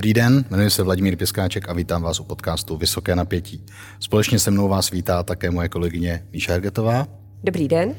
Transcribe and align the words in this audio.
Dobrý 0.00 0.14
den, 0.14 0.44
jmenuji 0.50 0.70
se 0.70 0.82
Vladimír 0.82 1.16
Pěskáček 1.16 1.68
a 1.68 1.72
vítám 1.72 2.02
vás 2.02 2.20
u 2.20 2.24
podcastu 2.24 2.76
Vysoké 2.76 3.16
napětí. 3.16 3.64
Společně 4.00 4.38
se 4.38 4.50
mnou 4.50 4.68
vás 4.68 4.90
vítá 4.90 5.22
také 5.22 5.50
moje 5.50 5.68
kolegyně 5.68 6.26
Míša 6.32 6.52
Hergetová. 6.52 7.06
Dobrý 7.44 7.68
den. 7.68 7.94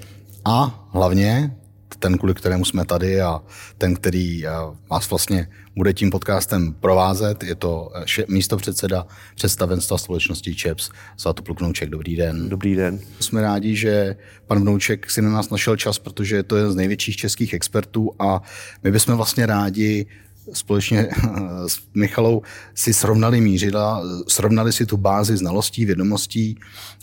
A 0.46 0.88
hlavně 0.93 1.56
ten, 2.00 2.18
kvůli 2.18 2.34
kterému 2.34 2.66
jsme 2.66 2.86
tady 2.86 3.21
a 3.21 3.42
ten, 3.78 3.96
který 3.96 4.43
vás 4.89 5.10
vlastně 5.10 5.48
bude 5.75 5.93
tím 5.93 6.10
podcastem 6.10 6.74
provázet, 6.74 7.43
je 7.43 7.56
to 7.56 7.92
eh, 8.20 8.25
místo 8.28 8.57
předseda 8.57 9.07
představenstva 9.36 9.97
společnosti 9.97 10.56
ČEPS, 10.56 10.89
Svatopluk 11.18 11.60
Vnouček. 11.60 11.89
Dobrý 11.89 12.15
den. 12.15 12.50
Dobrý 12.50 12.75
den. 12.75 13.00
Jsme 13.20 13.42
rádi, 13.42 13.75
že 13.75 14.15
pan 14.47 14.61
Vnouček 14.61 15.11
si 15.11 15.21
na 15.21 15.29
nás 15.29 15.50
našel 15.50 15.75
čas, 15.75 16.00
protože 16.00 16.36
je 16.36 16.43
to 16.43 16.57
jeden 16.57 16.71
z 16.71 16.75
největších 16.75 17.15
českých 17.15 17.54
expertů 17.54 18.11
a 18.20 18.42
my 18.83 18.92
bychom 18.92 19.15
vlastně 19.15 19.46
rádi 19.46 20.07
společně 20.54 21.10
s 21.68 21.79
Michalou 21.93 22.41
si 22.75 22.93
srovnali 22.93 23.42
mířila, 23.42 24.04
srovnali 24.28 24.73
si 24.73 24.86
tu 24.86 24.97
bázi 24.97 25.37
znalostí, 25.37 25.86
vědomostí 25.86 26.59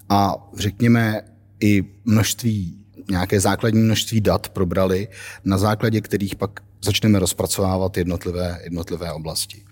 a 0.09 0.35
řekněme 0.57 1.21
i 1.61 1.85
množství 2.05 2.79
nějaké 3.11 3.41
základní 3.41 3.83
množství 3.83 4.21
dat 4.21 4.49
probrali, 4.49 5.09
na 5.45 5.59
základě 5.59 6.01
kterých 6.01 6.37
pak 6.37 6.61
začneme 6.83 7.19
rozpracovávat 7.19 7.97
jednotlivé, 7.97 8.61
jednotlivé 8.65 9.13
oblasti. 9.13 9.68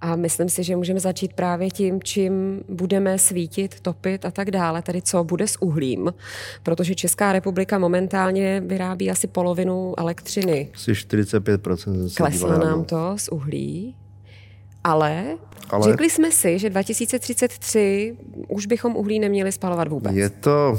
A 0.00 0.16
myslím 0.16 0.48
si, 0.48 0.64
že 0.64 0.76
můžeme 0.76 1.00
začít 1.00 1.32
právě 1.32 1.70
tím, 1.70 2.02
čím 2.02 2.62
budeme 2.68 3.18
svítit, 3.18 3.80
topit 3.80 4.24
a 4.24 4.30
tak 4.30 4.50
dále, 4.50 4.82
tedy 4.82 5.02
co 5.02 5.24
bude 5.24 5.48
s 5.48 5.62
uhlím, 5.62 6.14
protože 6.62 6.94
Česká 6.94 7.32
republika 7.32 7.78
momentálně 7.78 8.62
vyrábí 8.66 9.10
asi 9.10 9.26
polovinu 9.26 9.94
elektřiny. 9.98 10.68
Asi 10.74 10.92
45%. 10.92 12.16
Kleslo 12.16 12.58
nám 12.58 12.84
to 12.84 13.14
z 13.16 13.28
uhlí, 13.28 13.96
ale, 14.84 15.24
ale 15.70 15.90
řekli 15.90 16.10
jsme 16.10 16.30
si, 16.30 16.58
že 16.58 16.70
2033 16.70 18.16
už 18.48 18.66
bychom 18.66 18.96
uhlí 18.96 19.18
neměli 19.18 19.52
spalovat 19.52 19.88
vůbec. 19.88 20.14
Je 20.14 20.30
to 20.30 20.78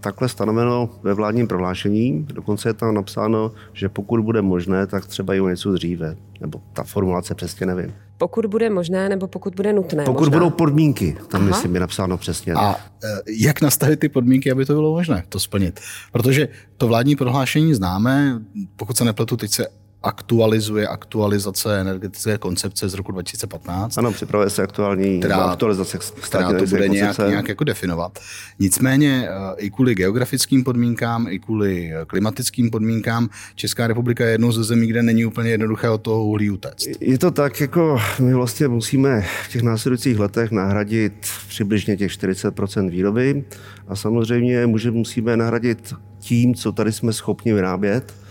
takhle 0.00 0.28
stanoveno 0.28 0.90
ve 1.02 1.14
vládním 1.14 1.48
prohlášení. 1.48 2.26
Dokonce 2.34 2.68
je 2.68 2.72
tam 2.72 2.94
napsáno, 2.94 3.52
že 3.72 3.88
pokud 3.88 4.20
bude 4.20 4.42
možné, 4.42 4.86
tak 4.86 5.06
třeba 5.06 5.34
i 5.34 5.40
o 5.40 5.48
něco 5.48 5.72
dříve. 5.72 6.16
Nebo 6.40 6.60
ta 6.72 6.84
formulace 6.84 7.34
přesně 7.34 7.66
nevím. 7.66 7.94
Pokud 8.18 8.46
bude 8.46 8.70
možné, 8.70 9.08
nebo 9.08 9.26
pokud 9.26 9.54
bude 9.54 9.72
nutné. 9.72 10.04
Pokud 10.04 10.18
možná. 10.24 10.38
budou 10.38 10.50
podmínky, 10.50 11.16
tam 11.28 11.40
Aha. 11.40 11.50
myslím 11.50 11.74
je 11.74 11.80
napsáno 11.80 12.18
přesně. 12.18 12.54
A 12.54 12.76
e, 13.04 13.08
jak 13.28 13.60
nastavit 13.60 14.00
ty 14.00 14.08
podmínky, 14.08 14.50
aby 14.50 14.66
to 14.66 14.74
bylo 14.74 14.92
možné 14.92 15.24
to 15.28 15.40
splnit? 15.40 15.80
Protože 16.12 16.48
to 16.76 16.88
vládní 16.88 17.16
prohlášení 17.16 17.74
známe, 17.74 18.40
pokud 18.76 18.96
se 18.96 19.04
nepletu, 19.04 19.36
teď 19.36 19.50
se 19.50 19.66
aktualizuje 20.06 20.88
aktualizace 20.88 21.80
energetické 21.80 22.38
koncepce 22.38 22.88
z 22.88 22.94
roku 22.94 23.12
2015. 23.12 23.98
Ano, 23.98 24.12
připravuje 24.12 24.50
se 24.50 24.62
aktuální 24.62 25.18
která, 25.18 25.36
aktualizace 25.36 25.98
která 25.98 26.52
to 26.52 26.66
bude 26.66 26.88
nějak, 26.88 27.18
nějak 27.18 27.48
jako 27.48 27.64
definovat. 27.64 28.18
Nicméně 28.58 29.28
eh, 29.28 29.54
i 29.56 29.70
kvůli 29.70 29.94
geografickým 29.94 30.64
podmínkám, 30.64 31.26
i 31.30 31.38
kvůli 31.38 31.92
eh, 31.92 32.04
klimatickým 32.06 32.70
podmínkám 32.70 33.28
Česká 33.54 33.86
republika 33.86 34.24
je 34.24 34.30
jednou 34.30 34.52
ze 34.52 34.64
zemí, 34.64 34.86
kde 34.86 35.02
není 35.02 35.24
úplně 35.24 35.50
jednoduché 35.50 35.90
od 35.90 36.02
toho 36.02 36.24
uhlí 36.24 36.50
utéct. 36.50 36.86
Je 37.00 37.18
to 37.18 37.30
tak, 37.30 37.60
jako 37.60 38.00
my 38.20 38.34
vlastně 38.34 38.68
musíme 38.68 39.24
v 39.44 39.52
těch 39.52 39.62
následujících 39.62 40.18
letech 40.18 40.50
nahradit 40.50 41.12
přibližně 41.48 41.96
těch 41.96 42.12
40% 42.12 42.90
výroby 42.90 43.44
a 43.88 43.96
samozřejmě 43.96 44.66
můžeme, 44.66 44.96
musíme 44.96 45.36
nahradit 45.36 45.94
tím, 46.18 46.54
co 46.54 46.72
tady 46.72 46.92
jsme 46.92 47.12
schopni 47.12 47.52
vyrábět 47.52 48.25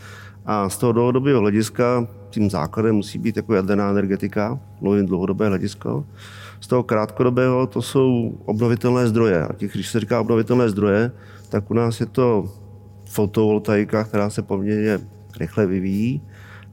a 0.45 0.69
z 0.69 0.77
toho 0.77 0.91
dlouhodobého 0.91 1.39
hlediska 1.39 2.07
tím 2.29 2.49
základem 2.49 2.95
musí 2.95 3.19
být 3.19 3.37
jako 3.37 3.53
jaderná 3.53 3.89
energetika, 3.89 4.59
mluvím 4.81 5.05
dlouhodobé 5.05 5.47
hledisko. 5.47 6.05
Z 6.61 6.67
toho 6.67 6.83
krátkodobého 6.83 7.67
to 7.67 7.81
jsou 7.81 8.37
obnovitelné 8.45 9.07
zdroje. 9.07 9.43
A 9.43 9.53
těch, 9.53 9.73
když 9.73 9.89
se 9.89 9.99
říká 9.99 10.21
obnovitelné 10.21 10.69
zdroje, 10.69 11.11
tak 11.49 11.71
u 11.71 11.73
nás 11.73 11.99
je 11.99 12.05
to 12.05 12.49
fotovoltaika, 13.09 14.03
která 14.03 14.29
se 14.29 14.41
poměrně 14.41 14.99
rychle 15.39 15.65
vyvíjí. 15.65 16.21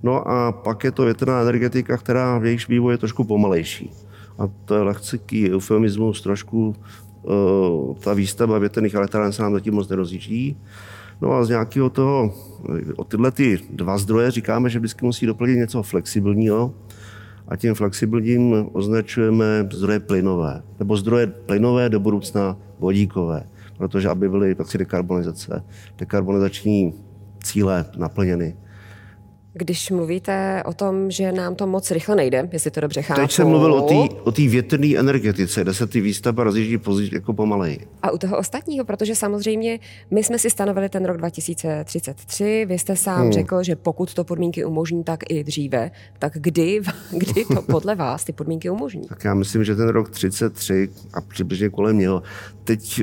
No 0.02 0.28
a 0.28 0.52
pak 0.52 0.84
je 0.84 0.92
to 0.92 1.04
větrná 1.04 1.40
energetika, 1.40 1.96
která 1.96 2.38
v 2.38 2.44
jejich 2.44 2.68
vývoji 2.68 2.94
je 2.94 2.98
trošku 2.98 3.24
pomalejší. 3.24 3.90
A 4.38 4.48
to 4.64 4.74
je 4.74 4.82
lehký 4.82 5.50
eufemismus, 5.52 6.22
trošku 6.22 6.74
uh, 7.22 7.96
ta 7.96 8.14
výstavba 8.14 8.58
větrných 8.58 8.94
elektráren 8.94 9.32
se 9.32 9.42
nám 9.42 9.52
zatím 9.52 9.74
moc 9.74 9.88
nerozjíždí. 9.88 10.56
No 11.20 11.32
a 11.32 11.44
z 11.44 11.48
nějakého 11.48 11.90
toho, 11.90 12.34
o 12.96 13.04
tyhle 13.04 13.30
ty 13.30 13.58
dva 13.70 13.98
zdroje 13.98 14.30
říkáme, 14.30 14.70
že 14.70 14.78
vždycky 14.78 15.04
musí 15.04 15.26
doplnit 15.26 15.56
něco 15.56 15.82
flexibilního 15.82 16.74
a 17.48 17.56
tím 17.56 17.74
flexibilním 17.74 18.68
označujeme 18.72 19.68
zdroje 19.72 20.00
plynové, 20.00 20.62
nebo 20.78 20.96
zdroje 20.96 21.26
plynové 21.26 21.88
do 21.88 22.00
budoucna 22.00 22.56
vodíkové, 22.78 23.44
protože 23.78 24.08
aby 24.08 24.28
byly 24.28 24.54
pak 24.54 24.66
dekarbonizace, 24.78 25.64
dekarbonizační 25.98 26.94
cíle 27.42 27.84
naplněny. 27.96 28.56
Když 29.54 29.90
mluvíte 29.90 30.62
o 30.66 30.72
tom, 30.72 31.10
že 31.10 31.32
nám 31.32 31.54
to 31.54 31.66
moc 31.66 31.90
rychle 31.90 32.16
nejde, 32.16 32.48
jestli 32.52 32.70
to 32.70 32.80
dobře 32.80 33.02
chápu. 33.02 33.20
Teď 33.20 33.32
jsem 33.32 33.48
mluvil 33.48 33.74
o 34.24 34.32
té 34.32 34.42
větrné 34.42 34.96
energetice, 34.96 35.62
kde 35.62 35.74
se 35.74 35.86
ty 35.86 36.00
výstavba 36.00 36.44
rozjíždí 36.44 36.78
jako 37.12 37.32
pomaleji. 37.32 37.78
A 38.02 38.10
u 38.10 38.18
toho 38.18 38.38
ostatního, 38.38 38.84
protože 38.84 39.14
samozřejmě 39.14 39.80
my 40.10 40.24
jsme 40.24 40.38
si 40.38 40.50
stanovili 40.50 40.88
ten 40.88 41.04
rok 41.04 41.16
2033, 41.16 42.64
vy 42.68 42.78
jste 42.78 42.96
sám 42.96 43.22
hmm. 43.22 43.32
řekl, 43.32 43.62
že 43.62 43.76
pokud 43.76 44.14
to 44.14 44.24
podmínky 44.24 44.64
umožní, 44.64 45.04
tak 45.04 45.20
i 45.28 45.44
dříve, 45.44 45.90
tak 46.18 46.32
kdy, 46.36 46.80
kdy 47.10 47.44
to 47.44 47.62
podle 47.72 47.94
vás 47.94 48.24
ty 48.24 48.32
podmínky 48.32 48.70
umožní? 48.70 49.06
Tak 49.08 49.24
já 49.24 49.34
myslím, 49.34 49.64
že 49.64 49.76
ten 49.76 49.88
rok 49.88 50.10
33 50.10 50.88
a 51.14 51.20
přibližně 51.20 51.68
kolem 51.68 51.98
něho, 51.98 52.22
teď 52.64 53.02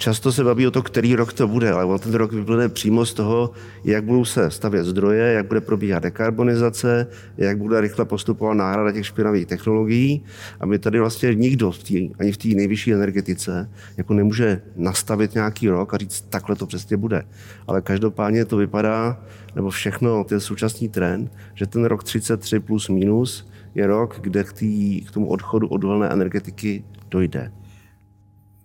Často 0.00 0.32
se 0.32 0.44
baví 0.44 0.66
o 0.66 0.70
to, 0.70 0.82
který 0.82 1.14
rok 1.14 1.32
to 1.32 1.48
bude, 1.48 1.72
ale 1.72 1.98
ten 1.98 2.14
rok 2.14 2.32
vyplyne 2.32 2.68
přímo 2.68 3.06
z 3.06 3.14
toho, 3.14 3.50
jak 3.84 4.04
budou 4.04 4.24
se 4.24 4.50
stavět 4.50 4.84
zdroje, 4.84 5.32
jak 5.32 5.46
bude 5.46 5.60
probíhat 5.60 6.02
dekarbonizace, 6.02 7.06
jak 7.36 7.58
bude 7.58 7.80
rychle 7.80 8.04
postupovat 8.04 8.54
náhrada 8.54 8.92
těch 8.92 9.06
špinavých 9.06 9.46
technologií. 9.46 10.24
A 10.60 10.66
my 10.66 10.78
tady 10.78 11.00
vlastně 11.00 11.34
nikdo 11.34 11.70
v 11.70 11.82
tý, 11.82 12.10
ani 12.18 12.32
v 12.32 12.36
té 12.36 12.48
nejvyšší 12.48 12.92
energetice 12.92 13.70
jako 13.96 14.14
nemůže 14.14 14.62
nastavit 14.76 15.34
nějaký 15.34 15.68
rok 15.68 15.94
a 15.94 15.96
říct, 15.96 16.20
takhle 16.20 16.56
to 16.56 16.66
přesně 16.66 16.96
bude. 16.96 17.22
Ale 17.66 17.80
každopádně 17.80 18.44
to 18.44 18.56
vypadá, 18.56 19.22
nebo 19.56 19.70
všechno, 19.70 20.24
ten 20.24 20.40
současný 20.40 20.88
trend, 20.88 21.32
že 21.54 21.66
ten 21.66 21.84
rok 21.84 22.04
33 22.04 22.60
plus 22.60 22.88
minus 22.88 23.48
je 23.74 23.86
rok, 23.86 24.18
kde 24.20 24.44
k, 24.44 24.52
tý, 24.52 25.00
k 25.00 25.10
tomu 25.10 25.28
odchodu 25.28 25.68
od 25.68 25.84
uhelné 25.84 26.08
energetiky 26.08 26.84
dojde. 27.10 27.52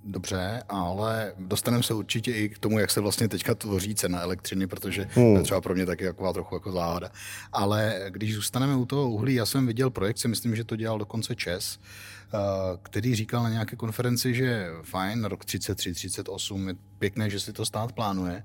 Dobře, 0.05 0.63
ale 0.69 1.33
dostaneme 1.39 1.83
se 1.83 1.93
určitě 1.93 2.31
i 2.31 2.49
k 2.49 2.59
tomu, 2.59 2.79
jak 2.79 2.91
se 2.91 3.01
vlastně 3.01 3.27
teďka 3.27 3.55
tvoří 3.55 3.95
cena 3.95 4.21
elektřiny, 4.21 4.67
protože 4.67 5.07
hmm. 5.11 5.33
to 5.33 5.39
je 5.39 5.43
třeba 5.43 5.61
pro 5.61 5.75
mě 5.75 5.85
taky 5.85 6.05
taková 6.05 6.33
trochu 6.33 6.55
jako 6.55 6.71
záhada. 6.71 7.09
Ale 7.51 8.05
když 8.09 8.35
zůstaneme 8.35 8.75
u 8.75 8.85
toho 8.85 9.09
uhlí, 9.09 9.33
já 9.33 9.45
jsem 9.45 9.67
viděl 9.67 9.89
projekci, 9.89 10.27
myslím, 10.27 10.55
že 10.55 10.63
to 10.63 10.75
dělal 10.75 10.99
dokonce 10.99 11.35
ČES, 11.35 11.79
Eh, 12.35 12.77
který 12.83 13.15
říkal 13.15 13.43
na 13.43 13.49
nějaké 13.49 13.75
konferenci, 13.75 14.33
že 14.33 14.67
fajn, 14.81 15.23
rok 15.23 15.45
33, 15.45 15.93
38, 15.93 16.67
je 16.67 16.75
pěkné, 16.99 17.29
že 17.29 17.39
si 17.39 17.53
to 17.53 17.65
stát 17.65 17.91
plánuje, 17.91 18.43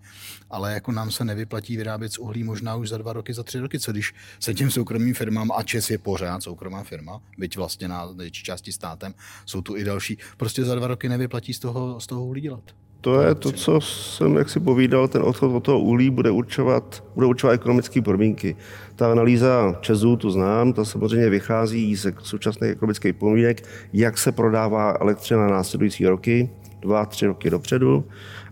ale 0.50 0.72
jako 0.72 0.92
nám 0.92 1.10
se 1.10 1.25
nevyplatí 1.25 1.76
vyrábět 1.76 2.12
z 2.12 2.19
uhlí 2.19 2.44
možná 2.44 2.75
už 2.75 2.88
za 2.88 2.98
dva 2.98 3.12
roky, 3.12 3.34
za 3.34 3.42
tři 3.42 3.58
roky, 3.58 3.80
co 3.80 3.92
když 3.92 4.14
se 4.40 4.54
těm 4.54 4.70
soukromým 4.70 5.14
firmám, 5.14 5.52
a 5.52 5.62
ČES 5.62 5.90
je 5.90 5.98
pořád 5.98 6.42
soukromá 6.42 6.82
firma, 6.82 7.20
byť 7.38 7.56
vlastně 7.56 7.88
na 7.88 8.06
větší 8.06 8.44
části 8.44 8.72
státem, 8.72 9.14
jsou 9.46 9.62
tu 9.62 9.76
i 9.76 9.84
další, 9.84 10.19
prostě 10.36 10.64
za 10.64 10.75
dva 10.75 10.86
roky 10.86 11.08
nevyplatí 11.08 11.47
z 11.54 11.59
toho, 11.59 12.00
z 12.00 12.06
toho 12.06 12.25
uhlí 12.25 12.41
dělat. 12.41 12.62
To 13.00 13.20
je 13.20 13.34
to, 13.34 13.53
co 13.53 13.81
jsem 13.81 14.36
jak 14.36 14.50
si 14.50 14.60
povídal, 14.60 15.08
ten 15.08 15.22
odchod 15.22 15.56
od 15.56 15.64
toho 15.64 15.81
uhlí 15.81 16.11
bude 16.11 16.31
určovat, 16.31 17.05
bude 17.14 17.26
určovat 17.26 17.52
ekonomické 17.52 18.02
podmínky. 18.02 18.56
Ta 18.96 19.12
analýza 19.12 19.78
Česu, 19.81 20.17
tu 20.17 20.31
znám, 20.31 20.72
ta 20.72 20.84
samozřejmě 20.84 21.31
vychází 21.31 21.96
z 21.96 22.12
současných 22.22 22.70
ekonomických 22.70 23.14
podmínek, 23.14 23.62
jak 23.93 24.19
se 24.19 24.32
prodává 24.32 24.96
elektřina 25.00 25.40
na 25.40 25.50
následující 25.50 26.06
roky, 26.06 26.50
dva, 26.81 27.06
tři 27.06 27.26
roky 27.26 27.50
dopředu. 27.50 28.05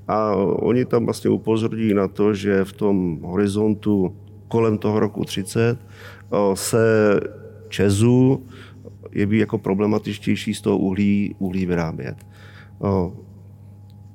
A 0.08 0.34
oni 0.36 0.84
tam 0.84 1.04
vlastně 1.04 1.30
upozorní 1.30 1.94
na 1.94 2.08
to, 2.08 2.34
že 2.34 2.64
v 2.64 2.72
tom 2.72 3.18
horizontu 3.22 4.16
kolem 4.48 4.78
toho 4.78 5.00
roku 5.00 5.24
30 5.24 5.78
se 6.54 7.20
Česu 7.68 8.46
jeví 9.12 9.38
jako 9.38 9.58
problematičtější 9.58 10.54
z 10.54 10.60
toho 10.60 10.78
uhlí, 10.78 11.34
uhlí 11.38 11.66
vyrábět 11.66 12.16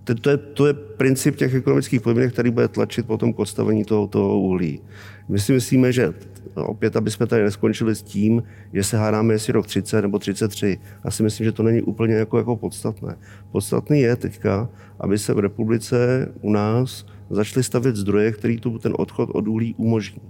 to 0.04 0.30
je, 0.30 0.38
to 0.38 0.68
je 0.68 0.74
princip 0.74 1.36
těch 1.36 1.54
ekonomických 1.54 2.02
podmínek, 2.02 2.34
který 2.34 2.52
bude 2.52 2.68
tlačit 2.68 3.06
potom 3.06 3.34
k 3.34 3.40
odstavení 3.40 3.86
toho, 3.86 4.08
toho 4.08 4.40
uhlí. 4.40 4.82
My 5.30 5.40
si 5.40 5.54
myslíme, 5.54 5.92
že 5.92 6.14
opět, 6.56 6.96
aby 6.96 7.12
jsme 7.12 7.28
tady 7.28 7.44
neskončili 7.44 7.96
s 7.96 8.02
tím, 8.02 8.44
že 8.74 8.84
se 8.84 8.98
hádáme, 8.98 9.34
jestli 9.34 9.54
rok 9.54 9.68
30 9.68 10.02
nebo 10.02 10.20
33. 10.20 10.80
Já 11.06 11.12
si 11.12 11.24
myslím, 11.24 11.46
že 11.46 11.52
to 11.52 11.64
není 11.64 11.82
úplně 11.82 12.14
jako, 12.14 12.38
jako 12.38 12.56
podstatné. 12.56 13.16
Podstatný 13.52 14.00
je 14.00 14.16
teďka, 14.16 14.70
aby 15.00 15.18
se 15.18 15.34
v 15.34 15.40
republice 15.40 16.28
u 16.42 16.52
nás 16.52 17.06
začaly 17.30 17.64
stavět 17.64 17.96
zdroje, 17.96 18.32
který 18.32 18.60
tu 18.60 18.78
ten 18.80 18.94
odchod 18.98 19.30
od 19.34 19.48
uhlí 19.48 19.76
umožní. 19.78 20.22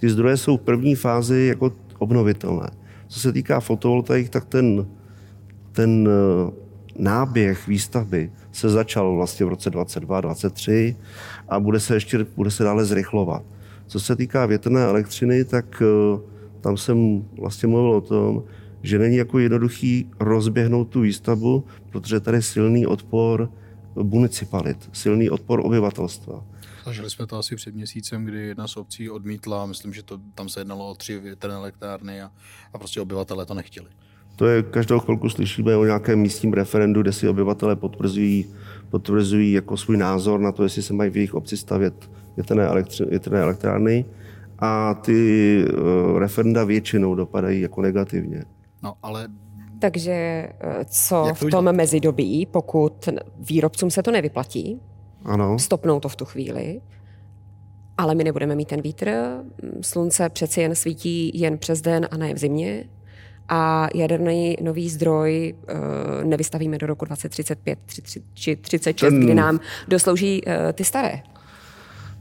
Ty 0.00 0.10
zdroje 0.10 0.36
jsou 0.36 0.56
v 0.56 0.60
první 0.60 0.94
fázi 0.94 1.46
jako 1.48 1.72
obnovitelné. 1.98 2.70
Co 3.08 3.20
se 3.20 3.32
týká 3.32 3.60
fotovoltaik, 3.60 4.28
tak 4.28 4.44
ten, 4.44 4.86
ten 5.72 6.08
náběh 6.98 7.66
výstavby 7.66 8.32
se 8.52 8.68
začal 8.68 9.14
vlastně 9.14 9.46
v 9.46 9.48
roce 9.48 9.70
22, 9.70 10.20
23 10.20 10.96
a 11.48 11.60
bude 11.60 11.80
se 11.80 11.94
ještě 11.94 12.26
bude 12.36 12.50
se 12.50 12.64
dále 12.64 12.84
zrychlovat. 12.84 13.42
Co 13.86 14.00
se 14.00 14.16
týká 14.16 14.46
větrné 14.46 14.84
elektřiny, 14.84 15.44
tak 15.44 15.82
eh, 15.82 16.20
tam 16.60 16.76
jsem 16.76 17.24
vlastně 17.40 17.68
mluvil 17.68 17.92
o 17.92 18.00
tom, 18.00 18.44
že 18.82 18.98
není 18.98 19.16
jako 19.16 19.38
jednoduchý 19.38 20.10
rozběhnout 20.20 20.88
tu 20.88 21.00
výstavbu, 21.00 21.64
protože 21.90 22.20
tady 22.20 22.36
je 22.36 22.42
silný 22.42 22.86
odpor 22.86 23.50
municipalit, 23.94 24.90
silný 24.92 25.30
odpor 25.30 25.60
obyvatelstva. 25.64 26.44
Zažili 26.84 27.10
jsme 27.10 27.26
to 27.26 27.36
asi 27.36 27.56
před 27.56 27.74
měsícem, 27.74 28.24
kdy 28.24 28.46
jedna 28.46 28.68
z 28.68 28.76
obcí 28.76 29.10
odmítla, 29.10 29.66
myslím, 29.66 29.92
že 29.94 30.02
to, 30.02 30.20
tam 30.34 30.48
se 30.48 30.60
jednalo 30.60 30.90
o 30.90 30.94
tři 30.94 31.18
větrné 31.18 31.54
elektrárny 31.54 32.22
a, 32.22 32.30
a 32.72 32.78
prostě 32.78 33.00
obyvatelé 33.00 33.46
to 33.46 33.54
nechtěli. 33.54 33.88
To 34.38 34.46
je, 34.46 34.62
každou 34.62 34.98
chvilku 34.98 35.28
slyšíme 35.28 35.76
o 35.76 35.84
nějakém 35.84 36.18
místním 36.18 36.52
referendu, 36.52 37.02
kde 37.02 37.12
si 37.12 37.28
obyvatelé 37.28 37.76
potvrzují, 37.76 38.46
potvrzují 38.90 39.52
jako 39.52 39.76
svůj 39.76 39.96
názor 39.96 40.40
na 40.40 40.52
to, 40.52 40.62
jestli 40.62 40.82
se 40.82 40.94
mají 40.94 41.10
v 41.10 41.16
jejich 41.16 41.34
obci 41.34 41.56
stavět 41.56 42.10
větrné, 42.36 42.66
elektři, 42.66 43.04
větrné 43.04 43.40
elektrárny. 43.40 44.04
A 44.58 44.94
ty 44.94 45.64
uh, 45.64 46.18
referenda 46.18 46.64
většinou 46.64 47.14
dopadají 47.14 47.60
jako 47.60 47.82
negativně. 47.82 48.44
No, 48.82 48.94
ale 49.02 49.28
takže 49.78 50.12
eh, 50.12 50.84
co 50.84 51.26
v 51.34 51.50
tom 51.50 51.72
mezidobí, 51.72 52.46
pokud 52.46 53.08
výrobcům 53.38 53.90
se 53.90 54.02
to 54.02 54.10
nevyplatí, 54.10 54.80
ano. 55.24 55.58
stopnou 55.58 56.00
to 56.00 56.08
v 56.08 56.16
tu 56.16 56.24
chvíli, 56.24 56.80
ale 57.96 58.14
my 58.14 58.24
nebudeme 58.24 58.54
mít 58.54 58.68
ten 58.68 58.80
vítr, 58.80 59.10
slunce 59.80 60.28
přeci 60.28 60.60
jen 60.60 60.74
svítí 60.74 61.40
jen 61.40 61.58
přes 61.58 61.80
den 61.80 62.08
a 62.10 62.16
ne 62.16 62.34
v 62.34 62.38
zimě 62.38 62.84
a 63.48 63.88
jaderný 63.94 64.56
nový 64.62 64.88
zdroj 64.88 65.54
uh, 65.54 65.74
nevystavíme 66.24 66.78
do 66.78 66.86
roku 66.86 67.04
2035 67.04 67.78
či 68.34 68.56
36, 68.56 69.10
ten... 69.10 69.20
kdy 69.20 69.34
nám 69.34 69.60
doslouží 69.88 70.42
uh, 70.44 70.52
ty 70.72 70.84
staré. 70.84 71.22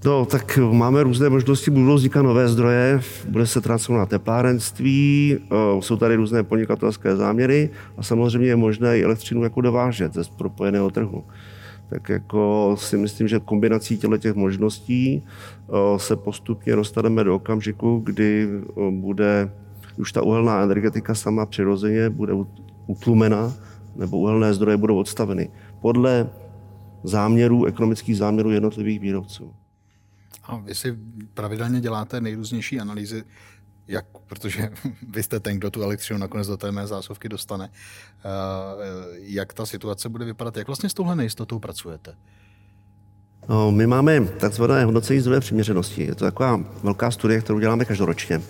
No, 0.06 0.26
tak 0.26 0.58
máme 0.58 1.04
různé 1.04 1.30
možnosti, 1.30 1.72
budou 1.72 1.96
vznikat 1.96 2.22
nové 2.22 2.48
zdroje, 2.48 3.02
bude 3.30 3.48
se 3.48 3.62
transformovat 3.62 4.10
teplárenství, 4.10 5.38
jsou 5.80 5.98
tady 5.98 6.16
různé 6.16 6.44
podnikatelské 6.44 7.16
záměry 7.16 7.70
a 7.98 8.04
samozřejmě 8.04 8.48
je 8.48 8.56
možné 8.56 9.00
i 9.00 9.04
elektřinu 9.04 9.44
jako 9.44 9.62
dovážet 9.62 10.14
ze 10.14 10.24
propojeného 10.38 10.90
trhu. 10.90 11.24
Tak 11.90 12.10
jako 12.10 12.76
si 12.80 12.98
myslím, 12.98 13.28
že 13.28 13.40
kombinací 13.40 13.98
těchto 13.98 14.18
těch 14.18 14.36
možností 14.36 15.24
se 15.98 16.16
postupně 16.16 16.76
dostaneme 16.76 17.24
do 17.24 17.36
okamžiku, 17.36 18.02
kdy 18.06 18.48
bude 18.90 19.52
už 19.98 20.12
ta 20.12 20.22
uhelná 20.22 20.64
energetika 20.64 21.16
sama 21.16 21.46
přirozeně 21.46 22.10
bude 22.10 22.34
utlumena, 22.88 23.54
nebo 23.96 24.18
uhelné 24.18 24.54
zdroje 24.54 24.78
budou 24.78 24.98
odstaveny 24.98 25.50
podle 25.82 26.30
záměrů, 27.04 27.66
ekonomických 27.66 28.18
záměrů 28.18 28.52
jednotlivých 28.52 29.00
výrobců. 29.00 29.54
A 30.44 30.58
vy 30.58 30.76
si 30.76 30.98
pravidelně 31.34 31.82
děláte 31.82 32.22
nejrůznější 32.22 32.80
analýzy, 32.80 33.24
jak, 33.88 34.06
protože 34.28 34.70
vy 35.10 35.24
jste 35.24 35.40
ten, 35.40 35.58
kdo 35.58 35.72
tu 35.72 35.84
elektřinu 35.84 36.20
nakonec 36.20 36.48
do 36.48 36.58
té 36.58 36.72
mé 36.72 36.88
zásuvky 36.88 37.30
dostane. 37.30 37.70
Eh, 37.70 38.24
jak 39.18 39.54
ta 39.54 39.66
situace 39.66 40.10
bude 40.10 40.26
vypadat? 40.26 40.58
Jak 40.58 40.68
vlastně 40.68 40.90
s 40.90 40.94
touhle 40.94 41.16
nejistotou 41.16 41.60
pracujete? 41.60 42.16
No, 43.50 43.72
my 43.72 43.88
máme 43.88 44.26
takzvané 44.26 44.86
hodnocení 44.86 45.20
zdrojové 45.20 45.40
přiměřenosti. 45.40 46.04
Je 46.04 46.16
to 46.16 46.26
taková 46.26 46.60
velká 46.84 47.12
studie, 47.12 47.42
kterou 47.42 47.60
děláme 47.60 47.86
každoročně. 47.86 48.42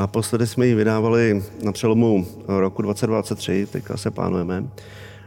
Naposledy 0.00 0.46
jsme 0.46 0.66
ji 0.66 0.74
vydávali 0.74 1.42
na 1.62 1.72
přelomu 1.72 2.26
roku 2.48 2.82
2023, 2.82 3.66
teďka 3.72 3.96
se 3.96 4.10
plánujeme. 4.10 4.64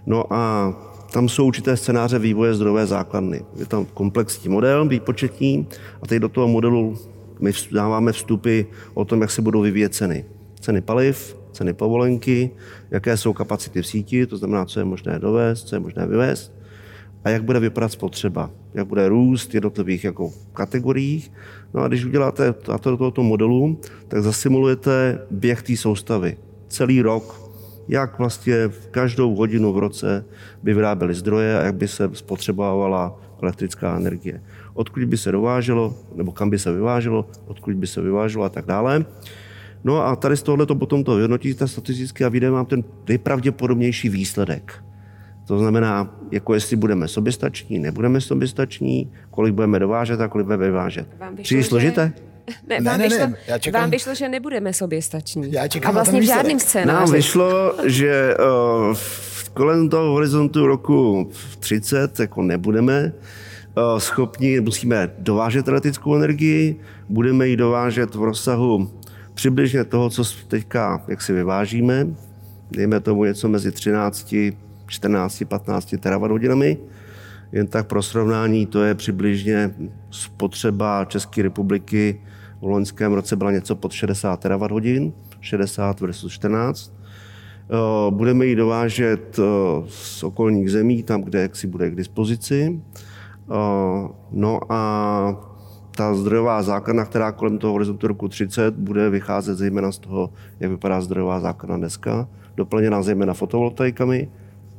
No 0.05 0.33
a 0.33 0.73
tam 1.11 1.29
jsou 1.29 1.45
určité 1.45 1.77
scénáře 1.77 2.19
vývoje 2.19 2.53
zdrojové 2.53 2.85
základny. 2.85 3.41
Je 3.55 3.65
tam 3.65 3.85
komplexní 3.85 4.49
model 4.49 4.87
výpočetní 4.87 5.67
a 6.01 6.07
teď 6.07 6.19
do 6.19 6.29
toho 6.29 6.47
modelu 6.47 6.97
my 7.39 7.51
dáváme 7.71 8.11
vstupy 8.11 8.61
o 8.93 9.05
tom, 9.05 9.21
jak 9.21 9.31
se 9.31 9.41
budou 9.41 9.61
vyvíjet 9.61 9.95
ceny. 9.95 10.25
Ceny 10.59 10.81
paliv, 10.81 11.37
ceny 11.51 11.73
povolenky, 11.73 12.49
jaké 12.91 13.17
jsou 13.17 13.33
kapacity 13.33 13.81
v 13.81 13.87
síti, 13.87 14.25
to 14.25 14.37
znamená, 14.37 14.65
co 14.65 14.79
je 14.79 14.85
možné 14.85 15.19
dovést, 15.19 15.67
co 15.67 15.75
je 15.75 15.79
možné 15.79 16.07
vyvést 16.07 16.62
a 17.23 17.29
jak 17.29 17.43
bude 17.43 17.59
vypadat 17.59 17.91
spotřeba, 17.91 18.49
jak 18.73 18.87
bude 18.87 19.09
růst 19.09 19.53
jednotlivých 19.53 20.03
jako 20.03 20.31
kategoriích. 20.53 21.31
No 21.73 21.81
a 21.81 21.87
když 21.87 22.05
uděláte 22.05 22.53
to 22.53 22.97
tohoto 22.97 23.23
modelu, 23.23 23.79
tak 24.07 24.23
zasimulujete 24.23 25.19
běh 25.31 25.63
té 25.63 25.77
soustavy. 25.77 26.37
Celý 26.67 27.01
rok, 27.01 27.51
jak 27.87 28.19
vlastně 28.19 28.67
v 28.67 28.87
každou 28.87 29.35
hodinu 29.35 29.73
v 29.73 29.77
roce 29.77 30.25
by 30.63 30.73
vyráběly 30.73 31.13
zdroje 31.13 31.59
a 31.59 31.63
jak 31.63 31.75
by 31.75 31.87
se 31.87 32.09
spotřebovala 32.13 33.19
elektrická 33.41 33.97
energie. 33.97 34.43
Odkud 34.73 35.03
by 35.03 35.17
se 35.17 35.31
dováželo, 35.31 35.95
nebo 36.15 36.31
kam 36.31 36.49
by 36.49 36.59
se 36.59 36.71
vyváželo, 36.71 37.27
odkud 37.45 37.75
by 37.75 37.87
se 37.87 38.01
vyváželo 38.01 38.45
a 38.45 38.49
tak 38.49 38.65
dále. 38.65 39.05
No 39.83 40.01
a 40.01 40.15
tady 40.15 40.37
z 40.37 40.43
tohoto 40.43 40.75
potom 40.75 41.03
to 41.03 41.15
vyhodnotíte 41.15 41.67
statisticky 41.67 42.25
a 42.25 42.29
vyjde 42.29 42.49
vám 42.51 42.65
ten 42.65 42.83
nejpravděpodobnější 43.09 44.09
výsledek. 44.09 44.83
To 45.45 45.59
znamená, 45.59 46.15
jako 46.31 46.53
jestli 46.53 46.75
budeme 46.75 47.07
soběstační, 47.07 47.79
nebudeme 47.79 48.21
soběstační, 48.21 49.11
kolik 49.31 49.53
budeme 49.53 49.79
dovážet 49.79 50.21
a 50.21 50.27
kolik 50.27 50.45
budeme 50.45 50.65
vyvážet. 50.65 51.07
Příliš 51.41 51.65
složité? 51.65 52.13
Ne, 52.67 52.79
ne, 52.79 52.89
vám, 52.89 52.99
ne, 52.99 53.03
vyšlo, 53.03 53.27
ne, 53.27 53.35
já 53.47 53.57
čekám, 53.57 53.81
vám 53.81 53.91
vyšlo, 53.91 54.15
že 54.15 54.29
nebudeme 54.29 54.73
soběstační. 54.73 55.51
Já 55.51 55.67
čekám 55.67 55.89
a 55.89 55.93
vlastně 55.93 56.21
v 56.21 56.23
žádném 56.23 56.59
scénáři. 56.59 56.99
Nám 56.99 57.11
vyšlo, 57.11 57.75
že 57.85 58.35
uh, 58.89 58.97
kolem 59.53 59.89
toho 59.89 60.11
horizontu 60.11 60.67
roku 60.67 61.29
30 61.59 62.19
jako 62.19 62.41
nebudeme 62.41 63.13
uh, 63.13 63.99
schopni, 63.99 64.59
musíme 64.59 65.11
dovážet 65.17 65.67
elektrickou 65.67 66.15
energii, 66.15 66.79
budeme 67.09 67.47
ji 67.47 67.57
dovážet 67.57 68.15
v 68.15 68.23
rozsahu 68.23 68.91
přibližně 69.33 69.83
toho, 69.83 70.09
co 70.09 70.23
teďka 70.47 71.03
jak 71.07 71.21
si 71.21 71.33
vyvážíme, 71.33 72.07
dejme 72.71 72.99
tomu 72.99 73.25
něco 73.25 73.49
mezi 73.49 73.71
13 73.71 74.35
14, 74.87 75.43
15 75.47 75.95
terawatt 75.99 76.31
hodinami. 76.31 76.77
Jen 77.51 77.67
tak 77.67 77.87
pro 77.87 78.03
srovnání, 78.03 78.65
to 78.65 78.83
je 78.83 78.95
přibližně 78.95 79.75
spotřeba 80.09 81.05
České 81.05 81.41
republiky 81.41 82.21
v 82.63 82.65
loňském 82.65 83.13
roce 83.13 83.35
byla 83.35 83.51
něco 83.51 83.75
pod 83.75 83.91
60 83.91 84.39
terawatt 84.39 84.71
hodin, 84.71 85.13
60 85.41 86.01
versus 86.01 86.33
14. 86.33 86.93
Eh, 87.69 88.11
budeme 88.11 88.45
ji 88.45 88.55
dovážet 88.55 89.39
eh, 89.39 89.43
z 89.87 90.23
okolních 90.23 90.71
zemí, 90.71 91.03
tam, 91.03 91.21
kde 91.21 91.49
si 91.53 91.67
bude 91.67 91.89
k 91.89 91.95
dispozici. 91.95 92.81
Eh, 93.51 94.07
no 94.31 94.59
a 94.69 95.51
ta 95.95 96.15
zdrojová 96.15 96.63
základna, 96.63 97.05
která 97.05 97.31
kolem 97.31 97.57
toho 97.57 97.73
horizontu 97.73 98.07
roku 98.07 98.27
30 98.27 98.75
bude 98.75 99.09
vycházet 99.09 99.55
zejména 99.55 99.91
z 99.91 99.99
toho, 99.99 100.29
jak 100.59 100.71
vypadá 100.71 101.01
zdrojová 101.01 101.39
základna 101.39 101.77
dneska, 101.77 102.27
doplněná 102.55 103.01
zejména 103.01 103.33
fotovoltaikami, 103.33 104.29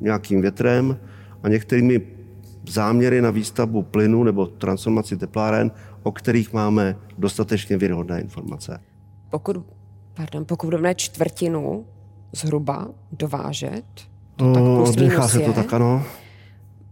nějakým 0.00 0.40
větrem 0.40 0.98
a 1.42 1.48
některými 1.48 2.02
záměry 2.68 3.22
na 3.22 3.30
výstavbu 3.30 3.82
plynu 3.82 4.24
nebo 4.24 4.46
transformaci 4.46 5.16
tepláren, 5.16 5.70
o 6.02 6.12
kterých 6.12 6.52
máme 6.52 6.96
dostatečně 7.18 7.76
věrohodné 7.76 8.20
informace. 8.20 8.80
Pokud, 9.30 9.56
pardon, 10.14 10.44
pokud 10.44 10.66
budeme 10.66 10.94
čtvrtinu 10.94 11.86
zhruba 12.32 12.88
dovážet, 13.12 13.84
to 14.36 14.52
tak 14.52 14.62
plus 14.62 14.96
minus 14.96 15.30
se 15.30 15.40
to 15.40 15.52
tak, 15.52 15.72
ano. 15.72 16.04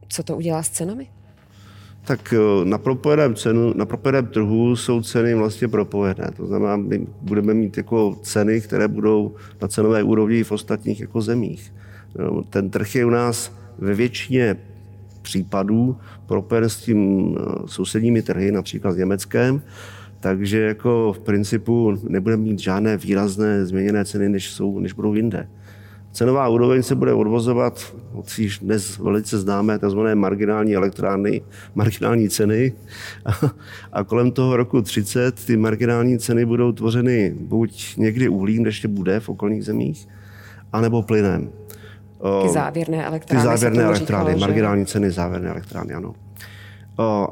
Co 0.09 0.23
to 0.23 0.37
udělá 0.37 0.63
s 0.63 0.69
cenami? 0.69 1.07
Tak 2.05 2.33
eh, 2.33 2.65
na 2.65 2.79
propojeném, 2.79 3.35
cenu, 3.35 3.73
na 3.77 3.87
propojeném 3.87 4.27
trhu 4.27 4.77
jsou 4.77 5.03
ceny 5.03 5.35
vlastně 5.35 5.69
propojené. 5.69 6.31
To 6.37 6.47
znamená, 6.47 6.77
my 6.77 7.07
budeme 7.21 7.55
mít 7.55 7.77
jako 7.77 8.17
ceny, 8.23 8.61
které 8.61 8.89
budou 8.89 9.35
na 9.63 9.69
cenové 9.69 10.03
úrovni 10.03 10.45
v 10.45 10.53
ostatních 10.53 11.01
jako 11.01 11.21
zemích. 11.21 11.75
Ten 12.51 12.71
trh 12.71 12.95
je 12.95 13.05
u 13.05 13.11
nás 13.11 13.57
ve 13.79 13.95
většině 13.95 14.57
případů 15.23 15.97
propojen 16.27 16.69
s 16.69 16.77
tím 16.77 17.31
eh, 17.39 17.43
sousedními 17.67 18.23
trhy, 18.23 18.53
například 18.53 18.93
s 18.93 18.97
Německem, 18.97 19.63
takže 20.21 20.61
jako 20.61 21.13
v 21.13 21.19
principu 21.19 21.99
nebudeme 22.09 22.43
mít 22.43 22.59
žádné 22.59 22.97
výrazné 22.97 23.67
změněné 23.67 24.05
ceny, 24.05 24.29
než, 24.29 24.51
jsou, 24.51 24.79
než 24.79 24.93
budou 24.93 25.15
jinde. 25.15 25.49
Cenová 26.13 26.49
úroveň 26.49 26.83
se 26.83 26.95
bude 26.95 27.13
odvozovat 27.13 27.97
od 28.13 28.39
již 28.39 28.59
dnes 28.59 28.99
velice 28.99 29.39
známé 29.39 29.79
tzv. 29.79 29.99
marginální 30.15 30.75
elektrárny, 30.75 31.43
marginální 31.75 32.29
ceny. 32.29 32.73
A, 33.93 34.05
kolem 34.05 34.31
toho 34.31 34.57
roku 34.57 34.83
30 34.83 35.45
ty 35.45 35.57
marginální 35.57 36.19
ceny 36.19 36.45
budou 36.45 36.73
tvořeny 36.73 37.35
buď 37.41 37.97
někdy 37.97 38.29
uhlím, 38.29 38.67
ještě 38.67 38.89
bude 38.89 39.21
v 39.21 39.29
okolních 39.29 39.65
zemích, 39.65 40.09
anebo 40.73 41.03
plynem. 41.03 41.51
Ty 42.43 42.49
závěrné 42.49 43.05
elektrárny. 43.05 43.43
Ty 43.43 43.49
závěrné 43.49 43.83
elektrárny, 43.83 44.33
říkalo, 44.33 44.41
marginální 44.41 44.83
že... 44.83 44.87
ceny 44.87 45.11
závěrné 45.11 45.49
elektrárny, 45.49 45.95
ano. 45.95 46.15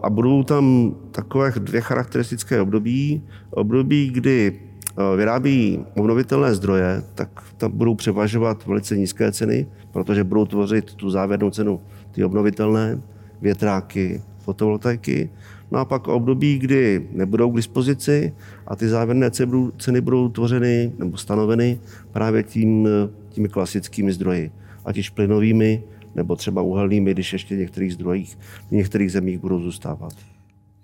A 0.02 0.10
budou 0.10 0.42
tam 0.42 0.94
takové 1.10 1.52
dvě 1.58 1.80
charakteristické 1.80 2.60
období. 2.60 3.22
Období, 3.50 4.10
kdy 4.10 4.52
eh, 4.52 5.16
vyrábí 5.16 5.84
obnovitelné 5.96 6.54
zdroje, 6.54 7.02
tak 7.14 7.28
tam 7.56 7.70
budou 7.72 7.94
převažovat 7.94 8.66
velice 8.66 8.96
nízké 8.96 9.32
ceny, 9.32 9.66
protože 9.92 10.24
budou 10.24 10.44
tvořit 10.44 10.94
tu 10.94 11.10
závěrnou 11.10 11.50
cenu 11.50 11.80
ty 12.10 12.24
obnovitelné, 12.24 13.00
větráky, 13.40 14.22
fotovoltaiky. 14.38 15.30
No 15.70 15.78
a 15.78 15.84
pak 15.84 16.08
období, 16.08 16.58
kdy 16.58 17.08
nebudou 17.12 17.50
k 17.50 17.56
dispozici 17.56 18.32
a 18.66 18.76
ty 18.76 18.88
závěrné 18.88 19.30
ceny 19.78 20.00
budou 20.00 20.28
tvořeny 20.28 20.92
nebo 20.98 21.16
stanoveny 21.16 21.80
právě 22.12 22.42
tím, 22.42 22.88
těmi 23.28 23.48
klasickými 23.48 24.12
zdroji, 24.12 24.50
ať 24.90 24.96
již 24.96 25.10
plynovými, 25.10 25.82
nebo 26.14 26.36
třeba 26.36 26.62
uhelnými, 26.62 27.12
když 27.12 27.32
ještě 27.32 27.56
v 27.56 27.58
některých 27.58 27.94
zdrojích, 27.94 28.38
v 28.68 28.70
některých 28.70 29.12
zemích 29.12 29.38
budou 29.38 29.62
zůstávat. 29.62 30.12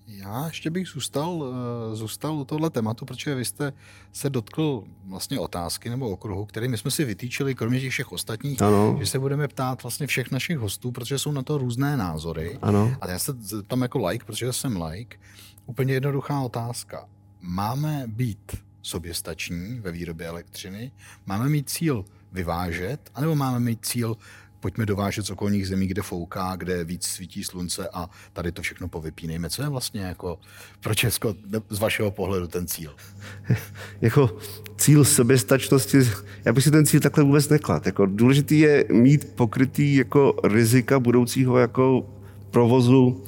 Já 0.07 0.47
ještě 0.47 0.71
bych 0.71 0.89
zůstal, 0.89 1.45
eh, 1.93 1.97
zůstal 1.97 2.35
u 2.35 2.45
tohle 2.45 2.71
tématu, 2.71 3.05
protože 3.05 3.35
vy 3.35 3.45
jste 3.45 3.73
se 4.13 4.31
dotkl 4.31 4.85
vlastně 5.07 5.39
otázky 5.39 5.91
nebo 5.91 6.11
okruhu, 6.11 6.45
který 6.45 6.69
my 6.69 6.79
jsme 6.79 6.91
si 6.91 7.05
vytýčili, 7.05 7.55
kromě 7.55 7.81
těch 7.81 7.93
všech 7.93 8.13
ostatních, 8.13 8.63
ano. 8.63 8.97
že 8.99 9.07
se 9.07 9.19
budeme 9.19 9.49
ptát 9.49 9.83
vlastně 9.83 10.07
všech 10.07 10.31
našich 10.31 10.59
hostů, 10.59 10.93
protože 10.93 11.19
jsou 11.19 11.33
na 11.33 11.43
to 11.43 11.59
různé 11.59 11.97
názory. 11.97 12.59
Ano. 12.63 12.97
A 13.01 13.11
já 13.11 13.19
se 13.19 13.33
tam 13.67 13.83
jako 13.83 14.07
like, 14.07 14.25
protože 14.25 14.53
jsem 14.53 14.83
like. 14.83 15.19
Úplně 15.67 15.95
jednoduchá 15.95 16.41
otázka. 16.41 17.09
Máme 17.41 18.05
být 18.07 18.57
soběstační 18.83 19.81
ve 19.81 19.93
výrobě 19.93 20.27
elektřiny? 20.27 20.93
Máme 21.27 21.49
mít 21.49 21.71
cíl 21.71 22.05
vyvážet, 22.33 23.11
anebo 23.15 23.35
máme 23.35 23.61
mít 23.61 23.87
cíl 23.87 24.17
pojďme 24.61 24.87
dovážet 24.87 25.27
z 25.27 25.31
okolních 25.31 25.69
zemí, 25.69 25.87
kde 25.87 26.03
fouká, 26.03 26.57
kde 26.57 26.85
víc 26.85 27.07
svítí 27.07 27.45
slunce 27.45 27.89
a 27.93 28.11
tady 28.33 28.53
to 28.53 28.63
všechno 28.63 28.89
povypínejme. 28.89 29.51
Co 29.51 29.63
je 29.63 29.69
vlastně 29.69 30.01
jako 30.01 30.39
pro 30.81 30.95
Česko 30.95 31.35
z 31.71 31.79
vašeho 31.79 32.11
pohledu 32.11 32.47
ten 32.47 32.67
cíl? 32.67 32.95
jako 34.01 34.39
cíl 34.77 35.05
soběstačnosti, 35.05 35.99
já 36.45 36.53
bych 36.53 36.65
si 36.65 36.71
ten 36.71 36.87
cíl 36.87 37.01
takhle 37.01 37.25
vůbec 37.25 37.49
neklad. 37.49 37.87
Jako 37.87 38.07
důležitý 38.07 38.59
je 38.59 38.85
mít 38.93 39.35
pokrytý 39.35 39.95
jako 39.95 40.35
rizika 40.45 41.01
budoucího 41.01 41.59
jako 41.59 42.07
provozu 42.51 43.25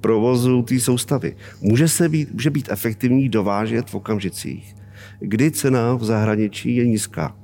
provozu 0.00 0.62
té 0.62 0.80
soustavy. 0.80 1.36
Může, 1.60 1.88
se 1.88 2.08
být, 2.08 2.32
může 2.32 2.50
být 2.50 2.68
efektivní 2.70 3.28
dovážet 3.28 3.90
v 3.90 3.94
okamžicích, 3.94 4.76
kdy 5.20 5.50
cena 5.50 5.94
v 5.94 6.04
zahraničí 6.04 6.76
je 6.76 6.86
nízká. 6.86 7.43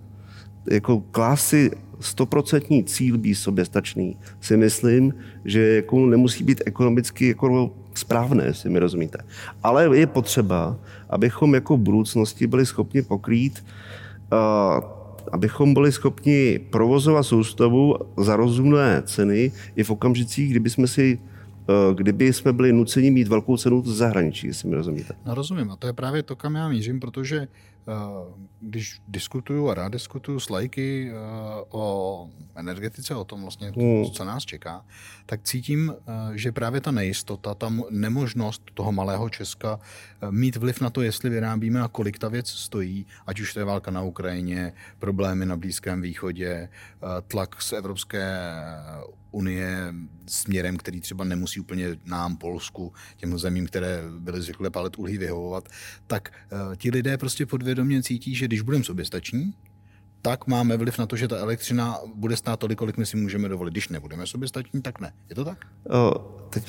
Jako 0.71 1.01
klásy 1.01 1.71
stoprocentní 2.01 2.85
cíl 2.85 3.19
být 3.19 3.35
soběstačný, 3.35 4.17
si 4.41 4.57
myslím, 4.57 5.15
že 5.45 5.61
jako 5.61 6.07
nemusí 6.07 6.45
být 6.45 6.63
ekonomicky 6.67 7.29
jako 7.29 7.71
správné, 7.95 8.55
si 8.55 8.69
mi 8.69 8.79
rozumíte. 8.79 9.19
Ale 9.63 9.99
je 9.99 10.07
potřeba, 10.07 10.77
abychom 11.11 11.55
jako 11.55 11.77
v 11.77 11.81
budoucnosti 11.81 12.47
byli 12.47 12.67
schopni 12.67 13.03
pokrýt 13.03 13.65
uh, 14.33 14.85
abychom 15.33 15.75
byli 15.75 15.93
schopni 15.93 16.61
provozovat 16.71 17.27
soustavu 17.27 17.97
za 18.19 18.37
rozumné 18.37 19.03
ceny 19.05 19.53
i 19.77 19.85
v 19.85 19.91
okamžicích, 19.91 20.51
kdyby 20.51 20.71
jsme 20.71 20.87
si 20.87 21.19
Eh, 21.71 21.95
kdyby 21.95 22.33
jsme 22.33 22.53
byli 22.53 22.73
nuceni 22.73 23.11
mít 23.11 23.29
velkou 23.29 23.57
cenu 23.57 23.83
z 23.83 23.97
zahraničí, 23.97 24.47
jestli 24.47 24.69
mi 24.69 24.77
rozumíte. 24.77 25.15
No 25.27 25.35
rozumím 25.35 25.71
a 25.71 25.77
to 25.77 25.87
je 25.87 25.93
právě 25.93 26.23
to, 26.23 26.37
kam 26.37 26.55
já 26.55 26.69
mířím, 26.69 27.01
protože 27.01 27.37
eh, 27.37 27.49
když 28.61 29.01
diskutuju 29.09 29.69
a 29.69 29.75
rád 29.75 29.93
diskutuju 29.93 30.41
s 30.41 30.51
lajky 30.51 31.11
eh, 31.11 31.15
o 31.69 32.29
energetice, 32.55 33.15
o 33.15 33.25
tom 33.25 33.43
vlastně, 33.43 33.73
hmm. 33.77 34.11
co 34.11 34.25
nás 34.25 34.45
čeká, 34.45 34.85
tak 35.27 35.41
cítím, 35.43 35.95
že 36.35 36.53
právě 36.53 36.81
ta 36.81 36.91
nejistota, 36.91 37.55
ta 37.55 37.73
nemožnost 37.91 38.63
toho 38.75 38.93
malého 38.93 39.29
Česka 39.29 39.81
mít 40.31 40.57
vliv 40.57 40.81
na 40.81 40.91
to, 40.91 41.03
jestli 41.03 41.31
vyrábíme 41.31 41.83
a 41.83 41.89
kolik 41.89 42.19
ta 42.19 42.29
věc 42.29 42.49
stojí, 42.49 43.07
ať 43.27 43.41
už 43.41 43.55
to 43.55 43.61
je 43.61 43.65
válka 43.65 43.91
na 43.91 44.03
Ukrajině, 44.03 44.73
problémy 44.99 45.47
na 45.47 45.57
Blízkém 45.57 46.03
východě, 46.03 46.69
tlak 47.27 47.63
z 47.63 47.73
Evropské 47.73 48.41
unie 49.31 49.95
směrem, 50.27 50.77
který 50.77 51.01
třeba 51.01 51.25
nemusí 51.25 51.61
úplně 51.61 51.97
nám, 52.05 52.37
Polsku, 52.37 52.93
těm 53.17 53.39
zemím, 53.39 53.67
které 53.67 54.03
byly 54.19 54.43
zvyklé 54.43 54.71
palet 54.71 54.99
uhlí 54.99 55.19
vyhovovat, 55.19 55.69
tak 56.07 56.33
uh, 56.53 56.77
ti 56.77 56.91
lidé 56.91 57.19
prostě 57.19 57.47
podvědomě 57.47 58.03
cítí, 58.03 58.35
že 58.35 58.47
když 58.47 58.61
budeme 58.61 58.85
soběstační, 58.85 59.55
tak 60.23 60.47
máme 60.47 60.77
vliv 60.77 60.99
na 60.99 61.07
to, 61.07 61.17
že 61.17 61.29
ta 61.29 61.37
elektřina 61.37 61.99
bude 62.15 62.37
stát 62.37 62.61
tolik, 62.61 62.79
kolik 62.79 62.97
my 62.97 63.07
si 63.07 63.17
můžeme 63.17 63.49
dovolit. 63.49 63.71
Když 63.71 63.89
nebudeme 63.89 64.27
soběstační, 64.27 64.83
tak 64.83 65.01
ne. 65.01 65.13
Je 65.29 65.35
to 65.35 65.45
tak? 65.45 65.59
O, 65.91 66.15
teď, 66.51 66.65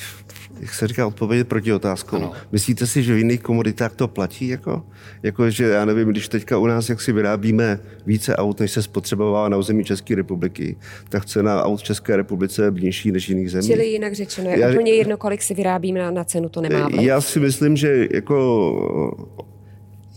jak 0.60 0.74
se 0.74 0.88
říká, 0.88 1.08
odpovědět 1.08 1.48
proti 1.48 1.74
otázkou. 1.74 2.16
Ano. 2.16 2.32
Myslíte 2.52 2.88
si, 2.88 3.04
že 3.04 3.14
v 3.14 3.18
jiných 3.18 3.42
komoditách 3.42 3.96
to 3.96 4.08
platí? 4.08 4.48
Jako? 4.48 4.86
jako, 5.24 5.50
že 5.50 5.66
já 5.66 5.86
nevím, 5.86 6.10
když 6.10 6.28
teďka 6.28 6.58
u 6.58 6.68
nás 6.68 6.90
jak 6.90 7.02
si 7.02 7.12
vyrábíme 7.12 7.80
více 8.06 8.36
aut, 8.36 8.60
než 8.60 8.72
se 8.72 8.82
spotřebovává 8.82 9.50
na 9.50 9.58
území 9.58 9.84
České 9.84 10.16
republiky, 10.16 10.78
tak 11.10 11.26
cena 11.26 11.64
aut 11.64 11.80
v 11.80 11.84
České 11.84 12.16
republice 12.18 12.64
je 12.64 12.72
nižší 12.72 13.12
než 13.12 13.30
jiných 13.30 13.52
zemí. 13.52 13.68
Čili 13.68 13.86
jinak 13.86 14.14
řečeno, 14.14 14.50
je 14.50 14.60
já, 14.60 14.70
úplně 14.70 14.92
jedno, 14.92 15.18
kolik 15.18 15.42
si 15.42 15.54
vyrábíme 15.54 16.00
na, 16.00 16.12
na 16.12 16.24
cenu, 16.24 16.50
to 16.50 16.62
nemá 16.62 16.88
vliv. 16.88 17.02
Já 17.02 17.22
si 17.22 17.40
myslím, 17.40 17.78
že 17.78 18.08
jako 18.14 19.48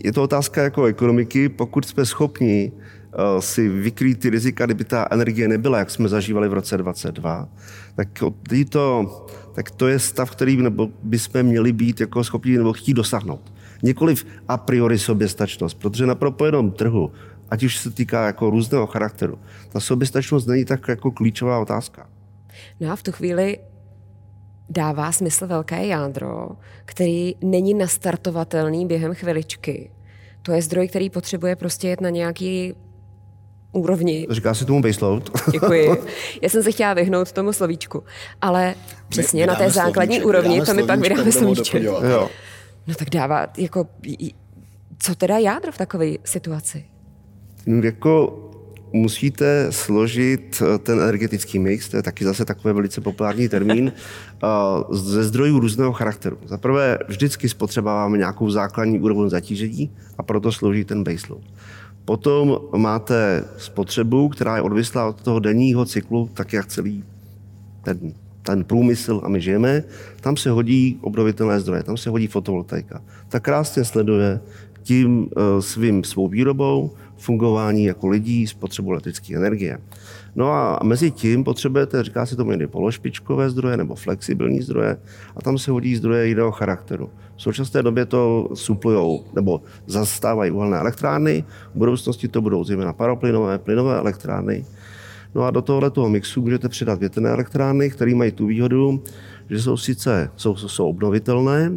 je 0.03 0.13
to 0.13 0.23
otázka 0.23 0.63
jako 0.63 0.85
ekonomiky, 0.85 1.49
pokud 1.49 1.85
jsme 1.85 2.05
schopni 2.05 2.71
si 3.39 3.69
vykrýt 3.69 4.19
ty 4.19 4.29
rizika, 4.29 4.65
kdyby 4.65 4.83
ta 4.83 5.07
energie 5.11 5.47
nebyla, 5.47 5.79
jak 5.79 5.91
jsme 5.91 6.09
zažívali 6.09 6.49
v 6.49 6.53
roce 6.53 6.77
2022, 6.77 7.49
tak 7.95 8.07
to, 8.69 9.25
tak 9.55 9.71
to 9.71 9.87
je 9.87 9.99
stav, 9.99 10.31
který 10.31 10.57
nebo 10.57 10.89
bychom 11.03 11.43
měli 11.43 11.73
být 11.73 11.99
jako 11.99 12.23
schopni 12.23 12.57
nebo 12.57 12.73
chtít 12.73 12.93
dosáhnout. 12.93 13.53
Nikoliv 13.83 14.25
a 14.47 14.57
priori 14.57 14.99
soběstačnost, 14.99 15.79
protože 15.79 16.05
na 16.05 16.15
propojeném 16.15 16.71
trhu, 16.71 17.11
ať 17.49 17.63
už 17.63 17.77
se 17.77 17.91
týká 17.91 18.25
jako 18.25 18.49
různého 18.49 18.87
charakteru, 18.87 19.39
ta 19.69 19.79
soběstačnost 19.79 20.47
není 20.47 20.65
tak 20.65 20.87
jako 20.87 21.11
klíčová 21.11 21.59
otázka. 21.59 22.09
No 22.79 22.91
a 22.91 22.95
v 22.95 23.03
tu 23.03 23.11
chvíli 23.11 23.59
dává 24.69 25.11
smysl 25.11 25.47
velké 25.47 25.85
jádro, 25.85 26.49
který 26.85 27.35
není 27.43 27.73
nastartovatelný 27.73 28.85
během 28.85 29.13
chviličky. 29.13 29.91
To 30.41 30.51
je 30.51 30.61
zdroj, 30.61 30.87
který 30.87 31.09
potřebuje 31.09 31.55
prostě 31.55 31.87
jet 31.87 32.01
na 32.01 32.09
nějaký 32.09 32.73
úrovni. 33.75 34.27
Říká 34.29 34.53
se 34.53 34.65
tomu 34.65 34.81
baseload. 34.81 35.29
Děkuji. 35.51 36.03
Já 36.41 36.49
jsem 36.49 36.63
se 36.63 36.71
chtěla 36.71 36.93
vyhnout 36.93 37.31
tomu 37.31 37.53
slovíčku, 37.53 38.03
ale 38.41 38.75
přesně 39.09 39.43
my, 39.43 39.47
na 39.47 39.55
té 39.55 39.69
základní 39.69 40.15
slovíček, 40.15 40.27
úrovni 40.27 40.61
to 40.61 40.73
mi 40.73 40.83
pak 40.83 40.99
vydáme 40.99 41.31
slovíček. 41.31 41.83
Jo. 41.83 42.29
No 42.87 42.95
tak 42.95 43.09
dává, 43.09 43.47
jako, 43.57 43.87
co 44.99 45.15
teda 45.15 45.37
jádro 45.37 45.71
v 45.71 45.77
takové 45.77 46.05
situaci? 46.23 46.85
Jako 47.83 48.41
musíte 48.93 49.67
složit 49.71 50.61
eh, 50.61 50.77
ten 50.77 50.99
energetický 50.99 51.59
mix, 51.59 51.89
to 51.89 51.97
je 51.97 52.03
taky 52.03 52.25
zase 52.25 52.45
takový 52.45 52.73
velice 52.73 53.01
populární 53.01 53.49
termín, 53.49 53.91
eh, 54.43 54.47
ze 54.91 55.23
zdrojů 55.23 55.59
různého 55.59 55.93
charakteru. 55.93 56.37
Za 56.45 56.57
prvé, 56.57 56.97
vždycky 57.07 57.49
spotřebáváme 57.49 58.17
nějakou 58.17 58.49
základní 58.49 58.99
úroveň 58.99 59.29
zatížení 59.29 59.91
a 60.17 60.23
proto 60.23 60.51
slouží 60.51 60.85
ten 60.85 61.03
baseload. 61.03 61.43
Potom 62.05 62.57
máte 62.77 63.45
spotřebu, 63.57 64.29
která 64.29 64.55
je 64.55 64.61
odvislá 64.61 65.07
od 65.07 65.21
toho 65.21 65.39
denního 65.39 65.85
cyklu, 65.85 66.29
tak 66.33 66.53
jak 66.53 66.65
celý 66.65 67.03
ten, 67.83 68.13
ten 68.41 68.63
průmysl 68.63 69.21
a 69.23 69.29
my 69.29 69.41
žijeme. 69.41 69.83
Tam 70.21 70.37
se 70.37 70.49
hodí 70.49 70.99
obnovitelné 71.01 71.59
zdroje, 71.59 71.83
tam 71.83 71.97
se 71.97 72.09
hodí 72.09 72.27
fotovoltaika. 72.27 73.01
Ta 73.29 73.39
krásně 73.39 73.85
sleduje 73.85 74.39
tím 74.83 75.29
eh, 75.37 75.61
svým 75.61 76.03
svou 76.03 76.27
výrobou 76.27 76.91
fungování 77.17 77.83
jako 77.83 78.07
lidí, 78.07 78.47
spotřebu 78.47 78.91
elektrické 78.91 79.35
energie. 79.35 79.77
No 80.35 80.51
a 80.51 80.79
mezi 80.83 81.11
tím 81.11 81.43
potřebujete, 81.43 82.03
říká 82.03 82.25
se 82.25 82.35
tomu 82.35 82.51
někdy 82.51 82.67
pološpičkové 82.67 83.49
zdroje 83.49 83.77
nebo 83.77 83.95
flexibilní 83.95 84.61
zdroje 84.61 84.97
a 85.35 85.41
tam 85.41 85.57
se 85.57 85.71
hodí 85.71 85.95
zdroje 85.95 86.27
jiného 86.27 86.51
charakteru. 86.51 87.09
V 87.37 87.41
současné 87.41 87.83
době 87.83 88.05
to 88.05 88.49
suplují 88.53 89.21
nebo 89.35 89.61
zastávají 89.85 90.51
uhelné 90.51 90.77
elektrárny, 90.77 91.43
v 91.73 91.77
budoucnosti 91.77 92.27
to 92.27 92.41
budou 92.41 92.63
zejména 92.63 92.93
paroplynové, 92.93 93.59
plynové 93.59 93.97
elektrárny. 93.97 94.65
No 95.35 95.43
a 95.43 95.51
do 95.51 95.61
tohoto 95.61 96.09
mixu 96.09 96.41
můžete 96.41 96.69
přidat 96.69 96.99
větrné 96.99 97.29
elektrárny, 97.29 97.89
které 97.89 98.15
mají 98.15 98.31
tu 98.31 98.45
výhodu, 98.45 99.03
že 99.49 99.61
jsou 99.61 99.77
sice 99.77 100.31
jsou, 100.35 100.55
jsou 100.55 100.89
obnovitelné, 100.89 101.71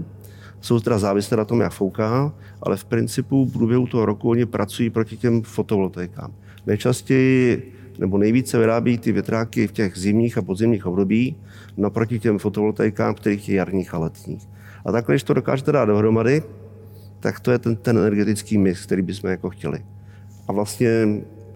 jsou 0.60 0.80
teda 0.80 0.98
závislé 0.98 1.36
na 1.36 1.44
tom, 1.44 1.60
jak 1.60 1.72
fouká, 1.72 2.34
ale 2.62 2.76
v 2.76 2.84
principu 2.84 3.44
v 3.44 3.52
průběhu 3.52 3.86
toho 3.86 4.06
roku 4.06 4.30
oni 4.30 4.46
pracují 4.46 4.90
proti 4.90 5.16
těm 5.16 5.42
fotovoltaikám. 5.42 6.32
Nejčastěji 6.66 7.72
nebo 7.98 8.18
nejvíce 8.18 8.58
vyrábí 8.58 8.98
ty 8.98 9.12
větráky 9.12 9.66
v 9.66 9.72
těch 9.72 9.98
zimních 9.98 10.38
a 10.38 10.42
podzimních 10.42 10.86
období 10.86 11.36
naproti 11.76 12.18
těm 12.18 12.38
fotovoltaikám, 12.38 13.14
kterých 13.14 13.48
je 13.48 13.54
jarních 13.54 13.94
a 13.94 13.98
letních. 13.98 14.57
A 14.88 14.92
takhle, 14.92 15.12
když 15.14 15.22
to 15.22 15.34
dokážete 15.34 15.72
dát 15.72 15.84
dohromady, 15.84 16.42
tak 17.20 17.40
to 17.40 17.50
je 17.50 17.58
ten, 17.58 17.76
ten 17.76 17.98
energetický 17.98 18.58
mix, 18.58 18.86
který 18.86 19.02
bychom 19.02 19.30
jako 19.30 19.50
chtěli. 19.50 19.84
A 20.48 20.52
vlastně 20.52 21.08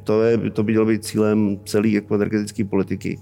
to, 0.04 0.22
je, 0.22 0.50
to 0.50 0.62
by 0.62 0.72
mělo 0.72 0.86
být 0.86 1.04
cílem 1.04 1.60
celé 1.66 1.88
jako 1.88 2.14
energetické 2.14 2.64
politiky. 2.64 3.20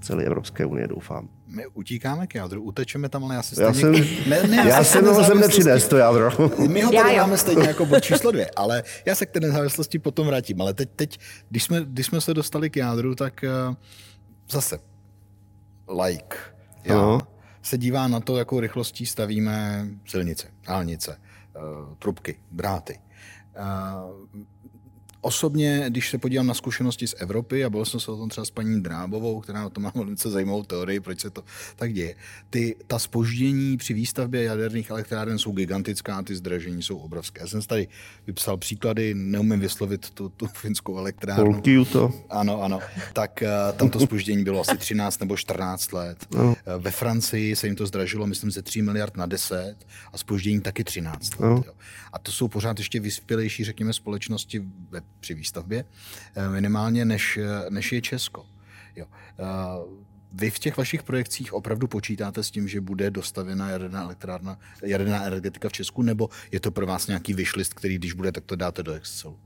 celé 0.00 0.24
Evropské 0.24 0.66
unie, 0.66 0.88
doufám. 0.88 1.28
My 1.46 1.66
utíkáme 1.66 2.26
k 2.26 2.34
jádru, 2.34 2.62
utečeme 2.62 3.08
tam, 3.08 3.24
ale 3.24 3.34
já 3.34 3.42
si 3.42 3.62
Já 3.62 3.72
stejně... 3.74 4.04
jsem, 4.04 4.30
ne, 4.30 4.42
ne, 4.42 4.68
já 4.68 4.84
jsem 4.84 5.04
ho 5.04 5.24
sem 5.24 5.40
nepřines, 5.40 5.88
to 5.88 5.96
jádro. 5.96 6.30
My 6.68 6.82
ho 6.82 6.92
Já 6.92 7.02
tady 7.02 7.16
máme 7.16 7.36
stejně 7.38 7.68
jako 7.68 7.86
bod 7.86 8.00
číslo 8.00 8.30
dvě, 8.30 8.50
ale 8.56 8.82
já 9.06 9.14
se 9.14 9.26
k 9.26 9.30
té 9.30 9.40
nezávislosti 9.40 9.98
potom 9.98 10.26
vrátím. 10.26 10.60
Ale 10.60 10.74
teď, 10.74 10.88
teď 10.96 11.18
když, 11.50 11.64
jsme, 11.64 11.80
když 11.84 12.06
jsme 12.06 12.20
se 12.20 12.34
dostali 12.34 12.70
k 12.70 12.76
jádru, 12.76 13.14
tak 13.14 13.44
uh, 13.68 13.74
zase 14.50 14.78
like. 16.02 16.36
Já 16.84 16.94
No. 16.94 17.20
Se 17.62 17.78
dívá 17.78 18.08
na 18.08 18.20
to, 18.20 18.36
jakou 18.36 18.60
rychlostí 18.60 19.06
stavíme 19.06 19.86
silnice, 20.06 20.48
dálnice, 20.66 21.20
uh, 21.56 21.94
trubky, 21.94 22.40
dráty. 22.50 23.00
Osobně, 25.24 25.84
když 25.88 26.10
se 26.10 26.18
podívám 26.18 26.46
na 26.46 26.54
zkušenosti 26.54 27.06
z 27.06 27.14
Evropy, 27.18 27.64
a 27.64 27.70
byl 27.70 27.84
jsem 27.84 28.00
se 28.00 28.10
o 28.10 28.16
tom 28.16 28.28
třeba 28.28 28.44
s 28.44 28.50
paní 28.50 28.82
Drábovou, 28.82 29.40
která 29.40 29.62
na 29.62 29.68
to 29.68 29.80
má 29.80 29.92
velice 29.94 30.30
zajímavou 30.30 30.62
teorii, 30.62 31.00
proč 31.00 31.20
se 31.20 31.30
to 31.30 31.44
tak 31.76 31.92
děje. 31.92 32.14
Ty, 32.50 32.76
ta 32.86 32.98
spoždění 32.98 33.76
při 33.76 33.94
výstavbě 33.94 34.42
jaderných 34.42 34.90
elektráren 34.90 35.38
jsou 35.38 35.52
gigantická, 35.52 36.22
ty 36.22 36.36
zdražení 36.36 36.82
jsou 36.82 36.96
obrovské. 36.96 37.40
Já 37.40 37.46
jsem 37.46 37.62
tady 37.62 37.88
vypsal 38.26 38.56
příklady, 38.56 39.14
neumím 39.14 39.60
vyslovit 39.60 40.10
tu, 40.10 40.28
tu 40.28 40.46
finskou 40.46 40.98
elektrárnu. 40.98 41.52
Polkiju 41.52 41.84
to. 41.84 42.12
Ano, 42.30 42.62
ano. 42.62 42.80
Tak 43.12 43.42
uh, 43.42 43.78
tam 43.78 43.90
to 43.90 44.00
spoždění 44.00 44.44
bylo 44.44 44.60
asi 44.60 44.76
13 44.76 45.20
nebo 45.20 45.36
14 45.36 45.92
let. 45.92 46.26
Ano. 46.34 46.48
Uh, 46.48 46.82
ve 46.82 46.90
Francii 46.90 47.56
se 47.56 47.66
jim 47.66 47.76
to 47.76 47.86
zdražilo, 47.86 48.26
myslím, 48.26 48.50
ze 48.50 48.62
3 48.62 48.82
miliard 48.82 49.16
na 49.16 49.26
10 49.26 49.76
a 50.12 50.18
spoždění 50.18 50.60
taky 50.60 50.84
13 50.84 51.38
let. 51.38 51.46
Ano. 51.46 51.62
Jo. 51.66 51.72
A 52.12 52.18
to 52.18 52.32
jsou 52.32 52.48
pořád 52.48 52.78
ještě 52.78 53.00
vyspělejší, 53.00 53.64
řekněme, 53.64 53.92
společnosti 53.92 54.62
ve, 54.90 55.00
při 55.20 55.34
výstavbě, 55.34 55.84
eh, 56.34 56.48
minimálně 56.48 57.04
než, 57.04 57.36
eh, 57.42 57.70
než 57.70 57.92
je 57.92 58.00
Česko. 58.00 58.46
Jo. 58.96 59.06
Eh, 59.38 60.02
Vy 60.34 60.50
v 60.50 60.58
těch 60.58 60.76
vašich 60.76 61.02
projekcích 61.02 61.52
opravdu 61.52 61.86
počítáte 61.86 62.42
s 62.42 62.50
tím, 62.50 62.68
že 62.68 62.80
bude 62.80 63.10
dostavěna 63.10 63.70
jaderná 63.70 64.02
elektrárna, 64.02 64.58
jaderná 64.82 65.24
energetika 65.24 65.68
v 65.68 65.72
Česku, 65.72 66.02
nebo 66.02 66.28
je 66.52 66.60
to 66.60 66.70
pro 66.70 66.86
vás 66.86 67.06
nějaký 67.06 67.34
wishlist, 67.34 67.74
který 67.74 67.98
když 67.98 68.12
bude, 68.12 68.32
tak 68.32 68.44
to 68.44 68.56
dáte 68.56 68.82
do 68.82 68.92
Excelu? 68.92 69.36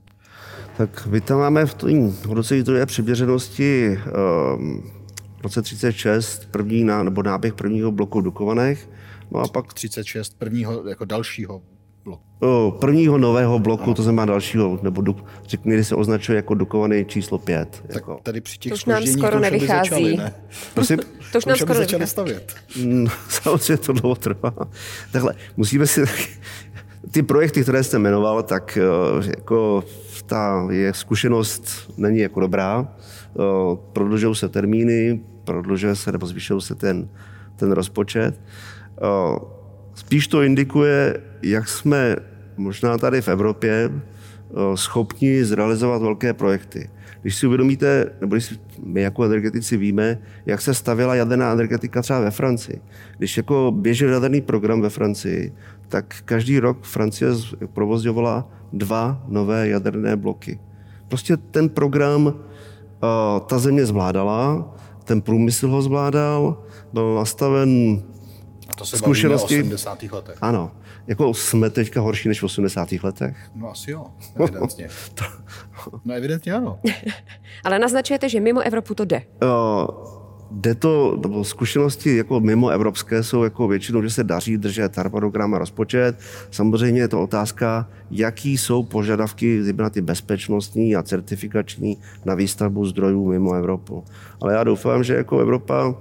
Tak 0.77 1.07
my 1.07 1.21
tam 1.21 1.39
máme 1.39 1.65
v 1.65 1.73
tom 1.73 2.15
hodnocení 2.27 2.61
zdroje 2.61 2.85
přiměřenosti 2.85 3.99
um, 4.55 4.91
v 5.37 5.41
roce 5.41 5.61
36 5.61 6.45
první 6.51 6.83
ná, 6.83 7.03
nebo 7.03 7.23
náběh 7.23 7.53
prvního 7.53 7.91
bloku 7.91 8.19
v 8.19 8.23
Dukovanech, 8.23 8.89
no 9.31 9.39
a 9.39 9.47
pak 9.47 9.73
36 9.73 10.39
prvního 10.39 10.87
jako 10.87 11.05
dalšího 11.05 11.61
bloku. 12.07 12.23
o, 12.39 12.77
prvního 12.79 13.17
nového 13.17 13.59
bloku, 13.59 13.93
to 13.93 14.03
znamená 14.03 14.25
dalšího, 14.25 14.79
nebo 14.81 15.01
duk, 15.01 15.25
řekněme, 15.47 15.75
kdy 15.75 15.83
se 15.83 15.95
označuje 15.95 16.35
jako 16.35 16.53
Dukovany 16.53 17.05
číslo 17.05 17.37
5. 17.37 17.83
Tak 17.87 17.95
Jako. 17.95 18.19
tady 18.23 18.41
při 18.41 18.57
těch 18.57 18.69
To 18.69 18.73
už 18.75 18.85
nám 18.85 19.03
skoro 19.05 19.39
nevychází. 19.39 19.89
Začali, 19.89 20.17
ne? 20.17 20.33
Prosím? 20.73 20.99
To 21.31 21.37
už 21.37 21.45
nám 21.45 21.57
skoro 21.57 21.73
začali 21.73 21.99
nevychází. 21.99 22.11
stavět. 22.11 22.55
Mm, 22.83 23.07
Samozřejmě 23.29 23.77
to 23.77 23.93
dlouho 23.93 24.15
trvá. 24.15 24.53
Takhle, 25.11 25.33
musíme 25.57 25.87
si... 25.87 26.01
Ty 27.11 27.23
projekty, 27.23 27.63
které 27.63 27.83
jste 27.83 27.99
jmenoval, 27.99 28.43
tak 28.43 28.77
eh, 28.77 29.27
jako 29.37 29.83
ta 30.25 30.67
je 30.71 30.93
zkušenost 30.93 31.93
není 31.97 32.19
jako 32.19 32.39
dobrá. 32.39 32.87
Eh, 33.39 33.41
Prodlužují 33.93 34.35
se 34.35 34.49
termíny, 34.49 35.19
prodlužuje 35.43 35.95
se 35.95 36.11
nebo 36.11 36.27
zvyšuje 36.27 36.61
se 36.61 36.75
ten, 36.75 37.09
ten 37.55 37.71
rozpočet. 37.71 38.41
Spíš 39.97 40.27
to 40.27 40.41
indikuje, 40.41 41.21
jak 41.41 41.69
jsme 41.69 42.15
možná 42.57 42.97
tady 42.97 43.21
v 43.21 43.27
Evropě 43.27 43.89
eh, 43.91 44.77
schopni 44.77 45.45
zrealizovat 45.45 46.01
velké 46.01 46.33
projekty. 46.33 46.89
Když 47.21 47.35
si 47.35 47.47
uvědomíte, 47.47 48.11
nebo 48.21 48.35
když 48.35 48.59
my 48.83 49.01
jako 49.01 49.23
energetici 49.23 49.77
víme, 49.77 50.17
jak 50.45 50.61
se 50.61 50.73
stavěla 50.73 51.15
jaderná 51.15 51.51
energetika 51.51 52.01
třeba 52.01 52.19
ve 52.19 52.31
Francii. 52.31 52.81
Když 53.17 53.37
jako 53.37 53.73
běžel 53.75 54.09
jaderný 54.09 54.41
program 54.41 54.81
ve 54.81 54.89
Francii, 54.89 55.53
tak 55.87 56.15
každý 56.25 56.59
rok 56.59 56.83
Francie 56.83 57.31
provozňovala 57.73 58.49
dva 58.73 59.23
nové 59.27 59.67
jaderné 59.67 60.15
bloky. 60.15 60.59
Prostě 61.07 61.37
ten 61.37 61.69
program 61.69 62.33
eh, 62.33 63.07
ta 63.47 63.59
země 63.59 63.85
zvládala, 63.85 64.73
ten 65.03 65.21
průmysl 65.21 65.67
ho 65.67 65.81
zvládal, 65.81 66.63
byl 66.93 67.15
nastaven 67.15 68.01
A 68.69 68.73
to 68.75 68.85
se 68.85 68.97
Zkušenosti- 68.97 69.55
bavíme 69.55 69.71
o 69.71 69.75
80. 69.75 70.03
letech. 70.11 70.37
ano, 70.41 70.71
jako 71.07 71.33
jsme 71.33 71.69
teďka 71.69 72.01
horší 72.01 72.27
než 72.27 72.41
v 72.41 72.43
80. 72.43 72.91
letech. 73.03 73.37
No 73.55 73.71
asi 73.71 73.91
jo, 73.91 74.05
evidentně. 74.39 74.89
No 76.05 76.13
evidentně 76.13 76.53
ano. 76.53 76.79
Ale 77.63 77.79
naznačujete, 77.79 78.29
že 78.29 78.39
mimo 78.39 78.61
Evropu 78.61 78.95
to 78.95 79.05
jde. 79.05 79.21
Uh, 79.43 79.87
jde 80.51 80.75
to, 80.75 81.19
nebo 81.23 81.43
zkušenosti 81.43 82.15
jako 82.17 82.39
mimo 82.39 82.69
evropské 82.69 83.23
jsou 83.23 83.43
jako 83.43 83.67
většinou, 83.67 84.01
že 84.01 84.09
se 84.09 84.23
daří 84.23 84.57
držet 84.57 84.97
harmonogram 84.97 85.53
a 85.53 85.57
rozpočet. 85.57 86.19
Samozřejmě 86.51 87.01
je 87.01 87.07
to 87.07 87.21
otázka, 87.21 87.89
jaký 88.11 88.57
jsou 88.57 88.83
požadavky, 88.83 89.63
zejména 89.63 89.89
ty 89.89 90.01
bezpečnostní 90.01 90.95
a 90.95 91.03
certifikační 91.03 91.97
na 92.25 92.35
výstavbu 92.35 92.85
zdrojů 92.85 93.25
mimo 93.29 93.53
Evropu. 93.53 94.03
Ale 94.41 94.53
já 94.53 94.63
doufám, 94.63 95.03
že 95.03 95.13
jako 95.15 95.39
Evropa 95.39 95.95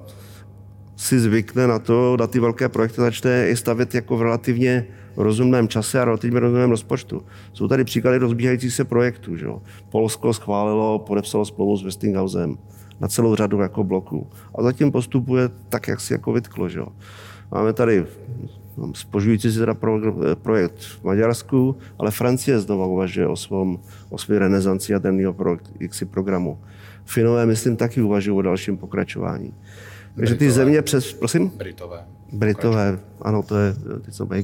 si 0.96 1.20
zvykne 1.20 1.66
na 1.66 1.78
to, 1.78 2.16
na 2.20 2.26
ty 2.26 2.40
velké 2.40 2.68
projekty 2.68 3.00
začne 3.00 3.48
i 3.48 3.56
stavět 3.56 3.94
jako 3.94 4.16
v 4.16 4.22
relativně 4.22 4.86
rozumném 5.16 5.68
čase 5.68 6.00
a 6.00 6.04
relativně 6.04 6.40
rozumném 6.40 6.70
rozpočtu. 6.70 7.22
Jsou 7.52 7.68
tady 7.68 7.84
příklady 7.84 8.18
rozbíhajících 8.18 8.72
se 8.72 8.84
projektů. 8.84 9.36
Že? 9.36 9.46
Polsko 9.88 10.34
schválilo, 10.34 10.98
podepsalo 10.98 11.44
smlouvu 11.44 11.76
s 11.76 11.82
Westinghousem 11.82 12.58
na 13.00 13.08
celou 13.08 13.34
řadu 13.34 13.60
jako 13.60 13.84
bloků. 13.84 14.26
A 14.54 14.62
zatím 14.62 14.92
postupuje 14.92 15.50
tak, 15.68 15.88
jak 15.88 16.00
si 16.00 16.12
jako 16.12 16.32
vytklo. 16.32 16.68
Že? 16.68 16.80
Máme 17.50 17.72
tady 17.72 18.06
spožující 18.92 19.52
se 19.52 19.58
teda 19.58 19.74
pro, 19.74 20.00
projekt 20.34 20.78
v 20.78 21.04
Maďarsku, 21.04 21.76
ale 21.98 22.10
Francie 22.10 22.60
znova 22.60 22.86
uvažuje 22.86 23.26
o 23.26 23.36
svom, 23.36 23.80
o 24.10 24.18
svém 24.18 24.38
renesanci 24.38 24.92
jaderného 24.92 25.32
pro, 25.32 25.56
programu. 26.10 26.58
Finové, 27.04 27.46
myslím, 27.46 27.76
taky 27.76 28.02
uvažují 28.02 28.38
o 28.38 28.42
dalším 28.42 28.76
pokračování. 28.76 29.54
Takže 30.16 30.34
ty 30.34 30.50
země 30.50 30.82
přes, 30.82 31.12
prosím? 31.12 31.48
Britové. 31.48 32.04
Britové, 32.32 32.98
ano, 33.22 33.42
to 33.42 33.56
je, 33.58 33.74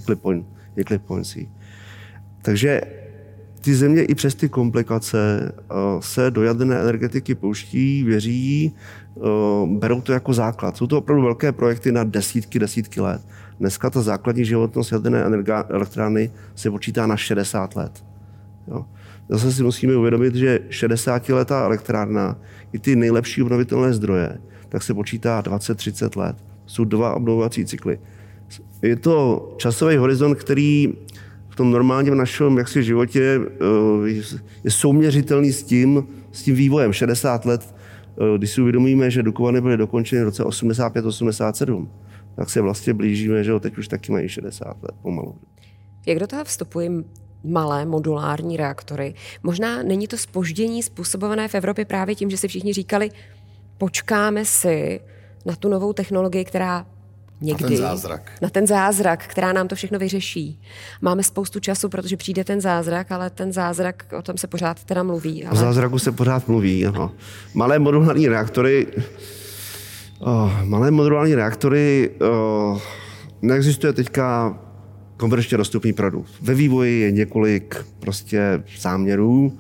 ty 0.07 0.17
Point, 0.17 0.47
Hinkley 0.77 0.99
Point 0.99 1.27
Sea. 1.27 1.45
Takže 2.43 2.81
ty 3.61 3.75
země 3.75 4.05
i 4.05 4.15
přes 4.15 4.35
ty 4.35 4.49
komplikace 4.49 5.53
eh, 5.59 5.75
se 6.01 6.31
do 6.31 6.43
jaderné 6.43 6.81
energetiky 6.81 7.35
pouští, 7.35 8.05
věří 8.05 8.75
eh, 9.17 9.21
berou 9.67 10.01
to 10.01 10.13
jako 10.13 10.33
základ. 10.33 10.77
Jsou 10.77 10.87
to 10.87 10.99
opravdu 10.99 11.23
velké 11.23 11.53
projekty 11.53 11.93
na 11.93 12.05
desítky, 12.05 12.59
desítky 12.59 13.01
let. 13.01 13.23
Dneska 13.61 13.91
ta 13.91 14.03
základní 14.03 14.45
životnost 14.45 14.93
jaderné 14.93 15.27
energa- 15.27 15.67
elektrárny 15.69 16.31
se 16.55 16.71
počítá 16.71 17.07
na 17.07 17.17
60 17.17 17.77
let. 17.77 18.05
Jo. 18.69 18.85
Zase 19.29 19.53
si 19.53 19.63
musíme 19.63 19.97
uvědomit, 19.97 20.35
že 20.35 20.59
60-letá 20.71 21.65
elektrárna, 21.65 22.37
i 22.73 22.79
ty 22.79 22.97
nejlepší 22.97 23.43
obnovitelné 23.43 23.93
zdroje, 23.93 24.39
tak 24.73 24.83
se 24.83 24.95
počítá 24.95 25.43
20-30 25.43 26.21
let. 26.21 26.37
Jsou 26.67 26.85
dva 26.85 27.15
obnovovací 27.15 27.65
cykly. 27.65 27.99
Je 28.83 28.97
to 28.97 29.49
časový 29.57 29.97
horizont, 29.97 30.35
který 30.35 30.95
v 31.49 31.57
tom 31.57 31.71
normálním 31.71 32.17
našem 32.17 32.59
jaksi 32.59 32.83
životě 32.83 33.41
eh, 33.45 34.23
je 34.65 34.71
souměřitelný 34.71 35.53
s 35.53 35.63
tím, 35.63 36.07
s 36.33 36.43
tím 36.43 36.55
vývojem 36.55 36.93
60 36.93 37.45
let, 37.45 37.75
eh, 38.35 38.39
když 38.39 38.51
si 38.51 38.61
uvědomíme, 38.61 39.11
že 39.11 39.23
Dukovany 39.23 39.61
byly 39.61 39.77
dokončeny 39.77 40.23
v 40.23 40.25
roce 40.25 40.45
85-87, 40.45 41.89
tak 42.37 42.51
se 42.51 42.61
vlastně 42.61 42.95
blížíme, 42.95 43.45
že 43.45 43.61
teď 43.61 43.79
už 43.79 43.89
taky 43.89 44.13
mají 44.13 44.29
60 44.29 44.83
let 44.83 44.95
pomalu. 45.03 45.35
Jak 46.07 46.19
do 46.19 46.27
toho 46.27 46.45
vstupují 46.45 46.91
malé 47.45 47.85
modulární 47.85 48.57
reaktory? 48.57 49.15
Možná 49.43 49.83
není 49.83 50.09
to 50.09 50.17
spoždění 50.17 50.83
způsobované 50.83 51.49
v 51.49 51.55
Evropě 51.55 51.85
právě 51.85 52.15
tím, 52.15 52.31
že 52.31 52.37
si 52.37 52.49
všichni 52.49 52.73
říkali, 52.73 53.11
počkáme 53.83 54.45
si 54.45 55.01
na 55.47 55.57
tu 55.57 55.69
novou 55.69 55.93
technologii, 55.93 56.45
která 56.45 56.87
někdy... 57.41 57.65
ten 57.65 57.77
zázrak. 57.77 58.33
Na 58.43 58.51
ten 58.51 58.67
zázrak, 58.67 59.27
která 59.27 59.53
nám 59.53 59.69
to 59.69 59.75
všechno 59.75 59.99
vyřeší. 59.99 60.61
Máme 61.01 61.23
spoustu 61.23 61.61
času, 61.61 61.89
protože 61.89 62.17
přijde 62.17 62.45
ten 62.45 62.61
zázrak, 62.61 63.13
ale 63.13 63.31
ten 63.31 63.53
zázrak, 63.53 64.05
o 64.19 64.23
tom 64.23 64.39
se 64.39 64.47
pořád 64.47 64.85
teda 64.85 65.03
mluví. 65.03 65.45
O 65.45 65.49
Ale... 65.51 65.61
zázraku 65.61 65.99
se 65.99 66.13
pořád 66.13 66.49
mluví, 66.49 66.87
ano. 66.87 67.13
Malé 67.55 67.79
modulární 67.79 68.29
reaktory, 68.29 68.87
oh, 70.19 70.65
malé 70.65 70.91
modulární 70.91 71.35
reaktory, 71.35 72.11
oh, 72.21 72.81
neexistuje 73.43 73.93
teďka 73.93 74.59
komerčně 75.17 75.59
dostupný 75.59 75.93
produkt. 75.93 76.31
Ve 76.41 76.55
vývoji 76.55 77.01
je 77.01 77.13
několik 77.13 77.87
prostě 78.01 78.63
záměrů, 78.81 79.59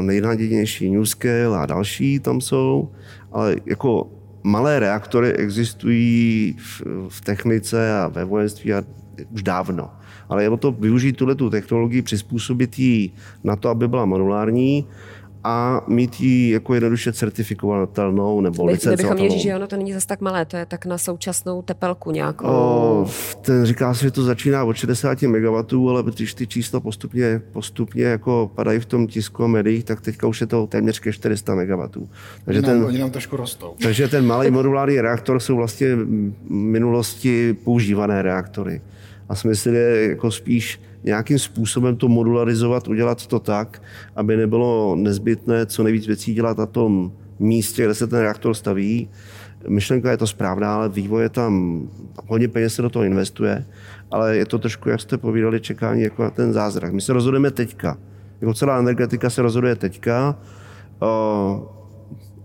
nejnadějnější 0.00 0.90
NewScale 0.90 1.58
a 1.58 1.66
další 1.66 2.20
tam 2.20 2.40
jsou, 2.40 2.90
ale 3.32 3.56
jako 3.66 4.10
malé 4.42 4.78
reaktory 4.78 5.32
existují 5.32 6.56
v, 6.58 6.82
v 7.08 7.20
technice 7.20 8.00
a 8.00 8.08
ve 8.08 8.24
vojenství 8.24 8.74
a 8.74 8.82
už 9.30 9.42
dávno. 9.42 9.90
Ale 10.28 10.42
je 10.42 10.48
o 10.48 10.56
to 10.56 10.72
využít 10.72 11.16
tuhle 11.16 11.34
tu 11.34 11.50
technologii, 11.50 12.02
přizpůsobit 12.02 12.78
ji 12.78 13.10
na 13.44 13.56
to, 13.56 13.68
aby 13.68 13.88
byla 13.88 14.04
modulární 14.04 14.86
a 15.44 15.84
mít 15.86 16.20
ji 16.20 16.50
jako 16.50 16.74
jednoduše 16.74 17.12
certifikovatelnou 17.12 18.40
nebo 18.40 18.64
My, 18.64 18.72
licencovatelnou. 18.72 19.16
Kdybychom 19.16 19.38
že 19.38 19.56
ono 19.56 19.66
to 19.66 19.76
není 19.76 19.92
zase 19.92 20.06
tak 20.06 20.20
malé, 20.20 20.44
to 20.44 20.56
je 20.56 20.66
tak 20.66 20.86
na 20.86 20.98
současnou 20.98 21.62
tepelku 21.62 22.10
nějakou. 22.10 22.46
O, 22.46 23.06
ten 23.40 23.64
říká 23.64 23.94
se, 23.94 24.04
že 24.04 24.10
to 24.10 24.22
začíná 24.22 24.64
od 24.64 24.76
60 24.76 25.22
MW, 25.22 25.88
ale 25.88 26.02
když 26.02 26.34
ty 26.34 26.46
čísla 26.46 26.80
postupně, 26.80 27.42
postupně 27.52 28.04
jako 28.04 28.50
padají 28.54 28.80
v 28.80 28.86
tom 28.86 29.06
tisku 29.06 29.44
a 29.44 29.46
médiích, 29.46 29.84
tak 29.84 30.00
teďka 30.00 30.26
už 30.26 30.40
je 30.40 30.46
to 30.46 30.66
téměř 30.66 30.98
ke 30.98 31.12
400 31.12 31.54
MW. 31.54 31.88
Takže 32.44 32.60
oni, 32.60 32.62
ten, 32.62 32.78
nám, 32.78 32.86
oni 32.86 32.98
nám 32.98 33.10
trošku 33.10 33.36
rostou. 33.36 33.74
Takže 33.82 34.08
ten 34.08 34.26
malý 34.26 34.50
modulární 34.50 35.00
reaktor 35.00 35.40
jsou 35.40 35.56
vlastně 35.56 35.96
v 35.96 36.32
minulosti 36.50 37.56
používané 37.64 38.22
reaktory. 38.22 38.80
A 39.28 39.34
smysl 39.34 39.68
je 39.68 40.08
jako 40.08 40.30
spíš 40.30 40.80
nějakým 41.04 41.38
způsobem 41.38 41.96
to 41.96 42.08
modularizovat, 42.08 42.88
udělat 42.88 43.26
to 43.26 43.38
tak, 43.38 43.82
aby 44.16 44.36
nebylo 44.36 44.96
nezbytné 44.96 45.66
co 45.66 45.82
nejvíc 45.82 46.06
věcí 46.06 46.34
dělat 46.34 46.58
na 46.58 46.66
tom 46.66 47.12
místě, 47.38 47.84
kde 47.84 47.94
se 47.94 48.06
ten 48.06 48.18
reaktor 48.18 48.54
staví. 48.54 49.08
Myšlenka 49.68 50.10
je 50.10 50.16
to 50.16 50.26
správná, 50.26 50.74
ale 50.74 50.88
vývoj 50.88 51.22
je 51.22 51.28
tam, 51.28 51.82
hodně 52.26 52.48
peněz 52.48 52.74
se 52.74 52.82
do 52.82 52.90
toho 52.90 53.04
investuje, 53.04 53.64
ale 54.10 54.36
je 54.36 54.46
to 54.46 54.58
trošku, 54.58 54.88
jak 54.88 55.00
jste 55.00 55.18
povídali, 55.18 55.60
čekání 55.60 56.02
jako 56.02 56.22
na 56.22 56.30
ten 56.30 56.52
zázrak. 56.52 56.92
My 56.92 57.00
se 57.00 57.12
rozhodujeme 57.12 57.50
teďka. 57.50 57.98
Jako 58.40 58.54
celá 58.54 58.78
energetika 58.78 59.30
se 59.30 59.42
rozhoduje 59.42 59.76
teďka. 59.76 60.38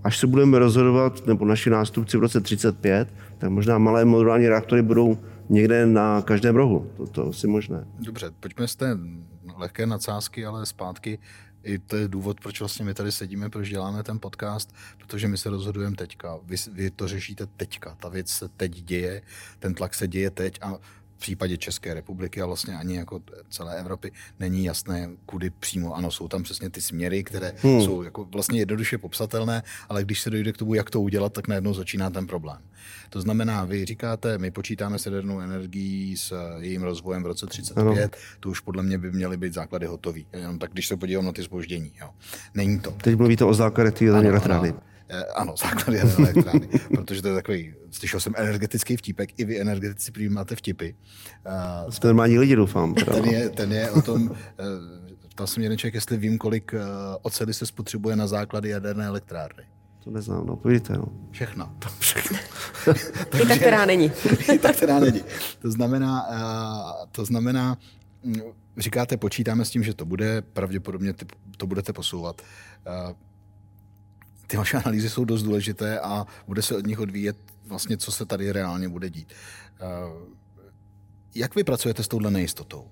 Až 0.03 0.17
se 0.17 0.27
budeme 0.27 0.59
rozhodovat, 0.59 1.27
nebo 1.27 1.45
naši 1.45 1.69
nástupci 1.69 2.17
v 2.17 2.19
roce 2.19 2.41
35, 2.41 3.07
tak 3.37 3.49
možná 3.49 3.77
malé 3.77 4.05
modulární 4.05 4.47
reaktory 4.47 4.81
budou 4.81 5.17
někde 5.49 5.85
na 5.85 6.21
každém 6.21 6.55
rohu. 6.55 6.91
To, 6.97 7.07
to 7.07 7.33
si 7.33 7.47
možné. 7.47 7.85
Dobře, 7.99 8.31
pojďme 8.39 8.67
z 8.67 8.75
té 8.75 8.97
lehké 9.57 9.85
nadsázky, 9.85 10.45
ale 10.45 10.65
zpátky. 10.65 11.19
I 11.63 11.79
to 11.79 11.95
je 11.95 12.07
důvod, 12.07 12.39
proč 12.39 12.59
vlastně 12.59 12.85
my 12.85 12.93
tady 12.93 13.11
sedíme, 13.11 13.49
proč 13.49 13.69
děláme 13.69 14.03
ten 14.03 14.19
podcast, 14.19 14.75
protože 14.97 15.27
my 15.27 15.37
se 15.37 15.49
rozhodujeme 15.49 15.95
teďka. 15.95 16.39
Vy, 16.43 16.55
vy 16.71 16.91
to 16.91 17.07
řešíte 17.07 17.45
teďka. 17.45 17.97
Ta 17.99 18.09
věc 18.09 18.29
se 18.29 18.49
teď 18.49 18.71
děje, 18.71 19.21
ten 19.59 19.73
tlak 19.73 19.93
se 19.93 20.07
děje 20.07 20.29
teď 20.29 20.59
a 20.61 20.77
v 21.17 21.19
případě 21.19 21.57
České 21.57 21.93
republiky 21.93 22.41
a 22.41 22.45
vlastně 22.45 22.77
ani 22.77 22.95
jako 22.95 23.21
celé 23.49 23.79
Evropy 23.79 24.11
není 24.39 24.65
jasné, 24.65 25.09
kudy 25.25 25.49
přímo. 25.49 25.93
Ano, 25.93 26.11
jsou 26.11 26.27
tam 26.27 26.43
přesně 26.43 26.69
ty 26.69 26.81
směry, 26.81 27.23
které 27.23 27.53
hmm. 27.57 27.81
jsou 27.81 28.03
jako 28.03 28.25
vlastně 28.25 28.59
jednoduše 28.59 28.97
popsatelné, 28.97 29.63
ale 29.89 30.03
když 30.03 30.21
se 30.21 30.29
dojde 30.29 30.53
k 30.53 30.57
tomu, 30.57 30.73
jak 30.73 30.89
to 30.89 31.01
udělat, 31.01 31.33
tak 31.33 31.47
najednou 31.47 31.73
začíná 31.73 32.09
ten 32.09 32.27
problém. 32.27 32.57
To 33.09 33.21
znamená, 33.21 33.65
vy 33.65 33.85
říkáte, 33.85 34.37
my 34.37 34.51
počítáme 34.51 34.99
s 34.99 35.05
jadernou 35.05 35.39
energií, 35.39 36.17
s 36.17 36.57
jejím 36.59 36.83
rozvojem 36.83 37.23
v 37.23 37.25
roce 37.25 37.47
35, 37.47 37.81
ano. 37.81 38.09
to 38.39 38.49
už 38.49 38.59
podle 38.59 38.83
mě 38.83 38.97
by 38.97 39.11
měly 39.11 39.37
být 39.37 39.53
základy 39.53 39.85
hotový. 39.85 40.25
Jenom 40.33 40.59
tak, 40.59 40.71
když 40.71 40.87
se 40.87 40.97
podívám 40.97 41.25
na 41.25 41.31
ty 41.31 41.43
zpoždění. 41.43 41.91
Jo. 42.01 42.09
Není 42.53 42.79
to. 42.79 42.91
Teď 42.91 43.15
mluvíte 43.15 43.45
o 43.45 43.53
základech 43.53 43.93
té 43.93 44.07
elektrárny. 44.07 44.73
Eh, 45.09 45.23
ano, 45.35 45.55
základy 45.63 45.99
elektrárny, 45.99 46.67
protože 46.95 47.21
to 47.21 47.27
je 47.27 47.33
takový, 47.33 47.73
slyšel 47.91 48.19
jsem 48.19 48.33
energetický 48.37 48.97
vtípek, 48.97 49.39
i 49.39 49.45
vy 49.45 49.61
energetici 49.61 50.11
prý 50.11 50.29
máte 50.29 50.55
vtipy. 50.55 50.89
Uh, 51.85 51.91
Jste 51.91 52.07
normální 52.07 52.39
lidi, 52.39 52.55
doufám. 52.55 52.93
Ten 52.93 53.25
je, 53.25 53.49
ten 53.49 53.73
je 53.73 53.91
o 53.91 54.01
tom, 54.01 54.29
uh, 54.29 54.35
ptal 55.29 55.47
jsem 55.47 55.63
jeden 55.63 55.77
člověk, 55.77 55.93
jestli 55.93 56.17
vím, 56.17 56.37
kolik 56.37 56.73
uh, 56.73 56.79
oceli 57.21 57.53
se 57.53 57.65
spotřebuje 57.65 58.15
na 58.15 58.27
základy 58.27 58.69
jaderné 58.69 59.05
elektrárny. 59.05 59.63
To 60.03 60.11
neznám, 60.11 60.45
no 60.45 60.55
povíte, 60.55 60.93
no. 60.93 61.05
Všechno. 61.31 61.75
Všechno. 61.99 62.37
I 63.43 63.45
ta, 63.45 63.55
která 63.55 63.85
není. 63.85 64.11
I 64.53 64.59
ta, 64.59 64.73
která 64.73 64.99
není. 64.99 65.23
To 65.59 65.71
znamená, 65.71 66.27
uh, 66.29 67.07
to 67.11 67.25
znamená, 67.25 67.77
mm, 68.23 68.41
říkáte, 68.77 69.17
počítáme 69.17 69.65
s 69.65 69.69
tím, 69.69 69.83
že 69.83 69.93
to 69.93 70.05
bude, 70.05 70.41
pravděpodobně 70.41 71.13
to 71.57 71.67
budete 71.67 71.93
posouvat. 71.93 72.41
Uh, 72.87 73.26
ty 74.47 74.57
vaše 74.57 74.77
analýzy 74.77 75.09
jsou 75.09 75.25
dost 75.25 75.43
důležité 75.43 75.99
a 75.99 76.25
bude 76.47 76.61
se 76.61 76.77
od 76.77 76.87
nich 76.87 76.99
odvíjet 76.99 77.37
vlastně, 77.67 77.97
co 77.97 78.11
se 78.11 78.25
tady 78.25 78.51
reálně 78.51 78.89
bude 78.89 79.09
dít. 79.09 79.33
Eh, 79.79 79.85
jak 81.35 81.55
vy 81.55 81.63
pracujete 81.63 82.03
s 82.03 82.07
touhle 82.07 82.31
nejistotou? 82.31 82.87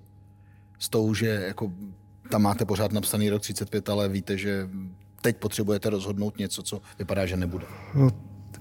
S 0.80 0.90
tou, 0.90 1.14
že 1.14 1.28
jako 1.28 1.72
tam 2.32 2.42
máte 2.42 2.66
pořád 2.66 2.92
napsaný 2.92 3.30
rok 3.30 3.42
35, 3.42 3.90
ale 3.90 4.10
víte, 4.10 4.38
že 4.38 4.70
teď 5.22 5.38
potřebujete 5.38 5.90
rozhodnout 5.90 6.38
něco, 6.38 6.64
co 6.64 6.82
vypadá, 7.00 7.26
že 7.26 7.38
nebude. 7.38 7.66
No, 7.96 8.10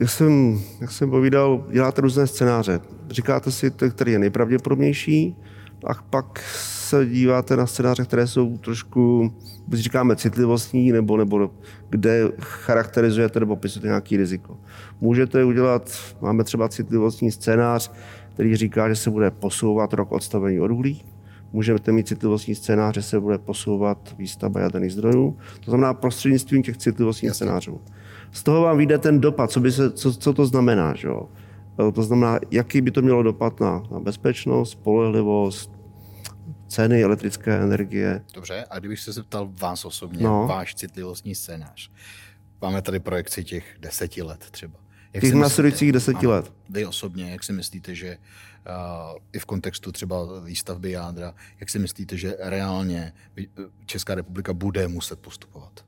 jak 0.00 0.10
jsem, 0.10 0.60
jak 0.80 0.90
jsem 0.90 1.10
povídal, 1.10 1.66
děláte 1.72 2.00
různé 2.00 2.26
scénáře. 2.26 2.80
Říkáte 3.10 3.50
si, 3.50 3.70
který 3.90 4.12
je 4.12 4.18
nejpravděpodobnější, 4.18 5.36
a 5.86 5.94
pak 6.10 6.38
se 6.88 7.06
díváte 7.06 7.56
na 7.56 7.66
scénáře, 7.66 8.04
které 8.04 8.26
jsou 8.26 8.58
trošku, 8.58 9.32
když 9.66 9.80
říkáme, 9.80 10.16
citlivostní, 10.16 10.92
nebo, 10.92 11.16
nebo 11.16 11.50
kde 11.90 12.32
charakterizujete 12.40 13.40
nebo 13.40 13.56
popisujete 13.56 13.88
nějaký 13.88 14.16
riziko. 14.16 14.56
Můžete 15.00 15.44
udělat, 15.44 15.90
máme 16.20 16.44
třeba 16.44 16.68
citlivostní 16.68 17.30
scénář, 17.30 17.92
který 18.34 18.56
říká, 18.56 18.88
že 18.88 18.96
se 18.96 19.10
bude 19.10 19.30
posouvat 19.30 19.92
rok 19.92 20.12
odstavení 20.12 20.60
od 20.60 20.70
uhlí. 20.70 21.04
Můžete 21.52 21.92
mít 21.92 22.08
citlivostní 22.08 22.54
scénář, 22.54 22.94
že 22.94 23.02
se 23.02 23.20
bude 23.20 23.38
posouvat 23.38 24.14
výstavba 24.18 24.60
jaderných 24.60 24.92
zdrojů. 24.92 25.36
To 25.64 25.70
znamená 25.70 25.94
prostřednictvím 25.94 26.62
těch 26.62 26.76
citlivostních 26.76 27.28
Jasně. 27.28 27.46
scénářů. 27.46 27.80
Z 28.32 28.42
toho 28.42 28.62
vám 28.62 28.78
vyjde 28.78 28.98
ten 28.98 29.20
dopad, 29.20 29.50
co, 29.50 29.60
by 29.60 29.72
se, 29.72 29.90
co, 29.90 30.14
co 30.14 30.32
to 30.32 30.46
znamená. 30.46 30.94
Že 30.94 31.08
jo? 31.08 31.28
To 31.94 32.02
znamená, 32.02 32.38
jaký 32.50 32.80
by 32.80 32.90
to 32.90 33.02
mělo 33.02 33.22
dopad 33.22 33.60
na, 33.60 33.82
na 33.90 34.00
bezpečnost, 34.00 34.70
spolehlivost, 34.70 35.73
ceny 36.74 37.02
elektrické 37.02 37.56
energie. 37.62 38.22
Dobře, 38.34 38.64
a 38.70 38.78
kdybych 38.78 39.00
se 39.00 39.12
zeptal 39.12 39.50
vás 39.60 39.84
osobně, 39.84 40.24
no. 40.24 40.46
váš 40.46 40.74
citlivostní 40.74 41.34
scénář. 41.34 41.90
Máme 42.62 42.82
tady 42.82 43.00
projekci 43.00 43.44
těch 43.44 43.76
deseti 43.80 44.22
let 44.22 44.46
třeba. 44.50 44.74
Jak 45.12 45.20
těch 45.20 45.34
následujících 45.34 45.92
deseti 45.92 46.26
let. 46.26 46.52
Vy 46.70 46.86
osobně, 46.86 47.30
jak 47.30 47.44
si 47.44 47.52
myslíte, 47.52 47.94
že 47.94 48.16
uh, 48.16 49.18
i 49.32 49.38
v 49.38 49.44
kontextu 49.44 49.92
třeba 49.92 50.40
výstavby 50.40 50.90
jádra, 50.90 51.34
jak 51.60 51.70
si 51.70 51.78
myslíte, 51.78 52.16
že 52.16 52.36
reálně 52.40 53.12
Česká 53.86 54.14
republika 54.14 54.52
bude 54.52 54.88
muset 54.88 55.18
postupovat? 55.18 55.84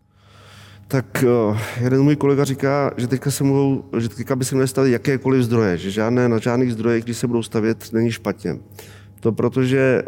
Tak 0.88 1.24
uh, 1.48 1.60
jeden 1.80 2.02
můj 2.02 2.16
kolega 2.16 2.44
říká, 2.44 2.90
že 2.96 3.06
teďka 3.06 3.30
se 3.30 3.44
mohou, 3.44 3.90
že 3.98 4.08
teďka 4.08 4.36
by 4.36 4.44
se 4.44 4.54
měly 4.54 4.68
stavět 4.68 4.92
jakékoliv 4.92 5.42
zdroje, 5.42 5.78
že 5.78 5.90
žádné 5.90 6.28
na 6.28 6.38
žádných 6.38 6.72
zdrojech, 6.72 7.04
když 7.04 7.16
se 7.16 7.26
budou 7.26 7.42
stavět, 7.42 7.92
není 7.92 8.12
špatně. 8.12 8.58
To 9.20 9.32
protože 9.32 10.02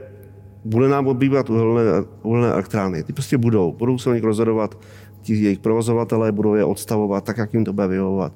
bude 0.69 0.89
nám 0.89 1.07
obývat 1.07 1.51
uhelné, 1.51 1.83
uhelné 2.23 2.49
elektrárny. 2.49 3.03
Ty 3.03 3.13
prostě 3.13 3.39
budou. 3.39 3.73
Budou 3.73 3.99
se 3.99 4.11
o 4.11 4.13
nich 4.13 4.25
rozhodovat 4.25 4.79
ti 5.23 5.35
jejich 5.35 5.59
provozovatelé, 5.59 6.33
budou 6.33 6.55
je 6.55 6.65
odstavovat 6.65 7.25
tak, 7.25 7.39
jak 7.39 7.55
jim 7.55 7.65
to 7.65 7.73
bude 7.73 7.87
vyhovovat. 7.87 8.33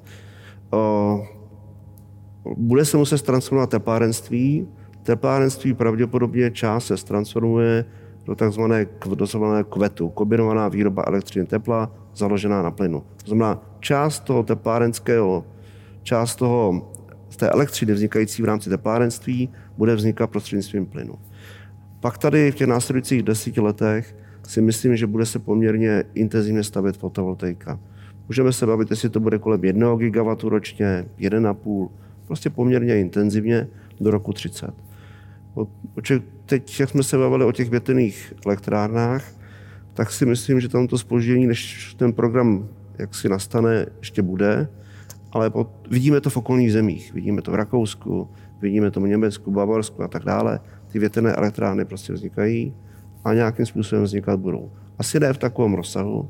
Bude 2.57 2.85
se 2.85 2.97
muset 2.97 3.21
transformovat 3.21 3.69
teplárenství. 3.69 4.67
Teplárenství 5.03 5.73
pravděpodobně 5.73 6.51
část 6.51 6.85
se 6.85 6.95
transformuje 6.95 7.85
do 8.25 8.35
takzvané, 8.35 8.85
do 9.05 9.15
takzvané 9.15 9.63
kvetu, 9.63 10.09
kombinovaná 10.09 10.67
výroba 10.67 11.03
elektřiny 11.07 11.45
tepla, 11.45 11.91
založená 12.15 12.61
na 12.61 12.71
plynu. 12.71 13.03
To 13.23 13.27
znamená, 13.27 13.61
část 13.79 14.19
toho 14.19 14.43
teplárenského, 14.43 15.45
část 16.03 16.35
toho, 16.35 16.91
z 17.29 17.37
té 17.37 17.49
elektřiny 17.49 17.93
vznikající 17.93 18.41
v 18.41 18.45
rámci 18.45 18.69
teplárenství 18.69 19.49
bude 19.77 19.95
vznikat 19.95 20.27
prostřednictvím 20.29 20.85
plynu. 20.85 21.13
Pak 22.03 22.17
tady 22.17 22.51
v 22.51 22.55
těch 22.55 22.67
následujících 22.67 23.23
deseti 23.23 23.61
letech 23.61 24.15
si 24.47 24.61
myslím, 24.61 24.95
že 24.95 25.07
bude 25.07 25.25
se 25.25 25.39
poměrně 25.39 26.03
intenzivně 26.13 26.63
stavět 26.63 26.97
fotovoltaika. 26.97 27.79
Můžeme 28.27 28.53
se 28.53 28.65
bavit, 28.65 28.89
jestli 28.89 29.09
to 29.09 29.19
bude 29.19 29.39
kolem 29.39 29.63
1 29.63 29.95
gigawatu 29.95 30.49
ročně, 30.49 31.05
1,5, 31.19 31.89
prostě 32.27 32.49
poměrně 32.49 32.99
intenzivně 32.99 33.67
do 34.01 34.11
roku 34.11 34.33
30. 34.33 34.71
Teď, 36.45 36.79
jak 36.79 36.89
jsme 36.89 37.03
se 37.03 37.17
bavili 37.17 37.45
o 37.45 37.51
těch 37.51 37.69
větrných 37.69 38.33
elektrárnách, 38.45 39.31
tak 39.93 40.11
si 40.11 40.25
myslím, 40.25 40.59
že 40.59 40.69
tam 40.69 40.87
to 40.87 40.97
spoždění, 40.97 41.47
než 41.47 41.93
ten 41.93 42.13
program 42.13 42.69
jak 42.99 43.15
si 43.15 43.29
nastane, 43.29 43.85
ještě 43.99 44.21
bude, 44.21 44.67
ale 45.31 45.49
pod, 45.49 45.69
vidíme 45.89 46.21
to 46.21 46.29
v 46.29 46.37
okolních 46.37 46.73
zemích. 46.73 47.13
Vidíme 47.13 47.41
to 47.41 47.51
v 47.51 47.55
Rakousku, 47.55 48.29
vidíme 48.61 48.91
to 48.91 49.01
v 49.01 49.07
Německu, 49.07 49.51
Bavorsku 49.51 50.03
a 50.03 50.07
tak 50.07 50.23
dále 50.23 50.59
ty 50.93 50.99
větrné 50.99 51.33
elektrárny 51.33 51.85
prostě 51.85 52.13
vznikají 52.13 52.73
a 53.23 53.33
nějakým 53.33 53.65
způsobem 53.65 54.03
vznikat 54.03 54.39
budou. 54.39 54.71
Asi 54.99 55.19
ne 55.19 55.33
v 55.33 55.37
takovém 55.37 55.73
rozsahu, 55.73 56.29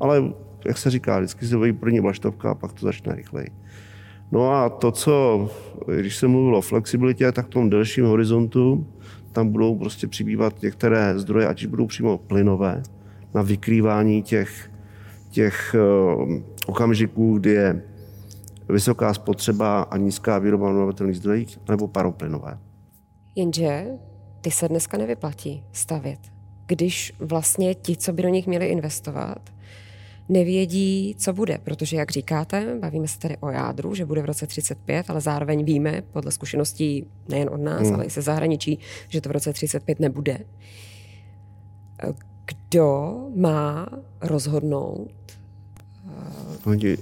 ale 0.00 0.24
jak 0.66 0.78
se 0.78 0.90
říká, 0.90 1.18
vždycky 1.18 1.46
se 1.46 1.56
vojí 1.56 1.72
první 1.72 2.00
vlaštovka 2.00 2.50
a 2.50 2.54
pak 2.54 2.72
to 2.72 2.86
začne 2.86 3.14
rychleji. 3.14 3.48
No 4.32 4.50
a 4.50 4.68
to, 4.68 4.92
co, 4.92 5.50
když 5.96 6.16
se 6.16 6.28
mluvilo 6.28 6.58
o 6.58 6.60
flexibilitě, 6.60 7.32
tak 7.32 7.46
v 7.46 7.50
tom 7.50 7.70
delším 7.70 8.04
horizontu 8.04 8.86
tam 9.32 9.48
budou 9.48 9.78
prostě 9.78 10.06
přibývat 10.06 10.62
některé 10.62 11.18
zdroje, 11.18 11.46
ať 11.46 11.66
budou 11.66 11.86
přímo 11.86 12.18
plynové, 12.18 12.82
na 13.34 13.42
vykrývání 13.42 14.22
těch, 14.22 14.70
těch 15.30 15.76
uh, 16.18 16.34
okamžiků, 16.66 17.38
kdy 17.38 17.50
je 17.50 17.82
vysoká 18.68 19.14
spotřeba 19.14 19.82
a 19.82 19.96
nízká 19.96 20.38
výroba 20.38 20.70
obnovitelných 20.70 21.16
zdrojů, 21.16 21.46
nebo 21.68 21.88
paroplynové. 21.88 22.58
Jenže 23.36 23.86
ty 24.40 24.50
se 24.50 24.68
dneska 24.68 24.96
nevyplatí 24.96 25.64
stavět, 25.72 26.18
když 26.66 27.12
vlastně 27.18 27.74
ti, 27.74 27.96
co 27.96 28.12
by 28.12 28.22
do 28.22 28.28
nich 28.28 28.46
měli 28.46 28.66
investovat, 28.66 29.50
nevědí, 30.28 31.14
co 31.18 31.32
bude, 31.32 31.58
protože, 31.58 31.96
jak 31.96 32.10
říkáte, 32.10 32.78
bavíme 32.80 33.08
se 33.08 33.18
tady 33.18 33.36
o 33.36 33.50
jádru, 33.50 33.94
že 33.94 34.06
bude 34.06 34.22
v 34.22 34.24
roce 34.24 34.46
35, 34.46 35.10
ale 35.10 35.20
zároveň 35.20 35.64
víme, 35.64 36.02
podle 36.12 36.32
zkušeností 36.32 37.06
nejen 37.28 37.48
od 37.52 37.60
nás, 37.60 37.82
hmm. 37.82 37.94
ale 37.94 38.04
i 38.04 38.10
se 38.10 38.22
zahraničí, 38.22 38.78
že 39.08 39.20
to 39.20 39.28
v 39.28 39.32
roce 39.32 39.52
35 39.52 40.00
nebude. 40.00 40.38
Kdo 42.46 43.16
má 43.34 43.86
rozhodnout 44.20 45.15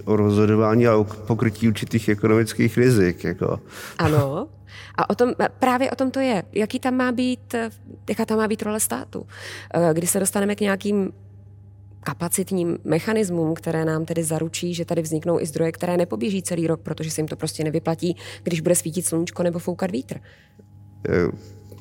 o 0.05 0.17
rozhodování 0.17 0.87
a 0.87 0.97
o 0.97 1.05
pokrytí 1.05 1.69
určitých 1.69 2.09
ekonomických 2.09 2.79
rizik. 2.79 3.25
Jako. 3.25 3.61
Ano. 3.99 4.49
A 4.97 5.11
o 5.11 5.15
tom, 5.15 5.33
právě 5.59 5.91
o 5.91 5.95
tom 5.95 6.11
to 6.11 6.21
je. 6.21 6.43
Jaký 6.53 6.81
tam 6.81 6.95
má 6.95 7.13
být, 7.13 7.55
jaká 8.09 8.25
tam 8.25 8.39
má 8.39 8.49
být 8.49 8.63
role 8.63 8.81
státu? 8.81 9.27
Kdy 9.93 10.07
se 10.07 10.21
dostaneme 10.21 10.55
k 10.55 10.61
nějakým 10.61 11.13
kapacitním 12.01 12.79
mechanismům, 12.85 13.55
které 13.55 13.85
nám 13.85 14.05
tedy 14.05 14.23
zaručí, 14.23 14.75
že 14.75 14.85
tady 14.85 15.03
vzniknou 15.03 15.41
i 15.41 15.47
zdroje, 15.47 15.73
které 15.73 15.97
nepoběží 15.97 16.43
celý 16.43 16.67
rok, 16.67 16.81
protože 16.81 17.11
se 17.11 17.21
jim 17.21 17.29
to 17.29 17.37
prostě 17.37 17.65
nevyplatí, 17.65 18.17
když 18.43 18.61
bude 18.61 18.75
svítit 18.75 19.07
sluníčko 19.07 19.43
nebo 19.43 19.59
foukat 19.59 19.91
vítr. 19.91 20.21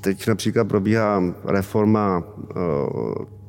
Teď 0.02 0.28
například 0.28 0.68
probíhá 0.68 1.24
reforma 1.46 2.24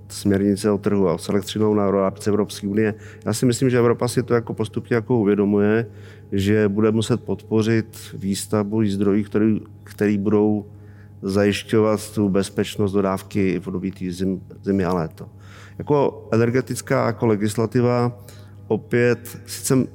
směrnice 0.08 0.70
o 0.70 0.78
trhu 0.78 1.08
a 1.08 1.18
s 1.18 1.28
elektřinou 1.28 1.74
na 1.74 1.90
rámci 1.90 2.30
Evropské 2.30 2.66
unie. 2.66 2.94
Já 3.26 3.32
si 3.32 3.46
myslím, 3.46 3.70
že 3.70 3.78
Evropa 3.78 4.08
si 4.08 4.22
to 4.22 4.34
jako 4.34 4.54
postupně 4.54 4.94
jako 4.94 5.18
uvědomuje, 5.18 5.86
že 6.32 6.68
bude 6.68 6.90
muset 6.90 7.24
podpořit 7.24 7.98
výstavbu 8.14 8.84
zdrojů, 8.84 9.24
který, 9.24 9.60
který 9.84 10.18
budou 10.18 10.66
zajišťovat 11.22 12.14
tu 12.14 12.28
bezpečnost 12.28 12.92
dodávky 12.92 13.60
v 13.60 13.66
období 13.66 13.92
zim, 14.10 14.40
zimy 14.62 14.84
a 14.84 14.94
léto. 14.94 15.28
Jako 15.78 16.28
energetická 16.32 17.06
jako 17.06 17.26
legislativa 17.26 18.24
opět, 18.68 19.38
sice 19.46 19.86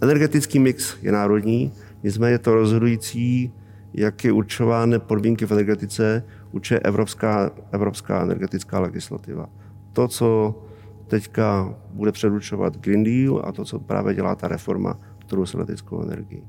energetický 0.00 0.58
mix 0.58 0.96
je 1.02 1.12
národní, 1.12 1.72
nicméně 2.02 2.38
to 2.38 2.54
rozhodující, 2.54 3.52
jak 3.94 4.24
je 4.24 4.32
určovány 4.32 4.98
podmínky 4.98 5.46
v 5.46 5.52
energetice, 5.52 6.24
určuje 6.52 6.80
evropská, 6.80 7.50
evropská 7.72 8.22
energetická 8.22 8.80
legislativa. 8.80 9.48
To, 9.92 10.08
co 10.08 10.58
teďka 11.06 11.74
bude 11.90 12.12
předučovat 12.12 12.76
Green 12.76 13.04
Deal 13.04 13.42
a 13.44 13.52
to, 13.52 13.64
co 13.64 13.78
právě 13.78 14.14
dělá 14.14 14.34
ta 14.34 14.48
reforma 14.48 15.00
trhu 15.26 15.46
s 15.46 15.54
elektrickou 15.54 16.02
energií. 16.02 16.48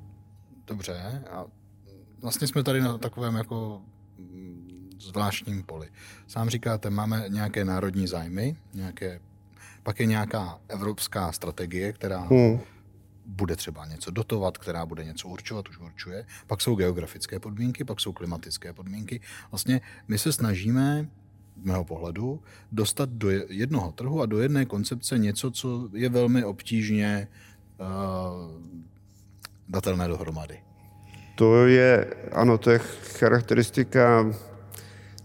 Dobře. 0.68 1.24
A 1.32 1.46
vlastně 2.22 2.48
jsme 2.48 2.63
tady 2.63 2.82
na 2.82 2.98
takovém 2.98 3.36
jako 3.36 3.82
zvláštním 5.00 5.63
poli. 5.63 5.88
Sám 6.28 6.50
říkáte, 6.50 6.89
máme 6.89 7.26
nějaké 7.30 7.66
národní 7.66 8.08
zájmy, 8.08 8.56
nějaké, 8.74 9.20
pak 9.84 10.00
je 10.00 10.06
nějaká 10.06 10.60
evropská 10.68 11.32
strategie, 11.32 11.94
která 11.94 12.20
hmm. 12.20 12.60
Bude 13.26 13.56
třeba 13.56 13.86
něco 13.86 14.12
dotovat, 14.12 14.58
která 14.58 14.86
bude 14.86 15.04
něco 15.04 15.28
určovat, 15.28 15.70
už 15.70 15.80
určuje. 15.80 16.26
Pak 16.48 16.62
jsou 16.62 16.76
geografické 16.76 17.40
podmínky, 17.40 17.84
pak 17.84 18.00
jsou 18.00 18.14
klimatické 18.14 18.74
podmínky. 18.74 19.22
Vlastně 19.52 19.82
my 20.08 20.18
se 20.18 20.34
snažíme 20.34 21.08
mého 21.64 21.84
pohledu, 21.84 22.42
dostat 22.72 23.10
do 23.10 23.30
jednoho 23.50 23.92
trhu 23.92 24.22
a 24.22 24.26
do 24.26 24.40
jedné 24.40 24.66
koncepce 24.66 25.18
něco, 25.18 25.52
co 25.52 25.90
je 25.94 26.10
velmi 26.10 26.44
obtížně 26.44 27.28
uh, 27.80 27.88
datelné 29.70 30.08
dohromady. 30.08 30.60
To 31.36 31.68
je, 31.68 32.14
ano, 32.32 32.58
to 32.58 32.72
je 32.72 32.80
charakteristika, 33.20 34.34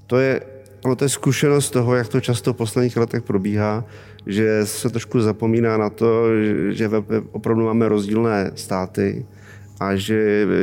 to 0.06 0.18
je, 0.18 0.40
ano, 0.84 0.96
to 0.96 1.04
je 1.04 1.08
zkušenost 1.08 1.70
toho, 1.70 1.94
jak 1.94 2.08
to 2.08 2.20
často 2.20 2.52
v 2.52 2.56
posledních 2.56 2.96
letech 2.96 3.22
probíhá, 3.22 3.84
že 4.28 4.66
se 4.66 4.90
trošku 4.90 5.20
zapomíná 5.20 5.76
na 5.76 5.90
to, 5.90 6.28
že 6.70 6.90
opravdu 7.32 7.64
máme 7.64 7.88
rozdílné 7.88 8.50
státy 8.54 9.26
a 9.80 9.96
že 9.96 10.14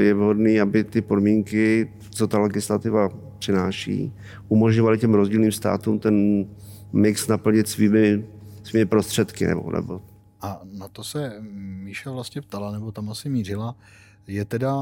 je 0.06 0.14
vhodné, 0.14 0.62
aby 0.62 0.84
ty 0.84 1.02
podmínky, 1.02 1.92
co 2.10 2.28
ta 2.28 2.40
legislativa 2.40 3.10
přináší, 3.40 4.14
umožňovali 4.48 4.98
těm 4.98 5.14
rozdílným 5.14 5.52
státům 5.52 6.00
ten 6.00 6.46
mix 6.94 7.28
naplnit 7.28 7.68
svými, 7.68 8.26
svými 8.64 8.86
prostředky. 8.86 9.48
Nebo, 9.48 9.72
nebo. 9.72 10.02
A 10.42 10.62
na 10.72 10.88
to 10.88 11.04
se 11.04 11.34
Míša 11.84 12.12
vlastně 12.12 12.42
ptala, 12.42 12.72
nebo 12.72 12.92
tam 12.92 13.10
asi 13.10 13.30
mířila, 13.30 13.76
je 14.28 14.46
teda 14.46 14.74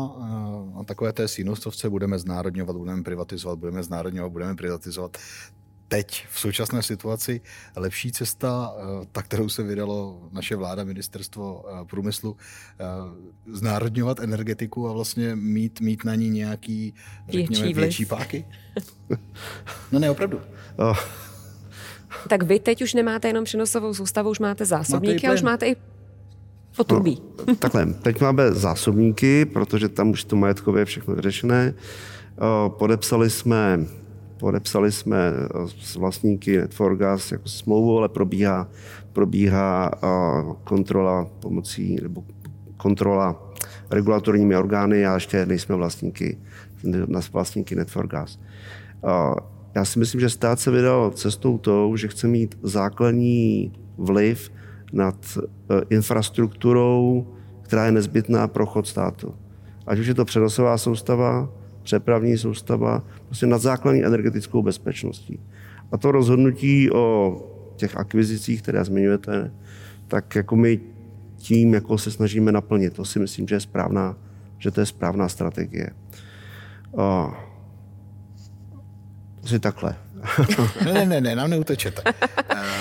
na 0.75 0.83
takové 0.85 1.13
té 1.13 1.27
sinustovce 1.27 1.89
budeme 1.89 2.19
znárodňovat, 2.19 2.75
budeme 2.75 3.03
privatizovat, 3.03 3.59
budeme 3.59 3.83
znárodňovat, 3.83 4.31
budeme 4.31 4.55
privatizovat 4.55 5.17
teď 5.93 6.25
v 6.29 6.39
současné 6.39 6.83
situaci 6.83 7.41
lepší 7.75 8.11
cesta, 8.11 8.73
eh, 8.77 9.07
ta, 9.11 9.21
kterou 9.21 9.49
se 9.49 9.63
vydalo 9.63 10.29
naše 10.31 10.55
vláda, 10.55 10.83
ministerstvo 10.83 11.65
eh, 11.67 11.85
průmyslu, 11.85 12.37
eh, 12.37 12.85
znárodňovat 13.53 14.19
energetiku 14.19 14.89
a 14.89 14.93
vlastně 14.93 15.35
mít, 15.35 15.81
mít 15.81 16.05
na 16.05 16.15
ní 16.15 16.29
nějaký, 16.29 16.93
řekněme, 17.29 17.63
větší, 17.63 17.79
větší 17.79 18.05
páky? 18.05 18.45
No 19.91 19.99
ne, 19.99 20.11
opravdu. 20.11 20.41
Oh. 20.75 20.97
Tak 22.29 22.43
vy 22.43 22.59
teď 22.59 22.81
už 22.81 22.93
nemáte 22.93 23.27
jenom 23.27 23.43
přenosovou 23.43 23.93
soustavu, 23.93 24.29
už 24.29 24.39
máte 24.39 24.65
zásobníky 24.65 25.27
máte 25.27 25.27
a 25.27 25.33
už 25.33 25.41
máte 25.41 25.67
i 25.67 25.75
potrubí. 26.75 27.21
No, 27.47 27.55
takhle, 27.55 27.85
teď 27.85 28.21
máme 28.21 28.51
zásobníky, 28.51 29.45
protože 29.45 29.89
tam 29.89 30.09
už 30.09 30.23
to 30.23 30.35
majetkové 30.35 30.81
je 30.81 30.85
všechno 30.85 31.15
vyřešené. 31.15 31.73
Podepsali 32.77 33.29
jsme 33.29 33.79
Podepsali 34.37 34.91
jsme 34.91 35.17
eh, 35.17 35.67
s 35.79 35.95
vlastníky 35.95 36.57
Netforgas 36.57 37.31
jako 37.31 37.49
smlouvu, 37.49 37.97
ale 37.97 38.09
probíhá, 38.09 38.69
probíhá 39.13 39.91
eh, 39.93 40.07
kontrola 40.63 41.27
pomocí, 41.39 41.97
nebo 42.01 42.23
kontrola 42.77 43.53
regulatorními 43.91 44.55
orgány, 44.55 44.99
já 44.99 45.13
ještě 45.13 45.45
nejsme 45.45 45.75
vlastníky, 45.75 46.37
vlastníky 47.31 47.75
Netforgas. 47.75 48.39
Eh, 49.03 49.35
já 49.75 49.85
si 49.85 49.99
myslím, 49.99 50.21
že 50.21 50.29
stát 50.29 50.59
se 50.59 50.71
vydal 50.71 51.11
cestou 51.11 51.57
tou, 51.57 51.95
že 51.95 52.07
chce 52.07 52.27
mít 52.27 52.57
základní 52.63 53.73
vliv 53.97 54.51
nad 54.93 55.37
infrastrukturou, 55.89 57.27
která 57.61 57.85
je 57.85 57.91
nezbytná 57.91 58.47
pro 58.47 58.65
chod 58.65 58.87
státu. 58.87 59.35
Ať 59.87 59.99
už 59.99 60.07
je 60.07 60.13
to 60.13 60.25
přenosová 60.25 60.77
soustava, 60.77 61.49
přepravní 61.83 62.37
soustava, 62.37 63.03
prostě 63.25 63.45
nad 63.45 63.57
základní 63.57 64.03
energetickou 64.03 64.61
bezpečností. 64.61 65.39
A 65.91 65.97
to 65.97 66.11
rozhodnutí 66.11 66.91
o 66.91 67.37
těch 67.75 67.97
akvizicích, 67.97 68.61
které 68.61 68.85
zmiňujete, 68.85 69.51
tak 70.07 70.35
jako 70.35 70.55
my 70.55 70.79
tím 71.37 71.73
jako 71.73 71.97
se 71.97 72.11
snažíme 72.11 72.51
naplnit. 72.51 72.93
To 72.93 73.05
si 73.05 73.19
myslím, 73.19 73.47
že 73.47 73.55
je 73.55 73.59
správná, 73.59 74.17
že 74.57 74.71
to 74.71 74.79
je 74.79 74.85
správná 74.85 75.29
strategie. 75.29 75.89
A, 76.97 77.37
asi 79.43 79.59
takhle. 79.59 79.95
ne, 80.85 80.93
ne, 80.93 81.05
ne, 81.05 81.21
ne, 81.21 81.35
nám 81.35 81.49
neutečete. 81.49 82.01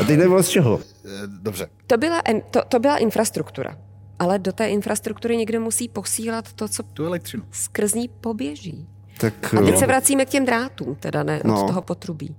A 0.00 0.04
teď 0.06 0.18
nebo 0.18 0.42
z 0.42 0.48
čeho? 0.48 0.80
Dobře. 1.26 1.68
To 1.86 1.98
byla, 1.98 2.22
to, 2.50 2.60
to 2.68 2.78
byla 2.78 2.96
infrastruktura. 2.96 3.76
Ale 4.22 4.38
do 4.38 4.52
té 4.52 4.68
infrastruktury 4.68 5.36
někdo 5.36 5.60
musí 5.60 5.88
posílat 5.88 6.52
to, 6.52 6.68
co 6.68 6.82
tu 6.82 7.04
elektřinu. 7.04 7.42
skrz 7.50 7.94
ní 7.94 8.08
poběží. 8.08 8.88
Tak, 9.20 9.54
a 9.54 9.60
teď 9.62 9.76
se 9.76 9.86
vracíme 9.86 10.24
k 10.24 10.28
těm 10.28 10.46
drátům, 10.46 10.94
teda 10.94 11.22
ne 11.22 11.42
no. 11.44 11.62
od 11.62 11.66
toho 11.66 11.82
potrubí. 11.82 12.36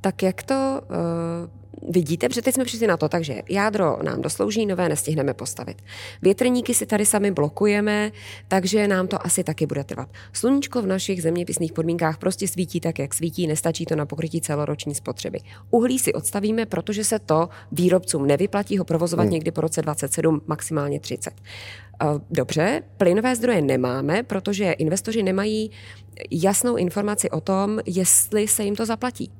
Tak 0.00 0.22
jak 0.22 0.42
to 0.42 0.80
uh, 0.82 1.63
vidíte? 1.88 2.28
Protože 2.28 2.42
teď 2.42 2.54
jsme 2.54 2.64
přišli 2.64 2.86
na 2.86 2.96
to, 2.96 3.08
takže 3.08 3.42
jádro 3.48 3.98
nám 4.02 4.22
doslouží, 4.22 4.66
nové 4.66 4.88
nestihneme 4.88 5.34
postavit. 5.34 5.82
Větrníky 6.22 6.74
si 6.74 6.86
tady 6.86 7.06
sami 7.06 7.30
blokujeme, 7.30 8.12
takže 8.48 8.88
nám 8.88 9.08
to 9.08 9.26
asi 9.26 9.44
taky 9.44 9.66
bude 9.66 9.84
trvat. 9.84 10.08
Sluníčko 10.32 10.82
v 10.82 10.86
našich 10.86 11.22
zeměpisných 11.22 11.72
podmínkách 11.72 12.18
prostě 12.18 12.48
svítí 12.48 12.80
tak, 12.80 12.98
jak 12.98 13.14
svítí, 13.14 13.46
nestačí 13.46 13.84
to 13.84 13.96
na 13.96 14.06
pokrytí 14.06 14.40
celoroční 14.40 14.94
spotřeby. 14.94 15.38
Uhlí 15.70 15.98
si 15.98 16.12
odstavíme, 16.12 16.66
protože 16.66 17.04
se 17.04 17.18
to 17.18 17.48
výrobcům 17.72 18.26
nevyplatí 18.26 18.78
ho 18.78 18.84
provozovat 18.84 19.24
hmm. 19.24 19.32
někdy 19.32 19.50
po 19.50 19.60
roce 19.60 19.82
27, 19.82 20.42
maximálně 20.46 21.00
30. 21.00 21.34
Dobře, 22.30 22.82
plynové 22.96 23.36
zdroje 23.36 23.62
nemáme, 23.62 24.22
protože 24.22 24.72
investoři 24.72 25.22
nemají 25.22 25.70
jasnou 26.30 26.76
informaci 26.76 27.30
o 27.30 27.40
tom, 27.40 27.80
jestli 27.86 28.48
se 28.48 28.64
jim 28.64 28.76
to 28.76 28.86
zaplatí. 28.86 29.30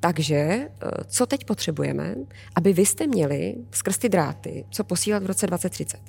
Takže 0.00 0.34
e, 0.34 0.68
co 1.06 1.26
teď 1.26 1.44
potřebujeme, 1.44 2.14
aby 2.54 2.72
vy 2.72 2.86
jste 2.86 3.06
měli 3.06 3.54
skrz 3.70 3.98
ty 3.98 4.08
dráty, 4.08 4.64
co 4.70 4.84
posílat 4.84 5.22
v 5.22 5.26
roce 5.26 5.46
2030? 5.46 6.00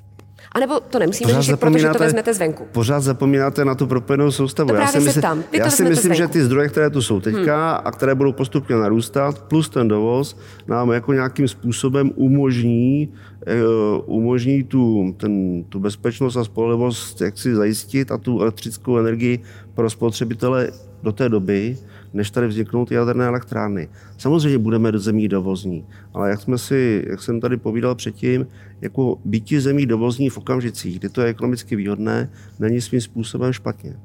A 0.51 0.59
nebo 0.59 0.79
to 0.79 0.99
nemusíme 0.99 1.33
řešit, 1.33 1.59
protože 1.59 1.89
to 1.89 1.99
vezmete 1.99 2.33
zvenku. 2.33 2.67
Pořád 2.71 2.99
zapomínáte 2.99 3.65
na 3.65 3.75
tu 3.75 3.87
propojenou 3.87 4.31
soustavu. 4.31 4.69
To 4.69 4.75
já 4.75 4.87
si 4.87 4.99
myslím, 4.99 5.21
tam. 5.21 5.43
Vy 5.51 5.57
já 5.57 5.69
si 5.69 5.83
myslím 5.83 6.13
že 6.13 6.27
ty 6.27 6.43
zdroje, 6.43 6.69
které 6.69 6.89
tu 6.89 7.01
jsou 7.01 7.19
teďka 7.19 7.71
hmm. 7.75 7.87
a 7.87 7.91
které 7.91 8.15
budou 8.15 8.31
postupně 8.31 8.75
narůstat, 8.75 9.41
plus 9.41 9.69
ten 9.69 9.87
dovoz, 9.87 10.37
nám 10.67 10.91
jako 10.91 11.13
nějakým 11.13 11.47
způsobem 11.47 12.11
umožní 12.15 13.13
eh, 13.47 13.61
umožní 14.05 14.63
tu, 14.63 15.13
ten, 15.17 15.63
tu 15.63 15.79
bezpečnost 15.79 16.37
a 16.37 16.43
spolehlivost, 16.43 17.21
jak 17.21 17.37
si 17.37 17.55
zajistit 17.55 18.11
a 18.11 18.17
tu 18.17 18.41
elektrickou 18.41 18.97
energii 18.97 19.39
pro 19.73 19.89
spotřebitele 19.89 20.71
do 21.03 21.11
té 21.11 21.29
doby, 21.29 21.77
než 22.13 22.31
tady 22.31 22.47
vzniknou 22.47 22.85
ty 22.85 22.93
jaderné 22.93 23.25
elektrárny. 23.25 23.89
Samozřejmě 24.17 24.57
budeme 24.57 24.91
do 24.91 24.99
zemí 24.99 25.27
dovozní, 25.27 25.85
ale 26.13 26.29
jak, 26.29 26.41
jsme 26.41 26.57
si, 26.57 27.05
jak 27.09 27.21
jsem 27.21 27.41
tady 27.41 27.57
povídal 27.57 27.95
předtím, 27.95 28.47
jako 28.81 29.19
býti 29.25 29.61
zemí 29.61 29.85
dovozní 29.85 30.29
v 30.29 30.37
okamžicích, 30.37 30.99
kdy 30.99 31.09
to 31.09 31.21
je 31.21 31.27
ekonomicky 31.27 31.75
výhodné, 31.75 32.31
není 32.59 32.81
svým 32.81 33.01
způsobem 33.01 33.53
špatně. 33.53 33.99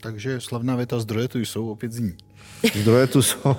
Takže 0.00 0.40
slavná 0.40 0.76
věta 0.76 1.00
zdroje 1.00 1.28
tu 1.28 1.38
jsou, 1.38 1.68
opět 1.68 1.92
zní. 1.92 2.14
Zdroje 2.74 3.06
tu 3.06 3.22
jsou. 3.22 3.56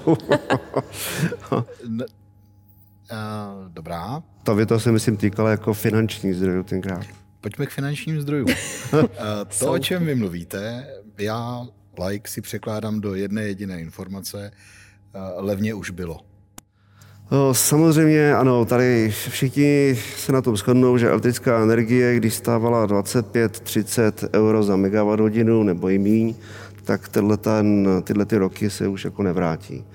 Dobrá. 3.68 4.24
Ta 4.44 4.54
věta 4.54 4.80
se 4.80 4.92
myslím 4.92 5.18
týkala 5.18 5.52
jako 5.52 5.74
finanční 5.74 6.34
zdrojů 6.34 6.64
tenkrát. 6.64 7.06
Pojďme 7.42 7.66
k 7.66 7.70
finančním 7.70 8.22
zdrojům. 8.22 8.48
to, 9.60 9.72
o 9.72 9.80
čem 9.80 10.06
vy 10.06 10.16
mluvíte, 10.16 10.88
já, 11.18 11.68
like, 12.08 12.30
si 12.30 12.42
překládám 12.42 13.02
do 13.02 13.16
jedné 13.16 13.44
jediné 13.44 13.82
informace. 13.82 14.52
Levně 15.38 15.74
už 15.74 15.90
bylo. 15.90 16.20
Samozřejmě 17.52 18.36
ano, 18.36 18.66
tady 18.66 19.14
všichni 19.30 20.00
se 20.18 20.32
na 20.32 20.42
tom 20.42 20.58
shodnou, 20.58 20.98
že 20.98 21.10
elektrická 21.10 21.64
energie, 21.64 22.16
když 22.16 22.34
stávala 22.34 22.88
25-30 22.88 24.30
euro 24.34 24.64
za 24.64 24.76
megawatt 24.76 25.20
hodinu 25.20 25.64
nebo 25.64 25.90
i 25.90 25.98
míň, 25.98 26.36
tak 26.84 27.10
tenhle 27.10 27.38
ten, 27.38 27.88
tyhle 28.04 28.26
ty 28.26 28.38
roky 28.38 28.70
se 28.70 28.88
už 28.88 29.06
jako 29.06 29.24
nevrátí. 29.24 29.86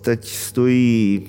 Teď 0.00 0.28
stojí 0.28 1.26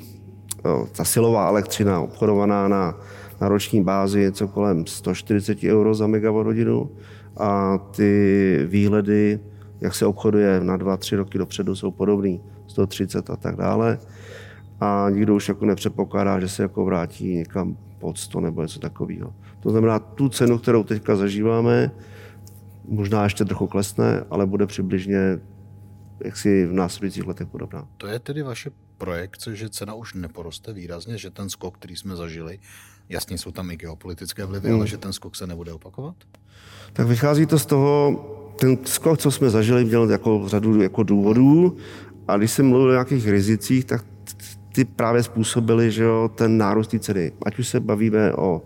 ta 0.92 1.06
silová 1.06 1.48
elektřina 1.48 2.00
obchodovaná 2.00 2.68
na, 2.68 3.00
na 3.42 3.48
roční 3.48 3.84
bázi 3.84 4.20
něco 4.20 4.48
kolem 4.48 4.88
140 4.88 5.64
euro 5.64 5.96
za 5.96 6.08
megawatt 6.08 6.46
hodinu 6.46 6.92
a 7.38 7.78
ty 7.78 8.60
výhledy, 8.66 9.40
jak 9.82 9.96
se 9.96 10.06
obchoduje 10.06 10.60
na 10.64 10.78
dva, 10.78 10.98
tři 10.98 11.16
roky 11.16 11.38
dopředu, 11.38 11.76
jsou 11.76 11.92
podobný, 11.92 12.42
130 12.68 13.30
a 13.30 13.36
tak 13.36 13.56
dále. 13.56 14.00
A 14.80 15.08
nikdo 15.10 15.36
už 15.36 15.48
jako 15.48 15.66
nepředpokládá, 15.66 16.40
že 16.40 16.50
se 16.50 16.64
jako 16.64 16.86
vrátí 16.86 17.36
někam 17.36 17.78
pod 18.00 18.18
100 18.18 18.40
nebo 18.40 18.62
něco 18.62 18.80
takového. 18.80 19.34
To 19.60 19.70
znamená, 19.70 20.00
tu 20.00 20.30
cenu, 20.30 20.58
kterou 20.58 20.84
teďka 20.84 21.16
zažíváme, 21.16 21.92
možná 22.86 23.24
ještě 23.24 23.46
trochu 23.46 23.68
klesne, 23.68 24.24
ale 24.30 24.46
bude 24.46 24.68
přibližně 24.68 25.40
jaksi 26.26 26.66
v 26.66 26.74
následujících 26.74 27.28
letech 27.28 27.48
podobná. 27.48 27.88
To 27.98 28.08
je 28.08 28.20
tedy 28.20 28.42
vaše 28.42 28.72
projekce, 28.98 29.56
že 29.56 29.70
cena 29.70 29.94
už 29.94 30.14
neporoste 30.14 30.74
výrazně, 30.74 31.18
že 31.18 31.30
ten 31.30 31.50
skok, 31.50 31.78
který 31.78 31.96
jsme 31.96 32.16
zažili, 32.16 32.60
jasně 33.10 33.38
jsou 33.38 33.52
tam 33.52 33.72
i 33.72 33.78
geopolitické 33.78 34.46
vlivy, 34.46 34.70
hmm. 34.70 34.78
ale 34.78 34.88
že 34.88 34.98
ten 34.98 35.14
skok 35.14 35.36
se 35.36 35.48
nebude 35.48 35.74
opakovat? 35.74 36.16
Tak 36.94 37.08
vychází 37.08 37.46
to 37.46 37.60
z 37.60 37.66
toho, 37.66 38.26
ten 38.62 38.78
skok, 38.84 39.18
co 39.18 39.32
jsme 39.32 39.50
zažili, 39.50 39.86
měl 39.86 40.10
jako 40.10 40.44
řadu 40.46 40.82
jako 40.82 41.04
důvodů 41.04 41.78
a 42.28 42.38
když 42.38 42.52
jsem 42.52 42.68
mluvil 42.68 42.90
o 42.90 42.92
nějakých 42.92 43.28
rizicích, 43.28 43.86
tak 43.86 44.06
ty 44.74 44.86
právě 44.86 45.24
způsobily 45.24 45.92
že 45.92 46.04
jo, 46.04 46.32
ten 46.36 46.58
nárůst 46.58 46.96
ceny. 47.00 47.32
Ať 47.46 47.60
už 47.60 47.68
se 47.68 47.80
bavíme 47.80 48.34
o, 48.34 48.62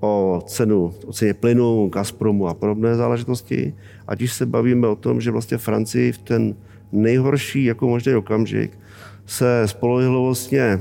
o 0.00 0.42
cenu, 0.46 0.94
o 1.06 1.12
ceně 1.12 1.34
plynu, 1.34 1.88
Gazpromu 1.88 2.48
a 2.48 2.54
podobné 2.54 2.94
záležitosti, 2.94 3.74
ať 4.06 4.22
už 4.22 4.32
se 4.32 4.46
bavíme 4.46 4.88
o 4.88 4.96
tom, 4.96 5.20
že 5.20 5.30
vlastně 5.30 5.58
Francii 5.58 6.12
v 6.12 6.18
ten 6.18 6.54
nejhorší 6.92 7.64
jako 7.64 7.88
možný 7.88 8.14
okamžik 8.14 8.78
se 9.26 9.62
spolehlivostně 9.66 10.80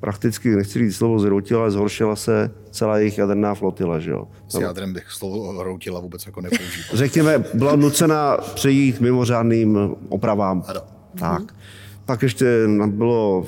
prakticky, 0.00 0.56
nechci 0.56 0.78
říct 0.78 0.96
slovo 0.96 1.18
zhroutila, 1.18 1.60
ale 1.60 1.70
zhoršila 1.70 2.16
se 2.16 2.50
celá 2.70 2.98
jejich 2.98 3.18
jaderná 3.18 3.54
flotila. 3.54 3.98
Že 3.98 4.10
jo? 4.10 4.28
S 4.48 4.60
jádrem 4.60 4.92
bych 4.92 5.10
slovo 5.10 5.52
hroutila 5.52 6.00
vůbec 6.00 6.26
jako 6.26 6.40
nepoužíval. 6.40 6.90
Řekněme, 6.94 7.44
byla 7.54 7.76
nucena 7.76 8.36
přejít 8.54 9.00
mimořádným 9.00 9.78
opravám. 10.08 10.64
Ano. 10.66 10.80
Tak. 11.18 11.54
Pak 12.04 12.22
ještě 12.22 12.66
bylo 12.86 13.46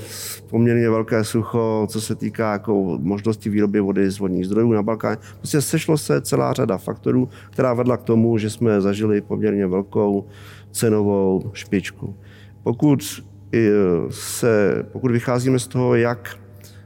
poměrně 0.50 0.90
velké 0.90 1.24
sucho, 1.24 1.86
co 1.90 2.00
se 2.00 2.14
týká 2.14 2.52
jako 2.52 2.98
možnosti 3.00 3.50
výroby 3.50 3.80
vody 3.80 4.10
z 4.10 4.18
vodních 4.18 4.46
zdrojů 4.46 4.72
na 4.72 4.82
Balkáně. 4.82 5.16
Prostě 5.38 5.60
sešlo 5.60 5.98
se 5.98 6.20
celá 6.20 6.52
řada 6.52 6.78
faktorů, 6.78 7.28
která 7.50 7.74
vedla 7.74 7.96
k 7.96 8.02
tomu, 8.02 8.38
že 8.38 8.50
jsme 8.50 8.80
zažili 8.80 9.20
poměrně 9.20 9.66
velkou 9.66 10.26
cenovou 10.70 11.50
špičku. 11.52 12.16
Pokud, 12.62 13.22
se, 14.10 14.84
pokud 14.92 15.10
vycházíme 15.10 15.58
z 15.58 15.66
toho, 15.66 15.94
jak 15.94 16.38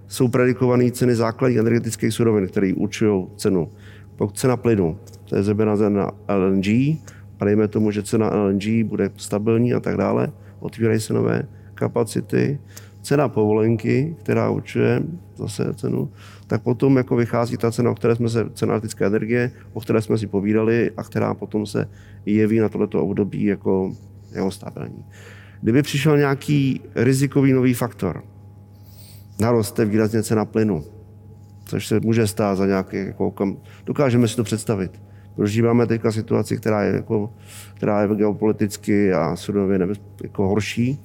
jsou 0.08 0.28
predikované 0.28 0.90
ceny 0.90 1.14
základních 1.14 1.58
energetických 1.58 2.14
surovin, 2.14 2.46
které 2.46 2.72
určují 2.74 3.26
cenu. 3.36 3.70
Pokud 4.16 4.38
cena 4.38 4.56
plynu, 4.56 4.98
to 5.24 5.36
je 5.36 5.42
zejména 5.42 5.88
na 5.88 6.10
LNG, 6.28 6.66
a 7.40 7.44
dejme 7.44 7.68
tomu, 7.68 7.90
že 7.90 8.02
cena 8.02 8.30
LNG 8.36 8.84
bude 8.84 9.10
stabilní 9.16 9.74
a 9.74 9.80
tak 9.80 9.96
dále, 9.96 10.32
otvírají 10.60 11.00
se 11.00 11.14
nové 11.14 11.42
kapacity, 11.74 12.58
cena 13.02 13.28
povolenky, 13.28 14.16
která 14.22 14.50
určuje 14.50 15.02
zase 15.36 15.74
cenu, 15.74 16.10
tak 16.46 16.62
potom 16.62 16.96
jako 16.96 17.16
vychází 17.16 17.56
ta 17.56 17.72
cena, 17.72 17.90
o 17.90 17.94
které 17.94 18.16
jsme 18.16 18.28
se, 18.28 18.50
cena 18.54 18.72
elektrické 18.72 19.06
energie, 19.06 19.50
o 19.72 19.80
které 19.80 20.02
jsme 20.02 20.18
si 20.18 20.26
povídali 20.26 20.90
a 20.96 21.04
která 21.04 21.34
potom 21.34 21.66
se 21.66 21.88
jeví 22.26 22.58
na 22.58 22.68
tohleto 22.68 23.02
období 23.02 23.44
jako, 23.44 23.92
jako 24.32 24.50
stabilní. 24.50 25.04
Kdyby 25.62 25.82
přišel 25.82 26.18
nějaký 26.18 26.80
rizikový 26.94 27.52
nový 27.52 27.74
faktor, 27.74 28.22
naroste 29.40 29.85
výrazně 29.85 30.22
cena 30.22 30.44
plynu, 30.44 30.85
což 31.64 31.87
se 31.87 32.01
může 32.01 32.27
stát 32.27 32.55
za 32.59 32.66
nějaký, 32.66 32.96
jako, 32.96 33.31
kam, 33.31 33.57
dokážeme 33.87 34.29
si 34.29 34.37
to 34.37 34.44
představit. 34.44 35.01
Prožíváme 35.37 35.87
teďka 35.87 36.12
situaci, 36.12 36.57
která 36.57 36.83
je, 36.83 36.94
jako, 36.94 37.33
která 37.75 38.03
je 38.03 38.09
geopoliticky 38.09 39.12
a 39.12 39.37
surově 39.37 39.88
jako 40.22 40.49
horší, 40.49 41.01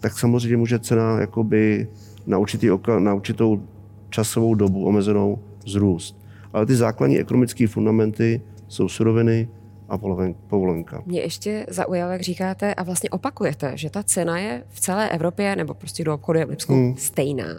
tak 0.00 0.18
samozřejmě 0.18 0.56
může 0.56 0.78
cena 0.78 1.20
jakoby 1.20 1.88
na, 2.26 2.38
určitý 2.38 2.68
na 2.98 3.14
určitou 3.14 3.62
časovou 4.10 4.54
dobu 4.54 4.86
omezenou 4.86 5.38
zrůst. 5.66 6.20
Ale 6.52 6.66
ty 6.66 6.74
základní 6.74 7.18
ekonomické 7.18 7.68
fundamenty 7.68 8.40
jsou 8.68 8.88
suroviny 8.88 9.48
a 9.88 9.98
povolenka. 10.48 11.02
Mě 11.06 11.20
ještě 11.20 11.66
zaujalo, 11.68 12.12
jak 12.12 12.20
říkáte 12.20 12.74
a 12.74 12.82
vlastně 12.82 13.10
opakujete, 13.10 13.72
že 13.74 13.90
ta 13.90 14.02
cena 14.02 14.38
je 14.38 14.62
v 14.68 14.80
celé 14.80 15.08
Evropě 15.08 15.56
nebo 15.56 15.74
prostě 15.74 16.04
do 16.04 16.14
obchodu 16.14 16.40
v 16.46 16.48
Lipsku 16.48 16.72
hmm. 16.72 16.96
stejná. 16.96 17.54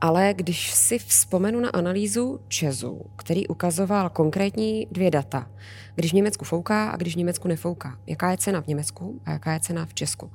Ale 0.00 0.34
když 0.36 0.74
si 0.74 0.98
vzpomenu 0.98 1.60
na 1.60 1.68
analýzu 1.68 2.40
Česu, 2.48 3.00
který 3.16 3.46
ukazoval 3.46 4.10
konkrétní 4.10 4.86
dvě 4.90 5.10
data, 5.10 5.50
když 5.94 6.10
v 6.10 6.14
Německu 6.14 6.44
fouká 6.44 6.90
a 6.90 6.96
když 6.96 7.14
v 7.14 7.18
Německu 7.18 7.48
nefouká, 7.48 7.98
jaká 8.06 8.30
je 8.30 8.36
cena 8.36 8.60
v 8.60 8.66
Německu 8.66 9.20
a 9.26 9.30
jaká 9.30 9.52
je 9.52 9.60
cena 9.60 9.86
v 9.86 9.94
Česku, 9.94 10.30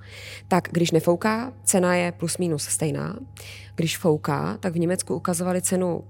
tak 0.47 0.67
když 0.71 0.91
nefouká, 0.91 1.53
cena 1.63 1.95
je 1.95 2.11
plus 2.11 2.37
minus 2.37 2.63
stejná. 2.63 3.19
Když 3.75 3.97
fouká, 3.97 4.57
tak 4.59 4.73
v 4.73 4.79
Německu 4.79 5.15
ukazovali 5.15 5.61
cenu 5.61 6.03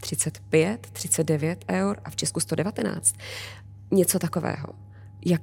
35, 0.00 0.86
39 0.92 1.64
eur 1.70 1.96
a 2.04 2.10
v 2.10 2.16
Česku 2.16 2.40
119. 2.40 3.14
Něco 3.90 4.18
takového. 4.18 4.66
Jak, 5.26 5.40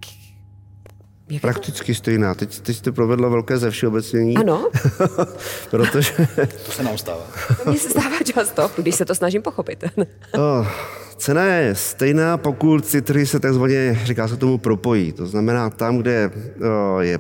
jak 1.30 1.42
Prakticky 1.42 1.96
stejná. 1.96 2.36
Teď, 2.36 2.60
teď 2.60 2.78
jste 2.78 2.92
provedla 2.92 3.30
velké 3.30 3.58
ze 3.58 3.72
všeobecnění. 3.72 4.38
Ano. 4.38 4.70
protože... 5.72 6.14
To 6.66 6.72
se 6.72 6.84
nám 6.84 6.98
stává. 6.98 7.24
To 7.64 7.70
mně 7.70 7.80
se 7.80 7.90
stává 7.90 8.18
často, 8.34 8.72
když 8.78 8.96
se 8.96 9.06
to 9.06 9.16
snažím 9.16 9.42
pochopit. 9.42 9.84
oh, 10.34 10.68
cena 11.18 11.46
je 11.46 11.76
stejná, 11.76 12.38
pokud 12.38 12.92
ty 12.92 13.02
trhy 13.02 13.26
se 13.26 13.40
takzvaně, 13.40 14.00
říká 14.04 14.28
se 14.28 14.38
tomu, 14.38 14.58
propojí. 14.58 15.12
To 15.12 15.28
znamená, 15.28 15.70
tam, 15.70 15.98
kde 15.98 16.32
oh, 16.62 17.00
je 17.00 17.20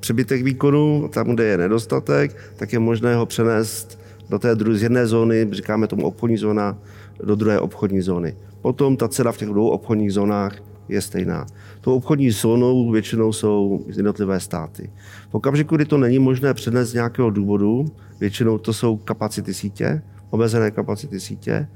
přebytek 0.00 0.42
výkonu, 0.42 1.08
tam, 1.08 1.26
kde 1.26 1.44
je 1.44 1.58
nedostatek, 1.58 2.36
tak 2.56 2.72
je 2.72 2.78
možné 2.78 3.16
ho 3.16 3.26
přenést 3.26 3.98
do 4.28 4.38
té 4.38 4.54
druhé, 4.54 4.78
z 4.78 4.82
jedné 4.82 5.06
zóny, 5.06 5.48
říkáme 5.52 5.86
tomu 5.86 6.06
obchodní 6.06 6.36
zóna, 6.36 6.78
do 7.24 7.34
druhé 7.34 7.60
obchodní 7.60 8.00
zóny. 8.00 8.36
Potom 8.62 8.96
ta 8.96 9.08
cena 9.08 9.32
v 9.32 9.36
těch 9.36 9.48
dvou 9.48 9.68
obchodních 9.68 10.12
zónách 10.12 10.56
je 10.88 11.00
stejná. 11.00 11.46
Tou 11.80 11.94
obchodní 11.94 12.30
zónou 12.30 12.90
většinou 12.90 13.32
jsou 13.32 13.84
jednotlivé 13.86 14.40
státy. 14.40 14.90
V 15.30 15.34
okamžiku, 15.34 15.76
kdy 15.76 15.84
to 15.84 15.98
není 15.98 16.18
možné 16.18 16.54
přenést 16.54 16.90
z 16.90 16.94
nějakého 16.94 17.30
důvodu, 17.30 17.84
většinou 18.20 18.58
to 18.58 18.72
jsou 18.72 18.96
kapacity 18.96 19.54
sítě, 19.54 20.02
omezené 20.30 20.70
kapacity 20.70 21.20
sítě, 21.20 21.68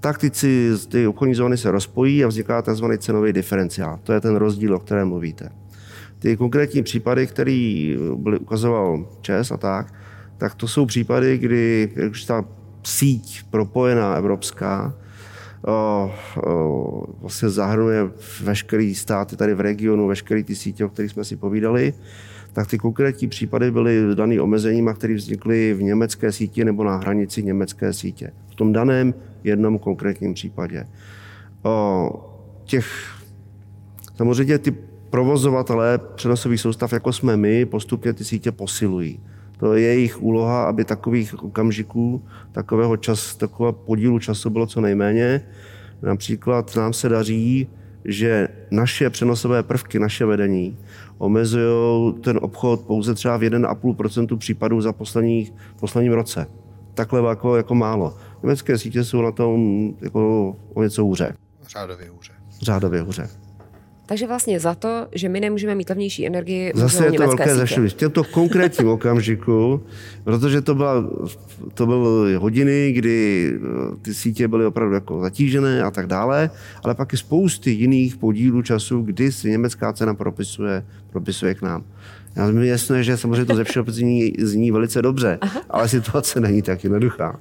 tak 0.00 0.18
ty, 0.18 0.30
ty 0.88 1.06
obchodní 1.06 1.34
zóny 1.34 1.56
se 1.56 1.70
rozpojí 1.70 2.24
a 2.24 2.28
vzniká 2.28 2.62
tzv. 2.62 2.84
cenový 2.98 3.32
diferenciál. 3.32 3.98
To 4.02 4.12
je 4.12 4.20
ten 4.20 4.36
rozdíl, 4.36 4.74
o 4.74 4.78
kterém 4.78 5.08
mluvíte. 5.08 5.48
Ty 6.18 6.36
konkrétní 6.36 6.82
případy, 6.82 7.26
který 7.26 7.96
byly, 8.16 8.38
ukazoval 8.38 9.06
ČES 9.20 9.50
a 9.50 9.56
tak, 9.56 9.94
tak 10.38 10.54
to 10.54 10.68
jsou 10.68 10.86
případy, 10.86 11.38
kdy 11.38 11.92
už 12.10 12.24
ta 12.24 12.44
síť 12.82 13.42
propojená 13.50 14.14
evropská 14.14 14.94
vlastně 17.20 17.48
zahrnuje 17.48 18.10
veškerý 18.42 18.94
státy 18.94 19.36
tady 19.36 19.54
v 19.54 19.60
regionu, 19.60 20.06
veškerý 20.06 20.44
ty 20.44 20.56
sítě, 20.56 20.84
o 20.84 20.88
kterých 20.88 21.10
jsme 21.10 21.24
si 21.24 21.36
povídali, 21.36 21.94
tak 22.52 22.66
ty 22.66 22.78
konkrétní 22.78 23.28
případy 23.28 23.70
byly 23.70 24.14
daný 24.14 24.40
omezením, 24.40 24.94
které 24.94 25.14
vznikly 25.14 25.74
v 25.74 25.82
německé 25.82 26.32
síti 26.32 26.64
nebo 26.64 26.84
na 26.84 26.96
hranici 26.96 27.42
německé 27.42 27.92
sítě. 27.92 28.32
V 28.50 28.54
tom 28.54 28.72
daném 28.72 29.14
jednom 29.44 29.78
konkrétním 29.78 30.34
případě. 30.34 30.86
Těch 32.64 32.86
Samozřejmě 34.16 34.58
ty 34.58 34.70
provozovatelé 35.10 35.98
přenosových 36.14 36.60
soustav, 36.60 36.92
jako 36.92 37.12
jsme 37.12 37.36
my, 37.36 37.66
postupně 37.66 38.12
ty 38.12 38.24
sítě 38.24 38.52
posilují. 38.52 39.20
To 39.62 39.74
je 39.74 39.82
jejich 39.82 40.22
úloha, 40.22 40.64
aby 40.64 40.84
takových 40.84 41.44
okamžiků, 41.44 42.22
takového 42.52 42.96
čas, 42.96 43.36
takového 43.36 43.72
podílu 43.72 44.18
času 44.18 44.50
bylo 44.50 44.66
co 44.66 44.80
nejméně. 44.80 45.42
Například 46.02 46.76
nám 46.76 46.92
se 46.92 47.08
daří, 47.08 47.68
že 48.04 48.48
naše 48.70 49.10
přenosové 49.10 49.62
prvky, 49.62 49.98
naše 49.98 50.24
vedení, 50.24 50.78
omezují 51.18 52.14
ten 52.20 52.38
obchod 52.42 52.80
pouze 52.80 53.14
třeba 53.14 53.36
v 53.36 53.40
1,5% 53.40 54.36
případů 54.36 54.80
za 54.80 54.92
posledních, 54.92 55.52
posledním 55.80 56.12
roce. 56.12 56.46
Takhle 56.94 57.28
jako, 57.28 57.56
jako 57.56 57.74
málo. 57.74 58.16
Německé 58.42 58.78
sítě 58.78 59.04
jsou 59.04 59.22
na 59.22 59.32
tom 59.32 59.90
jako 60.00 60.56
o 60.74 60.82
něco 60.82 61.04
hůře. 61.04 61.34
Řádově 61.68 62.10
hůře. 62.10 62.32
Řádově 62.62 63.00
hůře. 63.00 63.41
Takže 64.12 64.26
vlastně 64.26 64.60
za 64.60 64.74
to, 64.74 65.06
že 65.12 65.28
my 65.28 65.40
nemůžeme 65.40 65.74
mít 65.74 65.88
levnější 65.88 66.26
energii, 66.26 66.72
Zase 66.74 67.04
je 67.04 67.12
to 67.12 67.26
velké 67.26 67.54
zašlení. 67.54 67.88
V 67.88 67.94
tomto 67.94 68.24
konkrétním 68.24 68.88
okamžiku, 68.98 69.82
protože 70.24 70.60
to, 70.60 70.74
byla, 70.74 71.04
to 71.74 71.86
byly 71.86 72.34
hodiny, 72.34 72.92
kdy 72.92 73.52
eh, 73.54 73.96
ty 74.02 74.14
sítě 74.14 74.48
byly 74.48 74.66
opravdu 74.66 74.94
jako 74.94 75.20
zatížené 75.20 75.82
a 75.82 75.90
tak 75.90 76.06
dále, 76.06 76.50
ale 76.84 76.94
pak 76.94 77.12
je 77.12 77.18
spousty 77.18 77.70
jiných 77.70 78.16
podílů 78.16 78.62
času, 78.62 79.02
kdy 79.02 79.32
si 79.32 79.50
německá 79.50 79.92
cena 79.92 80.14
propisuje, 80.14 80.84
propisuje 81.10 81.54
k 81.54 81.62
nám. 81.62 81.84
Já 82.36 82.50
mi 82.50 82.68
jasné, 82.68 83.04
že 83.04 83.16
samozřejmě 83.16 83.44
to 83.44 83.54
ze 83.56 83.64
všeho 83.70 83.86
zní, 83.88 84.32
zní 84.38 84.70
velice 84.70 85.02
dobře, 85.02 85.38
Aha. 85.40 85.60
ale 85.70 85.88
situace 85.88 86.40
není 86.40 86.62
tak 86.62 86.84
jednoduchá. 86.84 87.40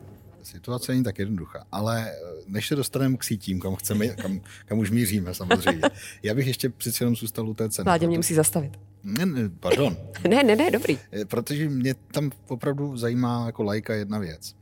Situace 0.51 0.91
není 0.91 1.03
tak 1.03 1.19
jednoduchá, 1.19 1.65
ale 1.71 2.11
eh, 2.11 2.15
než 2.47 2.67
se 2.67 2.75
dostaneme 2.75 3.17
k 3.17 3.23
sítím, 3.23 3.59
kam 3.59 3.75
chceme, 3.75 4.07
kam, 4.07 4.41
kam 4.65 4.79
už 4.79 4.91
míříme 4.91 5.33
samozřejmě, 5.33 5.81
já 6.23 6.33
bych 6.33 6.47
ještě 6.47 6.69
přeci 6.69 7.03
jenom 7.03 7.15
zůstal 7.15 7.49
u 7.49 7.53
té 7.53 7.69
ceny. 7.69 7.83
Vládě 7.83 8.07
mě 8.07 8.17
musí 8.17 8.33
zastavit. 8.33 8.79
Ne, 9.03 9.25
ne, 9.25 9.49
pardon. 9.59 9.97
ne, 10.29 10.43
ne, 10.43 10.55
ne, 10.55 10.71
dobrý. 10.71 10.97
Eh, 11.11 11.25
protože 11.25 11.69
mě 11.69 11.93
tam 11.93 12.31
opravdu 12.47 12.97
zajímá 12.97 13.45
jako 13.45 13.63
lajka 13.63 13.93
jedna 13.93 14.19
věc. 14.19 14.55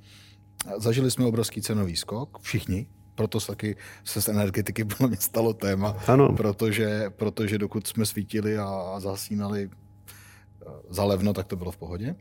Zažili 0.77 1.11
jsme 1.11 1.25
obrovský 1.25 1.61
cenový 1.61 1.95
skok, 1.95 2.39
všichni, 2.41 2.87
proto 3.15 3.39
se 3.39 3.47
taky 3.47 3.75
se 4.03 4.21
z 4.21 4.27
energetiky 4.27 4.85
podle 4.85 5.07
mě 5.07 5.17
stalo 5.17 5.53
téma, 5.53 5.97
ano. 6.07 6.33
Protože, 6.33 7.05
protože 7.09 7.57
dokud 7.57 7.87
jsme 7.87 8.05
svítili 8.05 8.57
a 8.57 8.95
zasínali 8.99 9.69
eh, 9.69 10.65
za 10.89 11.03
levno, 11.03 11.33
tak 11.33 11.47
to 11.47 11.55
bylo 11.55 11.71
v 11.71 11.77
pohodě. 11.77 12.15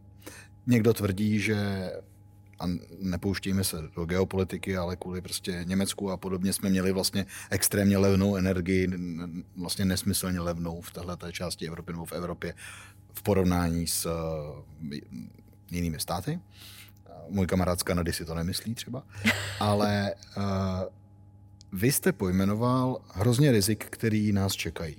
Někdo 0.66 0.94
tvrdí, 0.94 1.40
že 1.40 1.90
a 2.60 2.64
nepouštíme 2.98 3.64
se 3.64 3.76
do 3.96 4.04
geopolitiky, 4.04 4.76
ale 4.76 4.96
kvůli 4.96 5.20
prostě 5.20 5.64
Německu 5.66 6.10
a 6.10 6.16
podobně 6.16 6.52
jsme 6.52 6.70
měli 6.70 6.92
vlastně 6.92 7.26
extrémně 7.50 7.98
levnou 7.98 8.36
energii, 8.36 8.88
vlastně 9.56 9.84
nesmyslně 9.84 10.40
levnou 10.40 10.80
v 10.80 10.90
této 10.90 11.32
části 11.32 11.66
Evropy 11.66 11.92
nebo 11.92 12.04
v 12.04 12.12
Evropě 12.12 12.54
v 13.12 13.22
porovnání 13.22 13.86
s 13.86 14.06
eh, 14.06 15.00
jinými 15.70 16.00
státy. 16.00 16.40
Můj 17.28 17.46
kamarád 17.46 17.80
z 17.80 17.82
Kanady 17.82 18.12
si 18.12 18.24
to 18.24 18.34
nemyslí 18.34 18.74
třeba, 18.74 19.02
ale 19.60 20.14
uh, 20.36 20.42
vy 21.72 21.92
jste 21.92 22.12
pojmenoval 22.12 23.00
hrozně 23.14 23.52
rizik, 23.52 23.84
který 23.84 24.32
nás 24.32 24.52
čekají. 24.52 24.96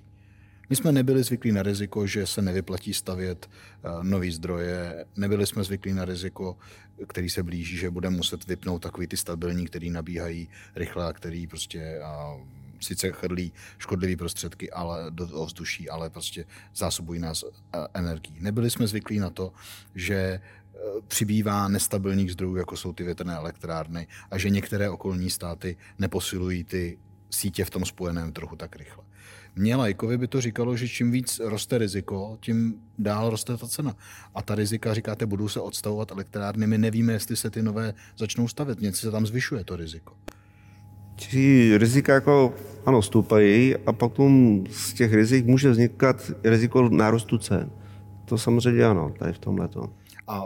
My 0.70 0.76
jsme 0.76 0.92
nebyli 0.92 1.24
zvyklí 1.24 1.52
na 1.52 1.64
riziko, 1.64 2.08
že 2.08 2.28
se 2.28 2.42
nevyplatí 2.42 2.94
stavět 2.94 3.50
eh, 3.50 3.90
nový 4.02 4.32
zdroje, 4.32 5.06
nebyli 5.16 5.48
jsme 5.48 5.64
zvyklí 5.64 5.94
na 5.94 6.06
riziko, 6.06 6.58
který 7.08 7.30
se 7.30 7.44
blíží, 7.44 7.78
že 7.78 7.90
budeme 7.90 8.18
muset 8.18 8.48
vypnout 8.48 8.82
takový 8.82 9.08
ty 9.08 9.18
stabilní, 9.18 9.66
který 9.66 9.90
nabíhají 9.90 10.50
rychle 10.76 11.06
a 11.06 11.14
který 11.14 11.48
prostě 11.48 12.00
a 12.00 12.38
sice 12.80 13.12
chrlí 13.12 13.54
škodlivé 13.78 14.16
prostředky 14.16 14.72
ale 14.72 15.06
do 15.10 15.28
ovzduší, 15.28 15.90
ale 15.90 16.10
prostě 16.10 16.46
zásobují 16.76 17.20
nás 17.20 17.44
eh, 17.44 17.88
energií. 17.94 18.38
Nebyli 18.40 18.70
jsme 18.70 18.88
zvyklí 18.88 19.20
na 19.20 19.30
to, 19.30 19.54
že 19.96 20.16
eh, 20.16 20.42
přibývá 21.08 21.68
nestabilních 21.68 22.32
zdrojů, 22.32 22.56
jako 22.56 22.78
jsou 22.78 22.94
ty 22.94 23.04
větrné 23.04 23.36
elektrárny 23.36 24.08
a 24.32 24.38
že 24.38 24.50
některé 24.50 24.90
okolní 24.90 25.30
státy 25.30 25.78
neposilují 26.00 26.64
ty 26.64 27.00
sítě 27.30 27.66
v 27.66 27.70
tom 27.70 27.86
spojeném 27.86 28.32
trhu 28.32 28.56
tak 28.56 28.76
rychle. 28.76 29.09
Mně 29.56 29.76
lajkovi 29.76 30.18
by 30.18 30.28
to 30.28 30.42
říkalo, 30.42 30.78
že 30.78 30.88
čím 30.88 31.12
víc 31.12 31.42
roste 31.44 31.78
riziko, 31.78 32.38
tím 32.42 32.76
dál 33.00 33.30
roste 33.30 33.58
ta 33.58 33.68
cena. 33.68 33.96
A 34.36 34.42
ta 34.42 34.56
rizika, 34.56 34.94
říkáte, 34.94 35.26
budou 35.26 35.48
se 35.48 35.60
odstavovat 35.60 36.12
elektrárny. 36.12 36.68
My 36.68 36.78
nevíme, 36.78 37.14
jestli 37.14 37.36
se 37.36 37.50
ty 37.50 37.62
nové 37.62 37.94
začnou 38.18 38.48
stavět. 38.48 38.82
Něco 38.82 39.02
se 39.02 39.12
tam 39.12 39.26
zvyšuje 39.26 39.64
to 39.64 39.76
riziko. 39.76 40.14
Ty 41.32 41.78
rizika 41.78 42.14
jako, 42.14 42.54
ano, 42.86 43.02
stoupají 43.02 43.76
a 43.76 43.94
potom 43.94 44.64
z 44.70 44.94
těch 44.94 45.14
rizik 45.14 45.46
může 45.46 45.70
vznikat 45.70 46.32
riziko 46.44 46.90
nárůstu 46.90 47.38
cen. 47.38 47.72
To 48.26 48.38
samozřejmě 48.38 48.86
ano, 48.86 49.14
tady 49.20 49.34
v 49.34 49.40
tomhle. 49.40 49.70
A 50.28 50.44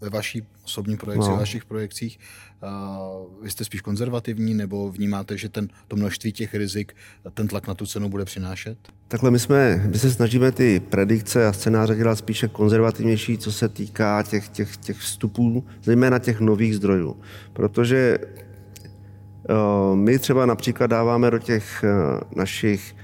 ve 0.00 0.10
vaší 0.10 0.42
osobní 0.64 0.96
projekci, 0.96 1.28
no. 1.28 1.34
ve 1.34 1.40
vašich 1.40 1.64
projekcích, 1.64 2.18
uh, 2.62 3.44
vy 3.44 3.50
jste 3.50 3.64
spíš 3.64 3.80
konzervativní 3.80 4.54
nebo 4.54 4.90
vnímáte, 4.90 5.36
že 5.36 5.48
ten, 5.48 5.68
to 5.88 5.96
množství 5.96 6.32
těch 6.32 6.54
rizik, 6.54 6.92
ten 7.34 7.48
tlak 7.48 7.66
na 7.66 7.74
tu 7.74 7.86
cenu 7.86 8.08
bude 8.08 8.24
přinášet? 8.24 8.78
Takhle 9.08 9.30
my, 9.30 9.38
jsme, 9.38 9.82
my 9.86 9.98
se 9.98 10.10
snažíme 10.10 10.52
ty 10.52 10.80
predikce 10.80 11.46
a 11.46 11.52
scénáře 11.52 11.94
dělat 11.94 12.16
spíše 12.16 12.48
konzervativnější, 12.48 13.38
co 13.38 13.52
se 13.52 13.68
týká 13.68 14.22
těch, 14.22 14.48
těch, 14.48 14.76
těch 14.76 14.96
vstupů, 14.96 15.64
zejména 15.82 16.18
těch 16.18 16.40
nových 16.40 16.76
zdrojů. 16.76 17.16
Protože 17.52 18.18
uh, 18.18 19.96
my 19.96 20.18
třeba 20.18 20.46
například 20.46 20.86
dáváme 20.86 21.30
do 21.30 21.38
těch 21.38 21.84
uh, 21.84 22.20
našich 22.38 22.94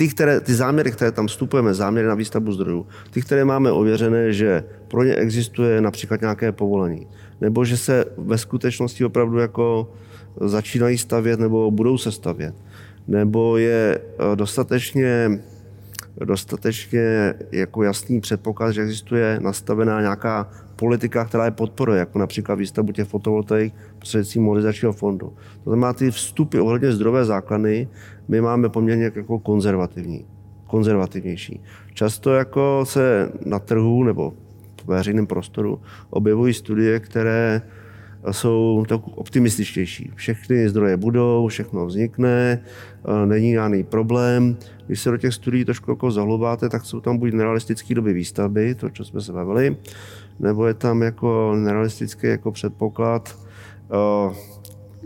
ty, 0.00 0.08
které, 0.08 0.40
ty 0.40 0.54
záměry, 0.54 0.92
které 0.92 1.12
tam 1.12 1.26
vstupujeme, 1.26 1.74
záměry 1.74 2.08
na 2.08 2.14
výstavbu 2.14 2.52
zdrojů, 2.52 2.86
ty, 3.10 3.22
které 3.22 3.44
máme 3.44 3.72
ověřené, 3.72 4.32
že 4.32 4.64
pro 4.90 5.04
ně 5.04 5.14
existuje 5.14 5.80
například 5.80 6.20
nějaké 6.20 6.52
povolení, 6.52 7.06
nebo 7.40 7.64
že 7.64 7.76
se 7.76 8.04
ve 8.18 8.38
skutečnosti 8.38 9.04
opravdu 9.04 9.38
jako 9.38 9.92
začínají 10.40 10.98
stavět 10.98 11.40
nebo 11.40 11.70
budou 11.70 11.98
se 11.98 12.12
stavět, 12.12 12.54
nebo 13.08 13.56
je 13.56 14.00
eh, 14.00 14.36
dostatečně, 14.36 15.40
dostatečně 16.24 17.34
jako 17.52 17.82
jasný 17.82 18.20
předpoklad, 18.20 18.72
že 18.72 18.82
existuje 18.82 19.38
nastavená 19.42 20.00
nějaká 20.00 20.50
politika, 20.76 21.24
která 21.24 21.44
je 21.44 21.50
podporuje, 21.50 21.98
jako 21.98 22.18
například 22.18 22.54
výstavbu 22.54 22.92
těch 22.92 23.08
fotovoltaik 23.08 23.74
prostřednictvím 23.98 24.42
modernizačního 24.42 24.92
fondu. 24.92 25.32
To 25.64 25.70
znamená, 25.70 25.92
ty 25.92 26.10
vstupy 26.10 26.58
ohledně 26.58 26.92
zdrové 26.92 27.24
základny 27.24 27.88
my 28.28 28.40
máme 28.40 28.68
poměrně 28.68 29.12
jako 29.14 29.38
konzervativní, 29.38 30.26
konzervativnější. 30.66 31.62
Často 31.94 32.34
jako 32.34 32.80
se 32.84 33.32
na 33.46 33.58
trhu 33.58 34.04
nebo 34.04 34.32
veřejném 34.90 35.26
prostoru 35.26 35.80
objevují 36.10 36.54
studie, 36.54 37.00
které 37.00 37.62
jsou 38.30 38.84
tak 38.88 39.00
optimističtější. 39.14 40.12
Všechny 40.14 40.68
zdroje 40.68 40.96
budou, 40.96 41.48
všechno 41.48 41.86
vznikne, 41.86 42.64
není 43.24 43.52
žádný 43.52 43.82
problém. 43.82 44.56
Když 44.86 45.00
se 45.00 45.10
do 45.10 45.16
těch 45.16 45.34
studií 45.34 45.64
trošku 45.64 45.90
jako 45.90 46.10
zahlubáte, 46.10 46.68
tak 46.68 46.84
jsou 46.84 47.00
tam 47.00 47.18
buď 47.18 47.32
nerealistické 47.32 47.94
doby 47.94 48.12
výstavby, 48.12 48.74
to, 48.74 48.90
co 48.90 49.04
jsme 49.04 49.20
se 49.20 49.32
bavili, 49.32 49.76
nebo 50.40 50.66
je 50.66 50.74
tam 50.74 51.02
jako 51.02 51.54
nerealistický 51.56 52.26
jako 52.26 52.52
předpoklad, 52.52 53.38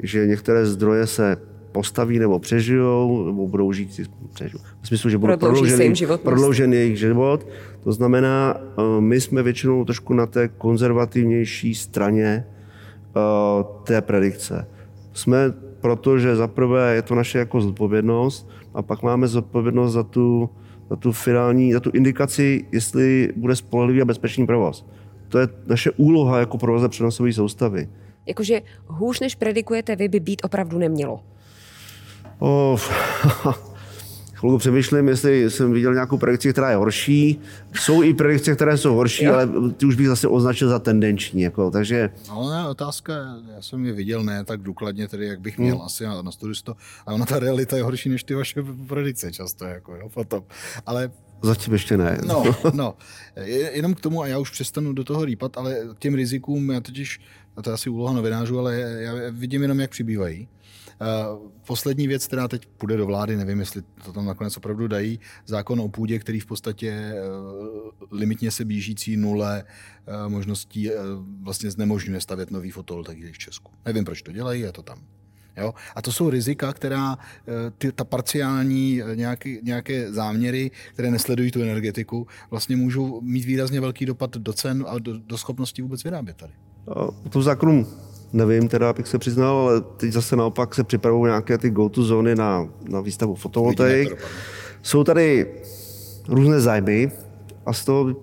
že 0.02 0.26
některé 0.26 0.66
zdroje 0.66 1.06
se 1.06 1.36
postaví 1.74 2.18
nebo 2.18 2.38
přežijou, 2.38 3.26
nebo 3.26 3.48
budou 3.48 3.72
žít, 3.72 4.00
přežijou. 4.34 4.62
v 4.82 4.88
smyslu, 4.88 5.10
že 5.10 5.18
budou 5.18 5.36
prodloužen, 5.36 5.94
život, 5.94 6.20
prodloužen 6.20 6.72
jejich 6.72 6.98
život. 6.98 7.46
To 7.84 7.92
znamená, 7.92 8.54
eh, 8.56 9.00
my 9.00 9.20
jsme 9.20 9.42
většinou 9.42 9.84
trošku 9.84 10.14
na 10.14 10.26
té 10.26 10.48
konzervativnější 10.48 11.74
straně 11.74 12.46
eh, 12.46 13.64
té 13.84 14.00
predikce. 14.00 14.66
Jsme 15.12 15.52
proto, 15.80 16.18
že 16.18 16.36
zaprvé 16.36 16.94
je 16.94 17.02
to 17.02 17.14
naše 17.14 17.38
jako 17.38 17.60
zodpovědnost 17.60 18.48
a 18.74 18.82
pak 18.82 19.02
máme 19.02 19.26
zodpovědnost 19.26 19.92
za 19.92 20.02
tu, 20.02 20.50
za 20.90 20.96
tu 20.96 21.12
finální, 21.12 21.72
za 21.72 21.80
tu 21.80 21.90
indikaci, 21.90 22.64
jestli 22.72 23.32
bude 23.36 23.56
spolehlivý 23.56 24.02
a 24.02 24.04
bezpečný 24.04 24.46
provoz. 24.46 24.86
To 25.28 25.38
je 25.38 25.48
naše 25.66 25.90
úloha 25.90 26.38
jako 26.38 26.58
provoze 26.58 26.88
přenosové 26.88 27.32
soustavy. 27.32 27.88
Jakože 28.26 28.62
hůř, 28.86 29.20
než 29.20 29.34
predikujete 29.34 29.96
vy, 29.96 30.08
by 30.08 30.20
být 30.20 30.40
opravdu 30.44 30.78
nemělo. 30.78 31.33
Oh, 32.38 32.80
chvilku 34.44 34.58
přemýšlím, 34.58 35.08
jestli 35.08 35.50
jsem 35.50 35.72
viděl 35.72 35.94
nějakou 35.94 36.18
predikci, 36.18 36.52
která 36.52 36.70
je 36.70 36.76
horší. 36.76 37.40
Jsou 37.74 38.02
i 38.02 38.14
predikce, 38.14 38.54
které 38.54 38.78
jsou 38.78 38.94
horší, 38.94 39.26
ale 39.26 39.48
ty 39.76 39.86
už 39.86 39.96
bych 39.96 40.08
zase 40.08 40.28
označil 40.28 40.68
za 40.68 40.78
tendenční. 40.78 41.42
Jako, 41.42 41.70
takže... 41.70 42.10
No, 42.28 42.50
ne, 42.50 42.68
otázka, 42.68 43.12
já 43.54 43.62
jsem 43.62 43.86
je 43.86 43.92
viděl 43.92 44.22
ne 44.22 44.44
tak 44.44 44.60
důkladně, 44.60 45.08
tedy 45.08 45.26
jak 45.26 45.40
bych 45.40 45.58
měl 45.58 45.76
hmm. 45.76 45.84
asi 45.84 46.04
na, 46.04 46.22
na 46.22 46.30
studistu, 46.30 46.74
a 47.06 47.12
ona 47.12 47.26
ta 47.26 47.38
realita 47.38 47.76
je 47.76 47.82
horší 47.82 48.08
než 48.08 48.24
ty 48.24 48.34
vaše 48.34 48.62
predikce 48.86 49.32
často, 49.32 49.64
jako, 49.64 49.96
jo, 49.96 50.08
potom. 50.08 50.42
Ale 50.86 51.10
Zatím 51.42 51.72
ještě 51.72 51.96
ne. 51.96 52.18
No, 52.26 52.44
no, 52.72 52.94
jenom 53.72 53.94
k 53.94 54.00
tomu, 54.00 54.22
a 54.22 54.26
já 54.26 54.38
už 54.38 54.50
přestanu 54.50 54.92
do 54.92 55.04
toho 55.04 55.24
rýpat, 55.24 55.58
ale 55.58 55.76
k 55.94 55.98
těm 55.98 56.14
rizikům, 56.14 56.70
já 56.70 56.80
totiž, 56.80 57.20
a 57.56 57.62
to 57.62 57.70
je 57.70 57.74
asi 57.74 57.90
úloha 57.90 58.12
novinářů, 58.12 58.58
ale 58.58 58.74
já 58.80 59.12
vidím 59.30 59.62
jenom, 59.62 59.80
jak 59.80 59.90
přibývají. 59.90 60.48
Poslední 61.66 62.08
věc, 62.08 62.26
která 62.26 62.48
teď 62.48 62.66
půjde 62.66 62.96
do 62.96 63.06
vlády, 63.06 63.36
nevím, 63.36 63.60
jestli 63.60 63.82
to 64.04 64.12
tam 64.12 64.26
nakonec 64.26 64.56
opravdu 64.56 64.88
dají, 64.88 65.20
zákon 65.46 65.80
o 65.80 65.88
půdě, 65.88 66.18
který 66.18 66.40
v 66.40 66.46
podstatě 66.46 67.14
limitně 68.10 68.50
se 68.50 68.64
blížící 68.64 69.16
nule 69.16 69.64
možností 70.28 70.90
vlastně 71.42 71.70
znemožňuje 71.70 72.20
stavět 72.20 72.50
nový 72.50 72.70
fotovoltaiky 72.70 73.32
v 73.32 73.38
Česku. 73.38 73.72
Nevím, 73.86 74.04
proč 74.04 74.22
to 74.22 74.32
dělají, 74.32 74.60
je 74.60 74.72
to 74.72 74.82
tam. 74.82 74.98
Jo? 75.56 75.74
A 75.94 76.02
to 76.02 76.12
jsou 76.12 76.30
rizika, 76.30 76.72
která 76.72 77.18
eh, 77.18 77.70
ty, 77.78 77.92
ta 77.92 78.04
parciální 78.04 79.02
eh, 79.02 79.16
nějaké, 79.62 80.12
záměry, 80.12 80.70
které 80.92 81.10
nesledují 81.10 81.50
tu 81.50 81.62
energetiku, 81.62 82.26
vlastně 82.50 82.76
můžou 82.76 83.20
mít 83.20 83.44
výrazně 83.44 83.80
velký 83.80 84.06
dopad 84.06 84.36
do 84.36 84.52
cen 84.52 84.84
a 84.88 84.98
do, 84.98 85.18
do 85.18 85.38
schopnosti 85.38 85.82
vůbec 85.82 86.04
vyrábět 86.04 86.36
tady. 86.36 86.52
O 86.86 87.28
tom 87.28 87.42
zákonu 87.42 87.86
nevím, 88.34 88.68
teda 88.68 88.90
abych 88.90 89.08
se 89.08 89.18
přiznal, 89.18 89.56
ale 89.56 89.80
teď 89.80 90.12
zase 90.12 90.36
naopak 90.36 90.74
se 90.74 90.84
připravují 90.84 91.30
nějaké 91.30 91.58
ty 91.58 91.70
go-to 91.70 92.02
zóny 92.02 92.34
na, 92.34 92.68
na 92.88 93.00
výstavu 93.00 93.34
fotovoltaik. 93.34 94.16
Jsou 94.82 95.04
tady 95.04 95.46
různé 96.28 96.60
zájmy 96.60 97.10
a 97.66 97.72
z 97.72 97.84
toho 97.84 98.16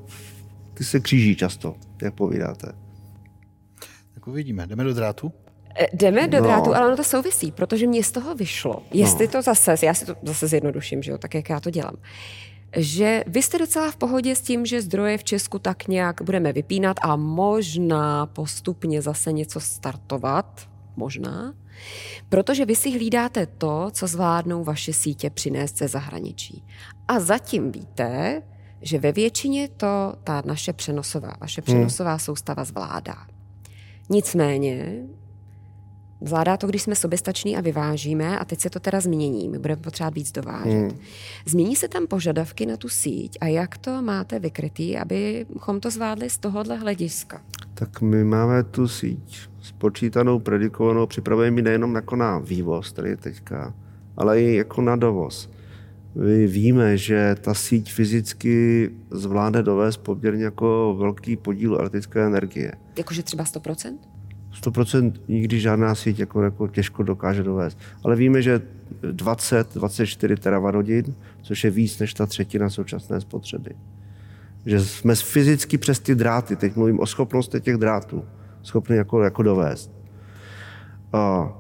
ty 0.73 0.83
se 0.83 0.99
kříží 0.99 1.35
často, 1.35 1.75
jak 2.01 2.13
povídáte. 2.13 2.71
Tak 4.13 4.27
uvidíme. 4.27 4.67
Jdeme 4.67 4.83
do 4.83 4.93
drátu? 4.93 5.31
Eh, 5.79 5.87
jdeme 5.93 6.27
do 6.27 6.37
no. 6.37 6.43
drátu, 6.43 6.75
ale 6.75 6.87
ono 6.87 6.97
to 6.97 7.03
souvisí, 7.03 7.51
protože 7.51 7.87
mě 7.87 8.03
z 8.03 8.11
toho 8.11 8.35
vyšlo. 8.35 8.83
Jestli 8.93 9.25
no. 9.25 9.31
to 9.31 9.41
zase, 9.41 9.75
já 9.83 9.93
si 9.93 10.05
to 10.05 10.15
zase 10.23 10.47
zjednoduším, 10.47 11.03
že 11.03 11.11
jo, 11.11 11.17
tak 11.17 11.33
jak 11.33 11.49
já 11.49 11.59
to 11.59 11.69
dělám 11.69 11.95
že 12.77 13.23
vy 13.27 13.41
jste 13.41 13.59
docela 13.59 13.91
v 13.91 13.95
pohodě 13.95 14.35
s 14.35 14.41
tím, 14.41 14.65
že 14.65 14.81
zdroje 14.81 15.17
v 15.17 15.23
Česku 15.23 15.59
tak 15.59 15.87
nějak 15.87 16.21
budeme 16.21 16.53
vypínat 16.53 16.97
a 17.01 17.15
možná 17.15 18.25
postupně 18.25 19.01
zase 19.01 19.31
něco 19.31 19.59
startovat, 19.59 20.69
možná, 20.95 21.53
protože 22.29 22.65
vy 22.65 22.75
si 22.75 22.91
hlídáte 22.91 23.45
to, 23.45 23.87
co 23.91 24.07
zvládnou 24.07 24.63
vaše 24.63 24.93
sítě 24.93 25.29
přinést 25.29 25.77
ze 25.77 25.87
zahraničí. 25.87 26.63
A 27.07 27.19
zatím 27.19 27.71
víte, 27.71 28.41
že 28.81 28.99
ve 28.99 29.11
většině 29.11 29.67
to 29.67 30.13
ta 30.23 30.41
naše 30.45 30.73
přenosová, 30.73 31.33
vaše 31.41 31.61
hmm. 31.61 31.65
přenosová 31.65 32.11
hmm. 32.11 32.19
soustava 32.19 32.63
zvládá. 32.63 33.15
Nicméně 34.09 35.03
Zvládá 36.21 36.57
to, 36.57 36.67
když 36.67 36.81
jsme 36.81 36.95
soběstační 36.95 37.57
a 37.57 37.61
vyvážíme 37.61 38.39
a 38.39 38.45
teď 38.45 38.59
se 38.59 38.69
to 38.69 38.79
teda 38.79 38.99
změní. 38.99 39.49
My 39.49 39.59
budeme 39.59 39.81
potřebovat 39.81 40.13
víc 40.15 40.31
dovážet. 40.31 40.71
Hmm. 40.71 40.97
Změní 41.45 41.75
se 41.75 41.87
tam 41.87 42.07
požadavky 42.07 42.65
na 42.65 42.77
tu 42.77 42.89
síť 42.89 43.37
a 43.41 43.47
jak 43.47 43.77
to 43.77 44.01
máte 44.01 44.39
vykrytý, 44.39 44.97
abychom 44.97 45.79
to 45.79 45.89
zvládli 45.89 46.29
z 46.29 46.37
tohohle 46.37 46.77
hlediska? 46.77 47.41
Tak 47.73 48.01
my 48.01 48.23
máme 48.23 48.63
tu 48.63 48.87
síť 48.87 49.39
spočítanou, 49.61 50.39
predikovanou, 50.39 51.05
připravujeme 51.05 51.61
nejenom 51.61 51.95
jako 51.95 52.15
na 52.15 52.39
vývoz, 52.39 52.93
tady 52.93 53.17
teďka, 53.17 53.73
ale 54.17 54.41
i 54.41 54.55
jako 54.55 54.81
na 54.81 54.95
dovoz. 54.95 55.49
My 56.15 56.47
víme, 56.47 56.97
že 56.97 57.35
ta 57.41 57.53
síť 57.53 57.91
fyzicky 57.91 58.89
zvládne 59.11 59.63
dovést 59.63 60.01
poměrně 60.01 60.43
jako 60.43 60.95
velký 60.99 61.37
podíl 61.37 61.75
elektrické 61.75 62.25
energie. 62.25 62.71
Jakože 62.97 63.23
třeba 63.23 63.43
100%? 63.43 63.97
100% 64.61 65.13
nikdy 65.27 65.59
žádná 65.59 65.95
síť 65.95 66.19
jako, 66.19 66.43
jako 66.43 66.67
těžko 66.67 67.03
dokáže 67.03 67.43
dovést. 67.43 67.79
Ale 68.03 68.15
víme, 68.15 68.41
že 68.41 68.61
20, 69.11 69.73
24 69.73 70.35
terawatt 70.35 70.75
což 71.41 71.63
je 71.63 71.69
víc 71.71 71.99
než 71.99 72.13
ta 72.13 72.25
třetina 72.25 72.69
současné 72.69 73.21
spotřeby. 73.21 73.71
Že 74.65 74.79
jsme 74.79 75.15
fyzicky 75.15 75.77
přes 75.77 75.99
ty 75.99 76.15
dráty, 76.15 76.55
teď 76.55 76.75
mluvím 76.75 76.99
o 76.99 77.05
schopnosti 77.05 77.61
těch 77.61 77.77
drátů, 77.77 78.23
schopni 78.63 78.95
jako, 78.95 79.23
jako 79.23 79.43
dovést. 79.43 79.91
A 81.13 81.53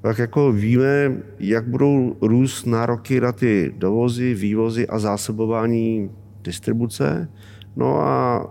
tak 0.00 0.18
jako 0.18 0.52
víme, 0.52 1.16
jak 1.38 1.68
budou 1.68 2.16
růst 2.20 2.66
nároky 2.66 3.20
na 3.20 3.32
ty 3.32 3.74
dovozy, 3.78 4.34
vývozy 4.34 4.86
a 4.86 4.98
zásobování 4.98 6.10
distribuce. 6.42 7.28
No 7.76 8.00
a 8.00 8.46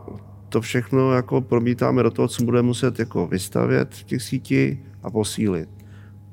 to 0.56 0.62
všechno 0.62 1.14
jako 1.14 1.42
promítáme 1.42 2.04
do 2.04 2.12
toho, 2.12 2.28
co 2.28 2.44
budeme 2.44 2.68
muset 2.68 3.00
jako 3.00 3.28
vystavět 3.28 3.96
v 3.96 4.04
těch 4.04 4.22
síti 4.22 4.80
a 5.04 5.12
posílit. 5.12 5.70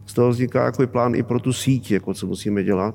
Z 0.06 0.14
toho 0.14 0.30
vzniká 0.30 0.64
jako 0.64 0.86
plán 0.86 1.14
i 1.14 1.22
pro 1.22 1.40
tu 1.40 1.52
síť, 1.52 1.90
jako 1.90 2.14
co 2.14 2.26
musíme 2.26 2.64
dělat. 2.64 2.94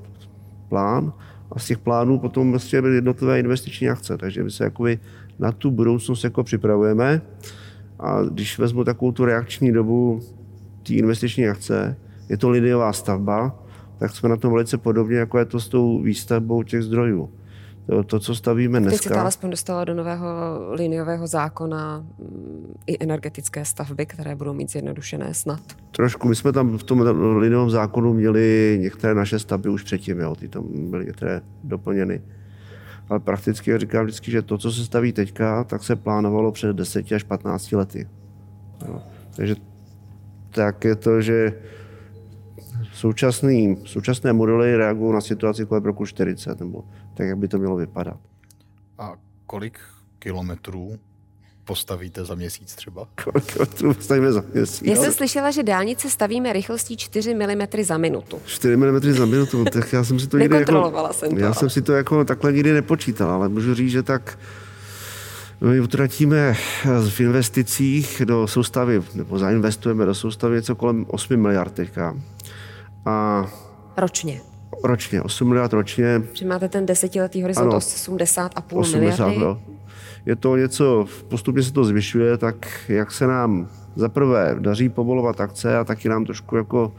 Plán 0.70 1.14
a 1.52 1.60
z 1.60 1.68
těch 1.68 1.78
plánů 1.78 2.20
potom 2.20 2.52
vlastně 2.52 2.80
jednotlivé 2.80 3.40
investiční 3.40 3.90
akce. 3.90 4.18
Takže 4.18 4.44
my 4.44 4.52
se 4.52 4.64
jako 4.64 4.86
na 5.40 5.52
tu 5.52 5.72
budoucnost 5.72 6.24
jako 6.24 6.44
připravujeme 6.44 7.22
a 8.00 8.22
když 8.22 8.60
vezmu 8.60 8.84
takovou 8.84 9.12
tu 9.12 9.26
reakční 9.26 9.72
dobu 9.72 10.20
té 10.84 10.94
investiční 10.94 11.48
akce, 11.48 11.98
je 12.30 12.38
to 12.38 12.50
lidiová 12.50 12.94
stavba, 12.94 13.64
tak 14.00 14.16
jsme 14.16 14.30
na 14.30 14.38
tom 14.38 14.52
velice 14.52 14.78
podobně, 14.78 15.18
jako 15.18 15.40
je 15.40 15.46
to 15.46 15.60
s 15.60 15.70
tou 15.70 16.02
výstavbou 16.02 16.64
těch 16.64 16.84
zdrojů 16.84 17.30
to, 18.06 18.20
co 18.20 18.36
stavíme 18.36 18.80
dneska. 18.80 18.98
Teď 18.98 19.04
se 19.04 19.10
to 19.10 19.20
alespoň 19.20 19.50
dostalo 19.50 19.86
do 19.86 19.94
nového 19.94 20.28
liniového 20.72 21.28
zákona 21.28 21.98
mm, 22.00 22.74
i 22.88 23.04
energetické 23.04 23.66
stavby, 23.66 24.06
které 24.06 24.36
budou 24.36 24.54
mít 24.54 24.72
zjednodušené 24.72 25.34
snad. 25.34 25.62
Trošku. 25.92 26.28
My 26.28 26.36
jsme 26.36 26.52
tam 26.52 26.78
v 26.78 26.84
tom 26.84 27.02
liniovém 27.38 27.70
zákonu 27.70 28.14
měli 28.14 28.78
některé 28.82 29.16
naše 29.16 29.40
stavby 29.40 29.70
už 29.70 29.84
předtím, 29.84 30.20
jo. 30.20 30.36
ty 30.36 30.48
tam 30.48 30.64
byly 30.92 31.06
některé 31.06 31.42
doplněny. 31.64 32.22
Ale 33.10 33.20
prakticky 33.20 33.78
říkám 33.78 34.04
vždycky, 34.04 34.32
že 34.32 34.42
to, 34.42 34.58
co 34.58 34.72
se 34.72 34.86
staví 34.86 35.14
teďka, 35.14 35.64
tak 35.64 35.84
se 35.84 35.96
plánovalo 35.96 36.52
před 36.52 36.76
10 36.76 37.12
až 37.12 37.24
15 37.24 37.72
lety. 37.72 38.08
Jo. 38.88 39.02
Takže 39.36 39.56
tak 40.52 40.84
je 40.84 40.96
to, 40.96 41.22
že 41.22 41.54
současný, 42.94 43.78
současné 43.86 44.34
modely 44.34 44.78
reagují 44.78 45.14
na 45.14 45.22
situaci 45.22 45.66
kolem 45.66 45.84
roku 45.84 46.06
40, 46.06 46.60
nebo 46.60 46.84
tak, 47.18 47.28
jak 47.28 47.38
by 47.38 47.48
to 47.48 47.58
mělo 47.58 47.76
vypadat. 47.76 48.18
A 48.98 49.14
kolik 49.46 49.80
kilometrů 50.20 51.00
postavíte 51.64 52.26
za 52.26 52.36
měsíc 52.36 52.76
třeba? 52.76 53.08
Kolik 53.24 53.46
kilometrů 53.54 53.94
postavíme 53.94 54.32
za 54.32 54.44
měsíc? 54.54 54.88
Já 54.88 54.96
jsem 54.96 55.14
slyšela, 55.14 55.52
že 55.52 55.64
dálnice 55.64 56.10
stavíme 56.10 56.54
rychlostí 56.54 56.98
4 56.98 57.36
mm 57.36 57.84
za 57.84 57.98
minutu. 57.98 58.42
4 58.46 58.78
mm 58.78 59.00
za 59.00 59.26
minutu, 59.26 59.66
tak 59.66 59.94
já 59.94 60.04
jsem 60.04 60.20
si 60.20 60.28
to 60.28 60.38
nikdy 60.38 60.56
jako, 60.56 61.10
jsem 61.12 61.30
to. 61.30 61.40
Já 61.40 61.54
jsem 61.54 61.70
si 61.70 61.82
to 61.82 61.94
jako 61.94 62.26
takhle 62.26 62.52
nikdy 62.54 62.74
nepočítal, 62.74 63.32
ale 63.32 63.50
můžu 63.50 63.74
říct, 63.74 63.92
že 63.92 64.04
tak 64.04 64.40
my 65.62 65.80
utratíme 65.80 66.54
v 67.10 67.20
investicích 67.20 68.22
do 68.26 68.48
soustavy, 68.48 69.04
nebo 69.16 69.40
zainvestujeme 69.40 70.06
do 70.06 70.16
soustavy 70.16 70.56
něco 70.56 70.76
kolem 70.76 71.06
8 71.10 71.38
miliard 71.38 71.74
teďka. 71.74 72.18
A 73.06 73.46
ročně. 73.98 74.42
Ročně, 74.84 75.22
8 75.22 75.48
miliard 75.48 75.74
ročně. 75.74 76.22
Že 76.34 76.46
máte 76.46 76.70
ten 76.70 76.86
desetiletý 76.86 77.42
horizont 77.42 77.70
80,5 77.70 78.80
80, 78.80 79.00
miliardy. 79.00 79.40
No. 79.40 79.62
Je 80.26 80.36
to 80.36 80.58
něco, 80.58 81.06
postupně 81.28 81.64
se 81.64 81.74
to 81.74 81.84
zvyšuje, 81.84 82.38
tak 82.38 82.68
jak 82.90 83.12
se 83.12 83.28
nám 83.28 83.68
za 83.96 84.10
prvé 84.10 84.56
daří 84.60 84.90
povolovat 84.90 85.42
akce 85.42 85.78
a 85.78 85.84
taky 85.84 86.10
nám 86.10 86.26
trošku 86.26 86.56
jako 86.56 86.94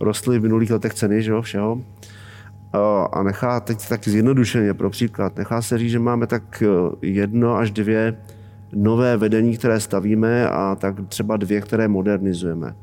rostly 0.00 0.38
v 0.38 0.42
minulých 0.42 0.70
letech 0.70 0.94
ceny, 0.94 1.22
že 1.22 1.30
jo, 1.30 1.42
všeho. 1.42 1.82
A 3.12 3.22
nechá, 3.22 3.60
teď 3.60 3.88
tak 3.88 4.08
zjednodušeně 4.08 4.74
pro 4.74 4.90
příklad, 4.90 5.36
nechá 5.36 5.62
se 5.62 5.78
říct, 5.78 5.90
že 5.90 5.98
máme 5.98 6.26
tak 6.26 6.62
jedno 7.02 7.56
až 7.56 7.70
dvě 7.70 8.16
nové 8.72 9.16
vedení, 9.16 9.56
které 9.56 9.80
stavíme 9.80 10.48
a 10.48 10.76
tak 10.80 10.94
třeba 11.08 11.36
dvě, 11.36 11.60
které 11.60 11.88
modernizujeme 11.88 12.74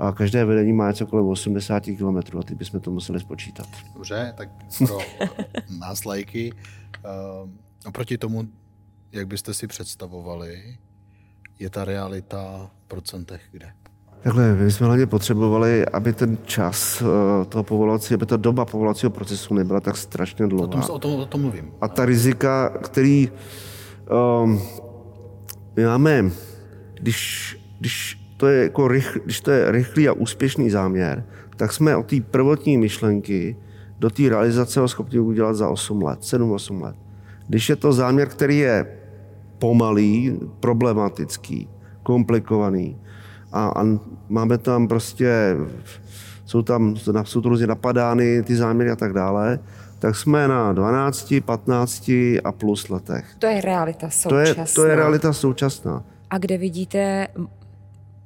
a 0.00 0.12
každé 0.12 0.44
vedení 0.44 0.72
má 0.72 0.88
něco 0.88 1.06
kolem 1.06 1.26
80 1.26 1.84
km 1.84 2.38
a 2.38 2.42
ty 2.42 2.54
bychom 2.54 2.80
to 2.80 2.90
museli 2.90 3.20
spočítat. 3.20 3.66
Dobře, 3.94 4.34
tak 4.36 4.48
pro 4.78 4.98
nás 5.78 6.04
lajky, 6.04 6.52
uh, 7.42 7.50
oproti 7.86 8.18
tomu, 8.18 8.48
jak 9.12 9.26
byste 9.26 9.54
si 9.54 9.66
představovali, 9.66 10.76
je 11.58 11.70
ta 11.70 11.84
realita 11.84 12.70
v 12.84 12.88
procentech 12.88 13.42
kde? 13.52 13.72
Takhle, 14.22 14.54
my 14.54 14.70
jsme 14.70 14.86
hlavně 14.86 15.06
potřebovali, 15.06 15.86
aby 15.86 16.12
ten 16.12 16.38
čas 16.44 17.02
uh, 17.02 17.08
toho 17.48 17.64
povolací, 17.64 18.14
aby 18.14 18.26
ta 18.26 18.36
doba 18.36 18.64
povolacího 18.64 19.10
procesu 19.10 19.54
nebyla 19.54 19.80
tak 19.80 19.96
strašně 19.96 20.46
dlouhá. 20.46 20.66
O 20.66 20.68
tom, 20.68 20.94
o 20.94 20.98
tom, 20.98 21.12
o 21.12 21.26
tom 21.26 21.40
mluvím. 21.40 21.72
A 21.80 21.88
ta 21.88 22.04
rizika, 22.04 22.68
který 22.68 23.30
um, 24.42 24.62
my 25.76 25.84
máme, 25.84 26.30
když, 26.94 27.56
když 27.78 28.19
to 28.40 28.48
je 28.48 28.62
jako 28.62 28.88
rychl, 28.88 29.20
když 29.24 29.40
to 29.40 29.50
je 29.50 29.70
rychlý 29.70 30.08
a 30.08 30.12
úspěšný 30.12 30.70
záměr, 30.70 31.24
tak 31.56 31.72
jsme 31.72 31.96
od 31.96 32.06
té 32.06 32.16
prvotní 32.20 32.78
myšlenky 32.78 33.56
do 33.98 34.10
té 34.10 34.28
realizace 34.28 34.80
ho 34.80 34.88
schopni 34.88 35.18
udělat 35.18 35.54
za 35.54 35.68
8 35.68 36.02
let, 36.02 36.20
7-8 36.20 36.82
let. 36.82 36.96
Když 37.48 37.68
je 37.68 37.76
to 37.76 37.92
záměr, 37.92 38.28
který 38.28 38.58
je 38.58 38.86
pomalý, 39.58 40.38
problematický, 40.60 41.68
komplikovaný 42.02 42.96
a, 43.52 43.68
a 43.68 43.84
máme 44.28 44.58
tam 44.58 44.88
prostě, 44.88 45.56
jsou 46.44 46.62
tam, 46.62 46.96
jsou 47.22 47.40
to 47.40 47.48
různě 47.48 47.66
napadány 47.66 48.42
ty 48.42 48.56
záměry 48.56 48.90
a 48.90 48.96
tak 48.96 49.12
dále, 49.12 49.58
tak 49.98 50.16
jsme 50.16 50.48
na 50.48 50.72
12, 50.72 51.34
15 51.44 52.10
a 52.44 52.52
plus 52.52 52.88
letech. 52.88 53.26
To 53.38 53.46
je 53.46 53.60
realita 53.60 54.10
současná. 54.10 54.54
To 54.54 54.60
je, 54.60 54.66
to 54.74 54.86
je 54.86 54.96
realita 54.96 55.32
současná. 55.32 56.02
A 56.30 56.38
kde 56.38 56.58
vidíte 56.58 57.28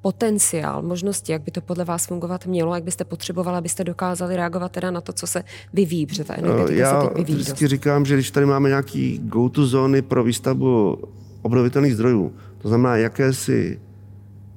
potenciál, 0.05 0.83
možnosti, 0.83 1.33
jak 1.33 1.43
by 1.43 1.51
to 1.51 1.61
podle 1.61 1.85
vás 1.85 2.07
fungovat 2.07 2.47
mělo, 2.47 2.75
jak 2.75 2.85
byste 2.85 3.05
potřebovali, 3.05 3.59
abyste 3.59 3.85
dokázali 3.85 4.37
reagovat 4.37 4.73
teda 4.73 4.91
na 4.91 5.01
to, 5.01 5.13
co 5.13 5.27
se 5.27 5.45
vyvíjí, 5.73 6.07
protože 6.07 6.25
ta 6.25 6.35
energetika 6.35 6.81
Já 6.81 7.01
se 7.01 7.09
teď 7.09 7.17
vyvíjí 7.17 7.39
vždycky 7.39 7.67
říkám, 7.67 8.05
že 8.05 8.15
když 8.15 8.31
tady 8.31 8.47
máme 8.47 8.69
nějaký 8.69 9.21
go-to 9.25 9.67
zóny 9.67 10.03
pro 10.03 10.25
výstavbu 10.25 10.99
obnovitelných 11.43 11.95
zdrojů, 11.95 12.33
to 12.59 12.69
znamená 12.69 12.97
jakési 12.97 13.81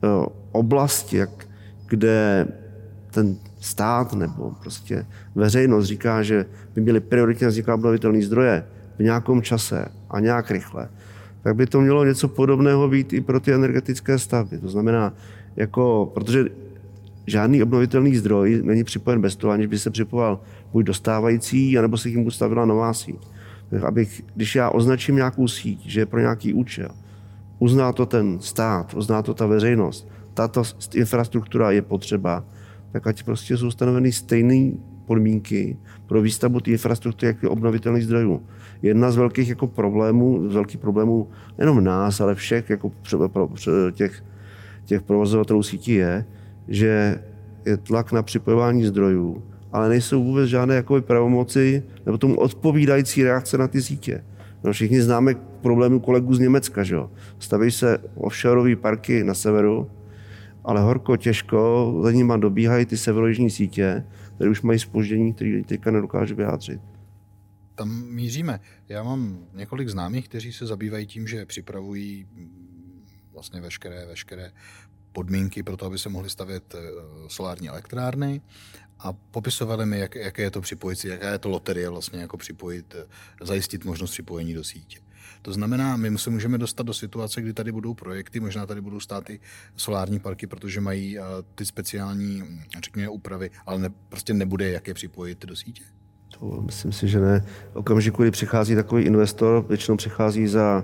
jo, 0.03 0.27
oblasti, 0.51 1.17
jak, 1.17 1.47
kde 1.87 2.47
ten 3.11 3.35
stát 3.59 4.13
nebo 4.13 4.51
prostě 4.61 5.05
veřejnost 5.35 5.85
říká, 5.85 6.23
že 6.23 6.45
by 6.75 6.81
měly 6.81 6.99
prioritně 6.99 7.47
vznikat 7.47 7.73
obnovitelné 7.73 8.21
zdroje 8.21 8.65
v 8.99 9.03
nějakém 9.03 9.41
čase 9.41 9.85
a 10.09 10.19
nějak 10.19 10.51
rychle, 10.51 10.89
tak 11.43 11.55
by 11.55 11.67
to 11.67 11.81
mělo 11.81 12.05
něco 12.05 12.27
podobného 12.27 12.89
být 12.89 13.13
i 13.13 13.21
pro 13.21 13.39
ty 13.39 13.53
energetické 13.53 14.19
stavby. 14.19 14.57
To 14.57 14.69
znamená, 14.69 15.13
jako, 15.57 16.11
protože 16.13 16.45
žádný 17.27 17.63
obnovitelný 17.63 18.15
zdroj 18.15 18.61
není 18.63 18.83
připojen 18.83 19.21
bez 19.21 19.35
toho, 19.35 19.53
aniž 19.53 19.67
by 19.67 19.79
se 19.79 19.89
připoval 19.89 20.39
buď 20.71 20.85
dostávající, 20.85 21.77
anebo 21.77 21.97
se 21.97 22.09
tím 22.09 22.31
stavila 22.31 22.65
nová 22.65 22.93
síť. 22.93 23.27
Abych, 23.85 24.23
když 24.35 24.55
já 24.55 24.69
označím 24.69 25.15
nějakou 25.15 25.47
síť, 25.47 25.85
že 25.85 25.99
je 25.99 26.05
pro 26.05 26.19
nějaký 26.19 26.53
účel, 26.53 26.89
uzná 27.59 27.93
to 27.93 28.05
ten 28.05 28.39
stát, 28.39 28.93
uzná 28.93 29.21
to 29.21 29.33
ta 29.33 29.45
veřejnost, 29.45 30.07
tato 30.33 30.63
infrastruktura 30.95 31.71
je 31.71 31.81
potřeba, 31.81 32.45
tak 32.91 33.07
ať 33.07 33.23
prostě 33.23 33.57
jsou 33.57 33.71
stanoveny 33.71 34.11
stejné 34.11 34.71
podmínky 35.05 35.77
pro 36.05 36.21
výstavbu 36.21 36.59
té 36.59 36.71
infrastruktury 36.71 37.27
jako 37.27 37.51
obnovitelných 37.51 38.03
zdrojů. 38.03 38.41
Jedna 38.81 39.11
z 39.11 39.15
velkých 39.15 39.49
jako 39.49 39.67
problémů, 39.67 40.49
z 40.49 40.53
velkých 40.53 40.81
problémů 40.81 41.27
nejenom 41.57 41.83
nás, 41.83 42.21
ale 42.21 42.35
všech 42.35 42.69
jako 42.69 42.91
těch, 43.93 44.23
těch 44.87 45.01
provozovatelů 45.01 45.63
sítí 45.63 45.93
je, 45.93 46.25
že 46.67 47.19
je 47.65 47.77
tlak 47.77 48.11
na 48.11 48.23
připojování 48.23 48.85
zdrojů, 48.85 49.43
ale 49.71 49.89
nejsou 49.89 50.23
vůbec 50.23 50.49
žádné 50.49 50.75
jako 50.75 51.01
pravomoci 51.01 51.83
nebo 52.05 52.17
tomu 52.17 52.35
odpovídající 52.35 53.23
reakce 53.23 53.57
na 53.57 53.67
ty 53.67 53.81
sítě. 53.81 54.23
No, 54.63 54.71
všichni 54.73 55.01
známe 55.01 55.35
problémy 55.61 55.99
kolegů 55.99 56.33
z 56.33 56.39
Německa, 56.39 56.83
že 56.83 56.95
jo. 56.95 57.11
Staví 57.39 57.71
se 57.71 57.97
offshoreové 58.15 58.75
parky 58.75 59.23
na 59.23 59.33
severu, 59.33 59.91
ale 60.63 60.81
horko, 60.81 61.17
těžko, 61.17 61.93
za 62.03 62.11
nimi 62.11 62.33
dobíhají 62.37 62.85
ty 62.85 62.97
severojižní 62.97 63.49
sítě, 63.49 64.03
které 64.35 64.49
už 64.49 64.61
mají 64.61 64.79
spoždění, 64.79 65.33
které 65.33 65.61
teďka 65.65 65.91
nedokáže 65.91 66.35
vyjádřit. 66.35 66.81
Tam 67.75 68.05
míříme. 68.09 68.59
Já 68.89 69.03
mám 69.03 69.39
několik 69.53 69.89
známých, 69.89 70.29
kteří 70.29 70.53
se 70.53 70.65
zabývají 70.65 71.05
tím, 71.05 71.27
že 71.27 71.45
připravují 71.45 72.25
vlastně 73.37 73.61
veškeré, 73.61 74.05
veškeré 74.05 74.51
podmínky 75.11 75.63
pro 75.63 75.77
to, 75.77 75.85
aby 75.85 75.97
se 75.97 76.09
mohly 76.09 76.29
stavět 76.29 76.75
eh, 76.75 76.79
solární 77.27 77.69
elektrárny 77.69 78.41
a 78.99 79.13
popisovali 79.13 79.85
mi, 79.85 79.99
jak, 79.99 80.15
jaké 80.15 80.41
je 80.41 80.51
to 80.51 80.61
připojit, 80.61 81.05
jaká 81.05 81.29
je 81.29 81.37
to 81.37 81.49
loterie 81.49 81.89
vlastně 81.89 82.19
jako 82.19 82.37
připojit, 82.37 82.95
eh, 82.95 83.05
zajistit 83.45 83.85
možnost 83.85 84.11
připojení 84.11 84.53
do 84.53 84.63
sítě. 84.63 84.99
To 85.41 85.53
znamená, 85.53 85.97
my 85.97 86.17
se 86.17 86.29
můžeme 86.29 86.57
dostat 86.57 86.85
do 86.85 86.93
situace, 86.93 87.41
kdy 87.41 87.53
tady 87.53 87.71
budou 87.71 87.93
projekty, 87.93 88.39
možná 88.39 88.65
tady 88.65 88.81
budou 88.81 88.99
stát 88.99 89.29
i 89.29 89.39
solární 89.75 90.19
parky, 90.19 90.47
protože 90.47 90.81
mají 90.81 91.19
uh, 91.19 91.25
ty 91.55 91.65
speciální, 91.65 92.43
řekněme, 92.83 93.09
úpravy, 93.09 93.49
ale 93.65 93.79
ne, 93.79 93.89
prostě 94.09 94.33
nebude, 94.33 94.71
jak 94.71 94.87
je 94.87 94.93
připojit 94.93 95.45
do 95.45 95.55
sítě. 95.55 95.83
To 96.39 96.61
myslím 96.61 96.91
si, 96.91 97.07
že 97.07 97.19
ne. 97.19 97.45
okamžiku, 97.73 98.21
kdy 98.21 98.31
přichází 98.31 98.75
takový 98.75 99.03
investor, 99.03 99.65
většinou 99.69 99.97
přichází 99.97 100.47
za 100.47 100.83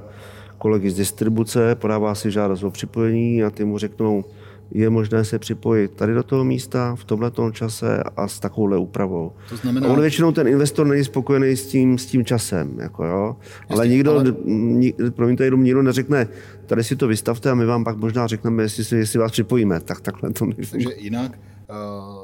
kolegy 0.57 0.89
z 0.89 0.95
distribuce, 0.95 1.75
podává 1.75 2.15
si 2.15 2.31
žádost 2.31 2.63
o 2.63 2.71
připojení 2.71 3.43
a 3.43 3.49
ty 3.49 3.65
mu 3.65 3.77
řeknou, 3.77 4.25
je 4.71 4.89
možné 4.89 5.25
se 5.25 5.39
připojit 5.39 5.91
tady 5.91 6.13
do 6.13 6.23
toho 6.23 6.43
místa 6.43 6.95
v 6.95 7.03
tomhle 7.03 7.31
čase 7.51 8.03
a 8.17 8.27
s 8.27 8.39
takovouhle 8.39 8.77
úpravou. 8.77 9.31
To 9.49 9.57
znamená... 9.57 9.87
A 9.87 9.91
on 9.91 10.01
většinou 10.01 10.31
ten 10.31 10.47
investor 10.47 10.87
není 10.87 11.03
spokojený 11.03 11.55
s 11.55 11.67
tím, 11.67 11.97
s 11.97 12.05
tím 12.05 12.25
časem, 12.25 12.79
jako 12.79 13.05
jo. 13.05 13.35
Jasně, 13.61 13.75
ale 13.75 13.87
nikdo, 13.87 14.11
ale... 14.11 14.35
Ni, 14.45 14.93
promiňte, 15.09 15.45
jenom 15.45 15.63
nikdo 15.63 15.83
neřekne, 15.83 16.27
tady 16.65 16.83
si 16.83 16.95
to 16.95 17.07
vystavte 17.07 17.51
a 17.51 17.55
my 17.55 17.65
vám 17.65 17.83
pak 17.83 17.97
možná 17.97 18.27
řekneme, 18.27 18.63
jestli, 18.63 18.97
jestli 18.97 19.19
vás 19.19 19.31
připojíme. 19.31 19.79
Tak 19.79 20.01
takhle 20.01 20.29
to 20.29 20.45
nefunguje. 20.45 20.67
Takže 20.71 20.89
jinak 20.97 21.31
uh, 21.69 22.22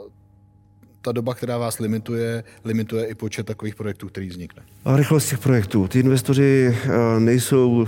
ta 1.01 1.11
doba, 1.11 1.33
která 1.33 1.57
vás 1.57 1.79
limituje, 1.79 2.43
limituje 2.65 3.05
i 3.05 3.15
počet 3.15 3.45
takových 3.45 3.75
projektů, 3.75 4.07
který 4.07 4.29
vznikne. 4.29 4.63
A 4.85 4.97
rychlost 4.97 5.29
těch 5.29 5.39
projektů. 5.39 5.87
Ty 5.87 5.99
investoři 5.99 6.77
uh, 6.85 7.19
nejsou 7.19 7.87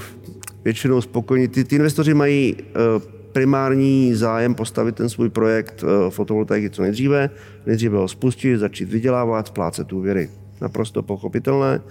většinou 0.63 1.01
spokojení. 1.01 1.47
Ty, 1.47 1.63
ty 1.63 1.75
investoři 1.75 2.13
mají 2.13 2.55
uh, 2.55 3.21
primární 3.31 4.15
zájem 4.15 4.55
postavit 4.55 4.95
ten 4.95 5.09
svůj 5.09 5.29
projekt 5.29 5.83
eh, 5.83 6.11
fotovoltaiky 6.11 6.69
co 6.69 6.81
nejdříve, 6.81 7.29
nejdříve 7.65 7.97
ho 7.97 8.07
spustit, 8.07 8.57
začít 8.57 8.89
vydělávat, 8.89 9.47
splácet 9.47 9.93
úvěry. 9.93 10.29
Naprosto 10.61 11.03
pochopitelné. 11.03 11.81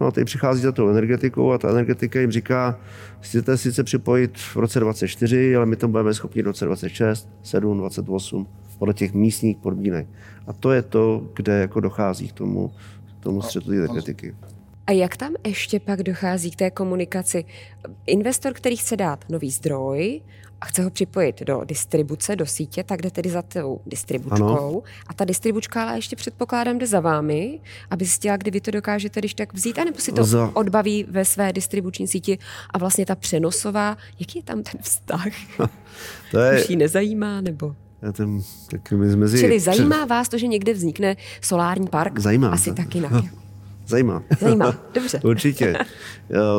No 0.00 0.06
a 0.06 0.10
teď 0.10 0.24
přichází 0.24 0.62
za 0.62 0.72
tou 0.72 0.88
energetikou 0.88 1.52
a 1.52 1.58
ta 1.58 1.70
energetika 1.70 2.20
jim 2.20 2.30
říká, 2.30 2.78
chcete 3.20 3.56
sice 3.56 3.84
připojit 3.84 4.38
v 4.38 4.56
roce 4.56 4.80
24, 4.80 5.56
ale 5.56 5.66
my 5.66 5.76
to 5.76 5.88
budeme 5.88 6.14
schopni 6.14 6.42
v 6.42 6.46
roce 6.46 6.64
26, 6.64 7.28
7, 7.42 7.78
28, 7.78 8.48
podle 8.78 8.94
těch 8.94 9.12
místních 9.12 9.56
podmínek. 9.56 10.06
A 10.46 10.52
to 10.52 10.72
je 10.72 10.82
to, 10.82 11.28
kde 11.34 11.58
jako 11.60 11.80
dochází 11.80 12.28
k 12.28 12.32
tomu, 12.32 12.72
k 13.20 13.22
tomu 13.22 13.42
střetu 13.42 13.72
energetiky. 13.72 14.34
A 14.86 14.92
jak 14.92 15.16
tam 15.16 15.34
ještě 15.46 15.80
pak 15.80 16.02
dochází 16.02 16.50
k 16.50 16.56
té 16.56 16.70
komunikaci? 16.70 17.44
Investor, 18.06 18.52
který 18.52 18.76
chce 18.76 18.96
dát 18.96 19.24
nový 19.28 19.50
zdroj, 19.50 20.20
a 20.60 20.66
chce 20.66 20.82
ho 20.82 20.90
připojit 20.90 21.42
do 21.42 21.64
distribuce, 21.64 22.36
do 22.36 22.46
sítě, 22.46 22.84
tak 22.84 23.02
jde 23.02 23.10
tedy 23.10 23.30
za 23.30 23.42
tou 23.42 23.80
distribučkou. 23.86 24.44
Ano. 24.44 24.82
A 25.06 25.14
ta 25.14 25.24
distribučka 25.24 25.82
ale 25.82 25.98
ještě 25.98 26.16
předpokládám 26.16 26.78
jde 26.78 26.86
za 26.86 27.00
vámi, 27.00 27.60
aby 27.90 28.04
zjistila, 28.04 28.36
kdy 28.36 28.50
vy 28.50 28.60
to 28.60 28.70
dokážete 28.70 29.20
když 29.20 29.34
tak 29.34 29.54
vzít, 29.54 29.78
anebo 29.78 29.98
si 29.98 30.12
to 30.12 30.24
za... 30.24 30.50
odbaví 30.54 31.04
ve 31.08 31.24
své 31.24 31.52
distribuční 31.52 32.08
síti 32.08 32.38
a 32.70 32.78
vlastně 32.78 33.06
ta 33.06 33.14
přenosová, 33.14 33.96
jaký 34.20 34.38
je 34.38 34.42
tam 34.42 34.62
ten 34.62 34.80
vztah? 34.82 35.26
to 36.30 36.38
je... 36.38 36.62
Už 36.62 36.70
ji 36.70 36.76
nezajímá, 36.76 37.40
nebo? 37.40 37.76
Ten, 38.12 38.40
tak 38.70 38.92
mezi... 38.92 39.40
Čili 39.40 39.60
zajímá 39.60 40.04
vás 40.04 40.28
to, 40.28 40.38
že 40.38 40.46
někde 40.46 40.72
vznikne 40.72 41.16
solární 41.40 41.86
park? 41.88 42.18
Zajímá. 42.18 42.48
Asi 42.48 42.72
taky 42.72 43.00
na. 43.00 43.22
Zajímá. 43.86 44.22
Zajímá, 44.40 44.74
dobře. 44.94 45.20
Určitě. 45.24 45.74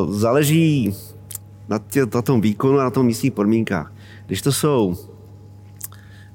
Záleží 0.10 0.96
na, 1.70 1.80
tě, 1.80 2.06
na 2.14 2.22
tom 2.22 2.42
výkonu 2.42 2.80
a 2.80 2.84
na 2.84 2.90
tom 2.90 3.06
místních 3.06 3.34
podmínkách. 3.34 3.94
Když 4.28 4.42
to 4.42 4.52
jsou 4.52 4.96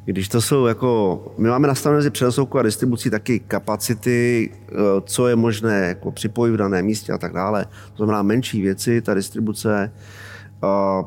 když 0.05 0.29
to 0.29 0.41
jsou 0.41 0.67
jako, 0.67 1.23
my 1.39 1.49
máme 1.49 1.69
nastavené 1.69 1.99
mezi 1.99 2.11
přenosovkou 2.11 2.59
a 2.59 2.63
distribucí 2.63 3.11
taky 3.11 3.41
kapacity, 3.41 4.51
eh, 4.53 4.75
co 5.05 5.29
je 5.29 5.37
možné 5.37 5.79
jako 5.79 6.13
připojit 6.13 6.53
v 6.53 6.57
daném 6.57 6.87
místě 6.87 7.13
a 7.13 7.19
tak 7.19 7.33
dále. 7.33 7.65
To 7.65 7.97
znamená 7.97 8.23
menší 8.23 8.63
věci, 8.63 9.03
ta 9.03 9.15
distribuce 9.15 9.85
eh, 9.85 9.91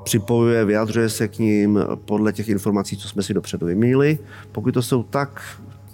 připojuje, 0.04 0.66
vyjadřuje 0.66 1.10
se 1.10 1.28
k 1.28 1.40
ním 1.40 1.80
podle 2.06 2.34
těch 2.34 2.50
informací, 2.50 2.98
co 2.98 3.08
jsme 3.08 3.24
si 3.24 3.34
dopředu 3.34 3.66
vyměnili. 3.66 4.20
Pokud 4.52 4.74
to 4.74 4.82
jsou 4.82 5.04
tak 5.04 5.42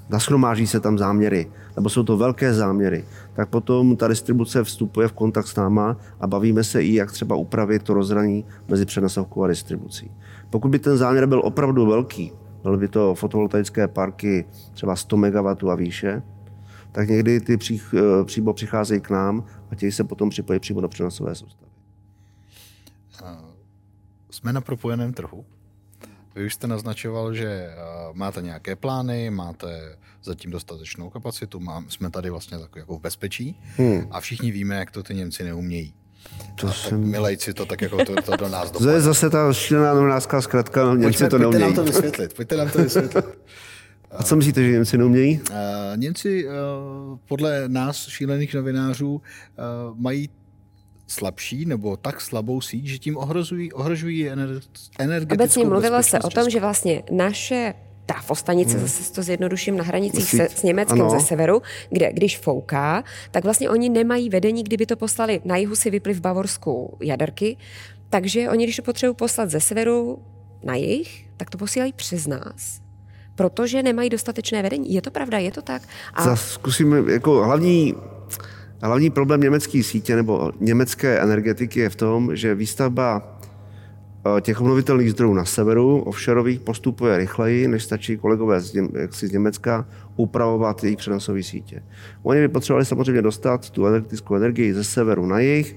nashromáží 0.09 0.68
se 0.68 0.80
tam 0.80 0.97
záměry, 0.97 1.51
nebo 1.76 1.89
jsou 1.89 2.03
to 2.03 2.18
velké 2.18 2.53
záměry, 2.53 3.05
tak 3.34 3.49
potom 3.49 3.95
ta 3.95 4.07
distribuce 4.07 4.64
vstupuje 4.64 5.07
v 5.07 5.12
kontakt 5.12 5.47
s 5.47 5.55
náma 5.55 5.97
a 6.20 6.28
bavíme 6.28 6.64
se 6.64 6.84
i, 6.84 6.93
jak 6.93 7.12
třeba 7.12 7.36
upravit 7.36 7.84
to 7.84 7.93
rozhraní 7.93 8.45
mezi 8.68 8.86
přenosovkou 8.86 9.43
a 9.43 9.47
distribucí. 9.47 10.12
Pokud 10.49 10.72
by 10.72 10.80
ten 10.80 10.97
záměr 10.97 11.26
byl 11.26 11.41
opravdu 11.43 11.86
velký, 11.86 12.32
byly 12.64 12.78
by 12.78 12.88
to 12.88 13.16
fotovoltaické 13.16 13.88
parky 13.88 14.45
třeba 14.74 14.95
100 14.95 15.18
MW 15.18 15.70
a 15.72 15.76
výše, 15.76 16.22
tak 16.91 17.09
někdy 17.09 17.39
ty 17.39 17.57
eh, 17.74 17.99
přímo 18.24 18.53
přicházejí 18.53 19.01
k 19.01 19.09
nám 19.09 19.43
a 19.72 19.76
tějí 19.76 19.91
se 19.91 20.03
potom 20.03 20.30
připojí 20.30 20.59
přímo 20.59 20.82
do 20.82 20.88
přenosové 20.88 21.36
soustavy. 21.36 21.61
Jsme 24.41 24.53
na 24.53 24.61
propojeném 24.61 25.13
trhu. 25.13 25.45
Vy 26.35 26.45
už 26.45 26.53
jste 26.53 26.67
naznačoval, 26.67 27.33
že 27.33 27.47
eh, 27.47 27.75
máte 28.13 28.41
nějaké 28.41 28.75
plány, 28.75 29.29
máte 29.29 29.97
zatím 30.23 30.51
dostatečnou 30.51 31.09
kapacitu, 31.09 31.59
má, 31.59 31.85
jsme 31.89 32.09
tady 32.09 32.29
vlastně 32.29 32.59
tak 32.59 32.75
jako 32.75 32.97
v 32.97 33.01
bezpečí 33.01 33.59
hmm. 33.77 34.07
a 34.11 34.19
všichni 34.19 34.51
víme, 34.51 34.75
jak 34.75 34.91
to 34.91 35.03
ty 35.03 35.15
Němci 35.15 35.43
neumějí. 35.43 35.93
To 36.55 36.67
a 36.67 36.73
jsem... 36.73 37.09
milejci 37.09 37.53
to 37.53 37.65
tak 37.65 37.81
jako 37.81 38.05
to, 38.05 38.15
to 38.21 38.37
do 38.37 38.49
nás 38.49 38.71
dopadne. 38.71 38.87
To 38.91 38.95
je 38.95 39.01
zase 39.01 39.29
ta 39.29 39.53
šílená 39.53 39.93
novinářská 39.93 40.41
zkratka, 40.41 40.85
no, 40.85 40.95
Němci 40.95 41.27
to 41.27 41.37
neumějí. 41.37 41.63
Pojďte 41.63 41.81
nám 41.81 41.85
to 41.85 41.91
vysvětlit, 41.91 42.33
pojďte 42.33 42.57
nám 42.57 42.69
to 42.69 42.77
vysvětlit. 42.77 43.25
A 44.11 44.23
co 44.23 44.35
myslíte, 44.35 44.63
že 44.63 44.71
Němci 44.71 44.97
neumějí? 44.97 45.39
Uh, 45.49 45.55
Němci 45.95 46.45
uh, 46.47 46.51
podle 47.27 47.63
nás, 47.67 48.07
šílených 48.07 48.53
novinářů, 48.53 49.13
uh, 49.13 49.21
mají 49.99 50.29
slabší 51.12 51.66
nebo 51.66 51.97
tak 51.97 52.22
slabou 52.22 52.62
síť, 52.62 52.86
že 52.86 52.97
tím 52.97 53.18
ohrožují, 53.18 53.74
ohrožují 53.74 54.30
energetickou 54.30 55.34
Obecně 55.34 55.66
mluvilo 55.66 56.03
se 56.03 56.20
o 56.20 56.30
tom, 56.30 56.49
že 56.49 56.59
vlastně 56.59 57.03
naše 57.12 57.74
trafostanice, 58.05 58.78
hmm. 58.78 58.88
zase 58.88 59.14
to 59.14 59.24
zjednoduším, 59.24 59.78
na 59.78 59.84
hranicích 59.84 60.30
se, 60.30 60.47
s 60.55 60.64
Německem 60.64 61.01
ano. 61.01 61.09
ze 61.09 61.20
severu, 61.20 61.62
kde 61.89 62.14
když 62.14 62.38
fouká, 62.38 63.03
tak 63.32 63.43
vlastně 63.43 63.70
oni 63.70 63.89
nemají 63.89 64.30
vedení, 64.30 64.64
kdyby 64.64 64.86
to 64.86 64.95
poslali. 64.95 65.41
Na 65.45 65.57
jihu 65.57 65.76
si 65.76 65.89
vyply 65.89 66.14
v 66.14 66.22
Bavorsku 66.22 66.97
jaderky, 67.01 67.57
takže 68.09 68.49
oni, 68.49 68.64
když 68.64 68.76
to 68.76 68.82
potřebují 68.82 69.16
poslat 69.16 69.49
ze 69.49 69.59
severu, 69.59 70.20
na 70.64 70.76
jich, 70.76 71.26
tak 71.38 71.49
to 71.49 71.57
posílají 71.57 71.93
přes 71.93 72.28
nás, 72.28 72.82
protože 73.36 73.84
nemají 73.84 74.09
dostatečné 74.09 74.62
vedení. 74.62 74.93
Je 74.93 75.01
to 75.01 75.12
pravda, 75.12 75.38
je 75.38 75.51
to 75.51 75.62
tak? 75.62 75.82
A... 76.14 76.36
Zkusím, 76.36 77.09
jako 77.09 77.43
hlavní, 77.43 77.95
hlavní 78.88 79.09
problém 79.09 79.41
německé 79.41 79.84
sítě 79.84 80.15
nebo 80.15 80.51
německé 80.59 81.19
energetiky 81.19 81.79
je 81.79 81.89
v 81.89 81.95
tom, 81.95 82.36
že 82.36 82.55
výstavba 82.55 83.38
eh, 84.38 84.41
těch 84.41 84.61
obnovitelných 84.61 85.11
zdrojů 85.11 85.34
na 85.34 85.45
severu, 85.45 85.99
offshoreových, 86.01 86.59
postupuje 86.59 87.17
rychleji, 87.17 87.67
než 87.67 87.84
stačí 87.84 88.17
kolegové 88.17 88.59
z, 88.59 88.75
jaksi 88.99 89.27
z 89.27 89.32
Německa 89.32 89.86
upravovat 90.15 90.84
jejich 90.84 90.97
přenosové 90.97 91.43
sítě. 91.43 91.84
Oni 92.23 92.39
by 92.39 92.47
potřebovali 92.47 92.86
samozřejmě 92.86 93.21
dostat 93.21 93.69
tu 93.69 93.86
elektrickou 93.86 94.36
energii 94.36 94.73
ze 94.73 94.84
severu 94.84 95.25
na 95.25 95.39
jih, 95.39 95.75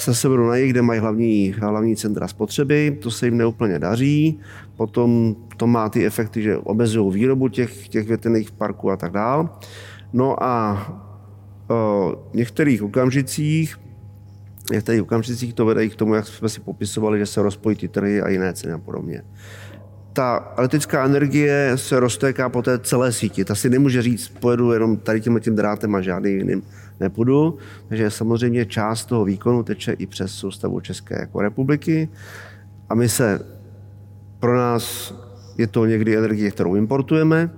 ze 0.00 0.14
severu 0.14 0.48
na 0.48 0.56
jih, 0.56 0.70
kde 0.70 0.82
mají 0.82 1.00
hlavní, 1.00 1.54
hlavní 1.58 1.96
centra 1.96 2.28
spotřeby. 2.28 2.98
To 3.02 3.10
se 3.10 3.26
jim 3.26 3.36
neúplně 3.36 3.78
daří. 3.78 4.40
Potom 4.76 5.36
to 5.56 5.66
má 5.66 5.88
ty 5.88 6.06
efekty, 6.06 6.42
že 6.42 6.56
omezují 6.56 7.14
výrobu 7.14 7.48
těch, 7.48 7.88
těch 7.88 8.08
větrných 8.08 8.50
parků 8.50 8.90
a 8.90 8.96
tak 8.96 9.12
dále. 9.12 9.48
No 10.12 10.42
a 10.42 11.05
některých 12.34 12.82
okamžicích 12.82 13.76
některých 14.72 15.02
okamžicích 15.02 15.54
to 15.54 15.66
vede 15.66 15.84
i 15.84 15.90
k 15.90 15.96
tomu, 15.96 16.14
jak 16.14 16.26
jsme 16.26 16.48
si 16.48 16.60
popisovali, 16.60 17.18
že 17.18 17.26
se 17.26 17.42
rozpojí 17.42 17.76
ty 17.76 17.88
trhy 17.88 18.22
a 18.22 18.28
jiné 18.28 18.52
ceny 18.52 18.72
a 18.72 18.78
podobně 18.78 19.22
ta 20.16 20.54
elektrická 20.56 21.04
energie 21.04 21.72
se 21.74 22.00
roztéká 22.00 22.48
po 22.48 22.62
té 22.62 22.78
celé 22.78 23.12
síti. 23.12 23.44
Ta 23.44 23.54
si 23.54 23.70
nemůže 23.70 24.02
říct, 24.02 24.28
pojedu 24.28 24.72
jenom 24.72 24.96
tady 24.96 25.20
tím 25.20 25.40
tím 25.40 25.56
drátem 25.56 25.94
a 25.94 26.00
žádný 26.00 26.32
jiným 26.32 26.62
nepůjdu. 27.00 27.58
Takže 27.88 28.10
samozřejmě 28.10 28.66
část 28.66 29.04
toho 29.04 29.24
výkonu 29.24 29.62
teče 29.62 29.92
i 29.92 30.06
přes 30.06 30.32
soustavu 30.32 30.80
České 30.80 31.20
jako 31.20 31.40
republiky. 31.40 32.08
A 32.88 32.94
my 32.94 33.08
se, 33.08 33.40
pro 34.40 34.56
nás 34.56 35.14
je 35.58 35.66
to 35.66 35.86
někdy 35.86 36.16
energie, 36.16 36.50
kterou 36.50 36.74
importujeme, 36.74 37.50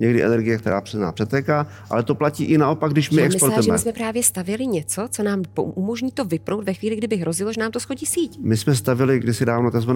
někdy 0.00 0.22
energie, 0.22 0.58
která 0.58 0.80
přes 0.80 1.00
nás 1.00 1.14
přetéká, 1.14 1.66
ale 1.90 2.02
to 2.02 2.14
platí 2.14 2.44
i 2.44 2.58
naopak, 2.58 2.92
když 2.92 3.10
my 3.10 3.20
Já 3.20 3.26
exportujeme. 3.26 3.56
Myslím, 3.56 3.72
že 3.72 3.72
my 3.72 3.78
jsme 3.78 3.92
právě 3.92 4.22
stavili 4.22 4.66
něco, 4.66 5.08
co 5.10 5.22
nám 5.22 5.42
umožní 5.56 6.10
to 6.10 6.24
vyprout 6.24 6.64
ve 6.64 6.74
chvíli, 6.74 6.96
kdyby 6.96 7.16
hrozilo, 7.16 7.52
že 7.52 7.60
nám 7.60 7.72
to 7.72 7.80
schodí 7.80 8.06
síť. 8.06 8.38
My 8.42 8.56
jsme 8.56 8.74
stavili 8.74 9.18
kdysi 9.18 9.44
dávno 9.44 9.70
tzv 9.70 9.90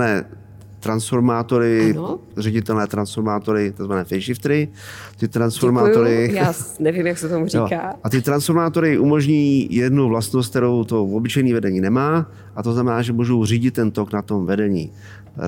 transformátory, 0.81 1.91
ano? 1.91 2.19
ředitelné 2.37 2.87
transformátory, 2.87 3.73
tzv. 3.73 3.93
phase 3.93 4.21
shiftery. 4.21 4.69
Ty 5.17 5.29
transformátory... 5.29 6.23
Děkuju. 6.23 6.39
Já 6.39 6.55
nevím, 6.79 7.07
jak 7.07 7.19
se 7.19 7.29
tomu 7.29 7.47
říká. 7.47 7.69
Jo. 7.71 7.93
A 8.05 8.11
ty 8.11 8.23
transformátory 8.23 8.99
umožní 8.99 9.75
jednu 9.75 10.09
vlastnost, 10.09 10.51
kterou 10.51 10.85
to 10.85 11.05
obyčejné 11.05 11.55
vedení 11.55 11.81
nemá, 11.81 12.31
a 12.57 12.63
to 12.63 12.73
znamená, 12.73 13.03
že 13.03 13.13
můžou 13.13 13.45
řídit 13.45 13.75
ten 13.75 13.91
tok 13.91 14.13
na 14.13 14.23
tom 14.23 14.47
vedení. 14.47 14.93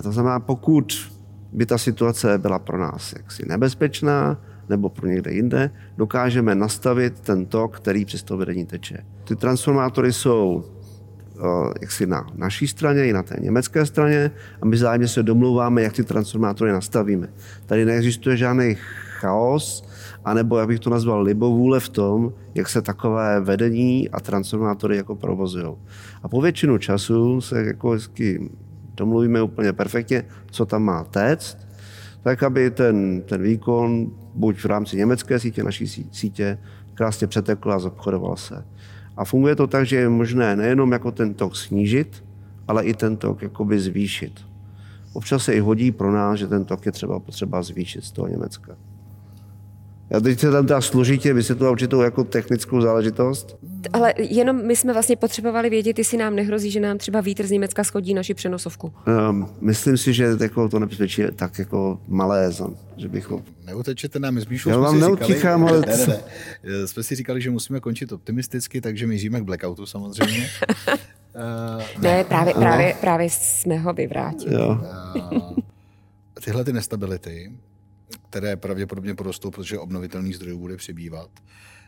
To 0.02 0.12
znamená, 0.12 0.40
pokud 0.40 1.10
by 1.52 1.66
ta 1.66 1.78
situace 1.78 2.38
byla 2.38 2.58
pro 2.58 2.78
nás 2.78 3.12
jaksi 3.16 3.42
nebezpečná, 3.48 4.40
nebo 4.68 4.88
pro 4.88 5.06
někde 5.06 5.32
jinde, 5.32 5.70
dokážeme 5.96 6.54
nastavit 6.54 7.20
ten 7.20 7.46
tok, 7.46 7.76
který 7.76 8.04
přes 8.04 8.22
to 8.22 8.36
vedení 8.36 8.66
teče. 8.66 9.04
Ty 9.24 9.36
transformátory 9.36 10.12
jsou 10.12 10.64
Eh, 11.38 11.72
jaksi 11.80 12.06
na 12.06 12.26
naší 12.34 12.68
straně 12.68 13.06
i 13.06 13.12
na 13.12 13.22
té 13.22 13.36
německé 13.40 13.86
straně 13.86 14.30
a 14.62 14.66
my 14.66 14.76
zájemně 14.76 15.08
se 15.08 15.22
domlouváme, 15.22 15.82
jak 15.82 15.92
ty 15.92 16.04
transformátory 16.04 16.72
nastavíme. 16.72 17.28
Tady 17.66 17.84
neexistuje 17.84 18.36
žádný 18.36 18.76
chaos, 19.20 19.88
anebo 20.24 20.58
jak 20.58 20.68
bych 20.68 20.80
to 20.80 20.90
nazval 20.90 21.22
libovůle 21.22 21.80
v 21.80 21.88
tom, 21.88 22.32
jak 22.54 22.68
se 22.68 22.82
takové 22.82 23.40
vedení 23.40 24.10
a 24.10 24.20
transformátory 24.20 24.96
jako 24.96 25.16
provozují. 25.16 25.74
A 26.22 26.28
po 26.28 26.40
většinu 26.40 26.78
času 26.78 27.40
se 27.40 27.64
jako 27.64 27.98
domluvíme 28.94 29.42
úplně 29.42 29.72
perfektně, 29.72 30.24
co 30.50 30.66
tam 30.66 30.82
má 30.82 31.04
téct, 31.04 31.58
tak 32.22 32.42
aby 32.42 32.70
ten, 32.70 33.22
ten 33.22 33.42
výkon 33.42 34.06
buď 34.34 34.58
v 34.58 34.64
rámci 34.64 34.96
německé 34.96 35.38
sítě, 35.38 35.64
naší 35.64 35.86
sítě, 36.12 36.58
krásně 36.94 37.26
přetekl 37.26 37.72
a 37.72 37.78
zobchodoval 37.78 38.36
se. 38.36 38.64
A 39.16 39.24
funguje 39.24 39.56
to 39.56 39.66
tak, 39.66 39.86
že 39.86 39.96
je 39.96 40.08
možné 40.08 40.56
nejenom 40.56 40.92
jako 40.92 41.10
ten 41.12 41.34
tok 41.34 41.56
snížit, 41.56 42.24
ale 42.68 42.84
i 42.84 42.94
ten 42.94 43.16
tok 43.16 43.42
jakoby 43.42 43.80
zvýšit. 43.80 44.40
Občas 45.12 45.44
se 45.44 45.54
i 45.54 45.60
hodí 45.60 45.92
pro 45.92 46.12
nás, 46.12 46.38
že 46.38 46.46
ten 46.46 46.64
tok 46.64 46.86
je 46.86 46.92
třeba 46.92 47.20
potřeba 47.20 47.62
zvýšit 47.62 48.04
z 48.04 48.12
toho 48.12 48.28
Německa. 48.28 48.76
Já 50.12 50.20
teď 50.20 50.38
se 50.38 50.50
tam 50.50 50.66
dá 50.66 50.80
složitě 50.80 51.32
vysvětlovat 51.32 51.72
určitou 51.72 52.00
jako 52.00 52.24
technickou 52.24 52.80
záležitost. 52.80 53.56
Ale 53.92 54.14
jenom 54.18 54.66
my 54.66 54.76
jsme 54.76 54.92
vlastně 54.92 55.16
potřebovali 55.16 55.70
vědět, 55.70 55.98
jestli 55.98 56.18
nám 56.18 56.36
nehrozí, 56.36 56.70
že 56.70 56.80
nám 56.80 56.98
třeba 56.98 57.20
vítr 57.20 57.46
z 57.46 57.50
Německa 57.50 57.84
schodí 57.84 58.14
naši 58.14 58.34
přenosovku. 58.34 58.92
Um, 59.30 59.48
myslím 59.60 59.96
si, 59.96 60.12
že 60.12 60.28
jako 60.40 60.68
to 60.68 60.78
nebezpečí 60.78 61.20
je 61.20 61.32
tak 61.32 61.58
jako 61.58 62.00
malé, 62.08 62.50
že 62.96 63.08
bychom... 63.08 63.42
Neutečete 63.64 64.18
nám, 64.18 64.34
my 64.34 64.40
spíš 64.40 64.66
Já 64.66 64.78
vám 64.78 65.00
neutíchám, 65.00 65.64
ale... 65.64 65.80
Ne, 65.80 65.96
ne, 65.96 66.06
ne. 66.06 66.86
Jsme 66.86 67.02
si 67.02 67.14
říkali, 67.14 67.40
že 67.40 67.50
musíme 67.50 67.80
končit 67.80 68.12
optimisticky, 68.12 68.80
takže 68.80 69.06
míříme 69.06 69.40
k 69.40 69.44
blackoutu 69.44 69.86
samozřejmě. 69.86 70.48
uh, 70.88 72.02
ne, 72.02 72.24
právě, 72.24 72.54
právě, 72.54 72.94
právě 73.00 73.30
jsme 73.30 73.78
ho 73.78 73.92
vyvrátili. 73.92 74.54
Jo. 74.54 74.78
Uh, 75.32 75.52
tyhle 76.44 76.64
ty 76.64 76.72
nestability, 76.72 77.52
které 78.32 78.56
pravděpodobně 78.56 79.14
porostou, 79.14 79.50
protože 79.50 79.78
obnovitelných 79.78 80.36
zdrojů 80.36 80.58
bude 80.58 80.76
přibývat. 80.76 81.30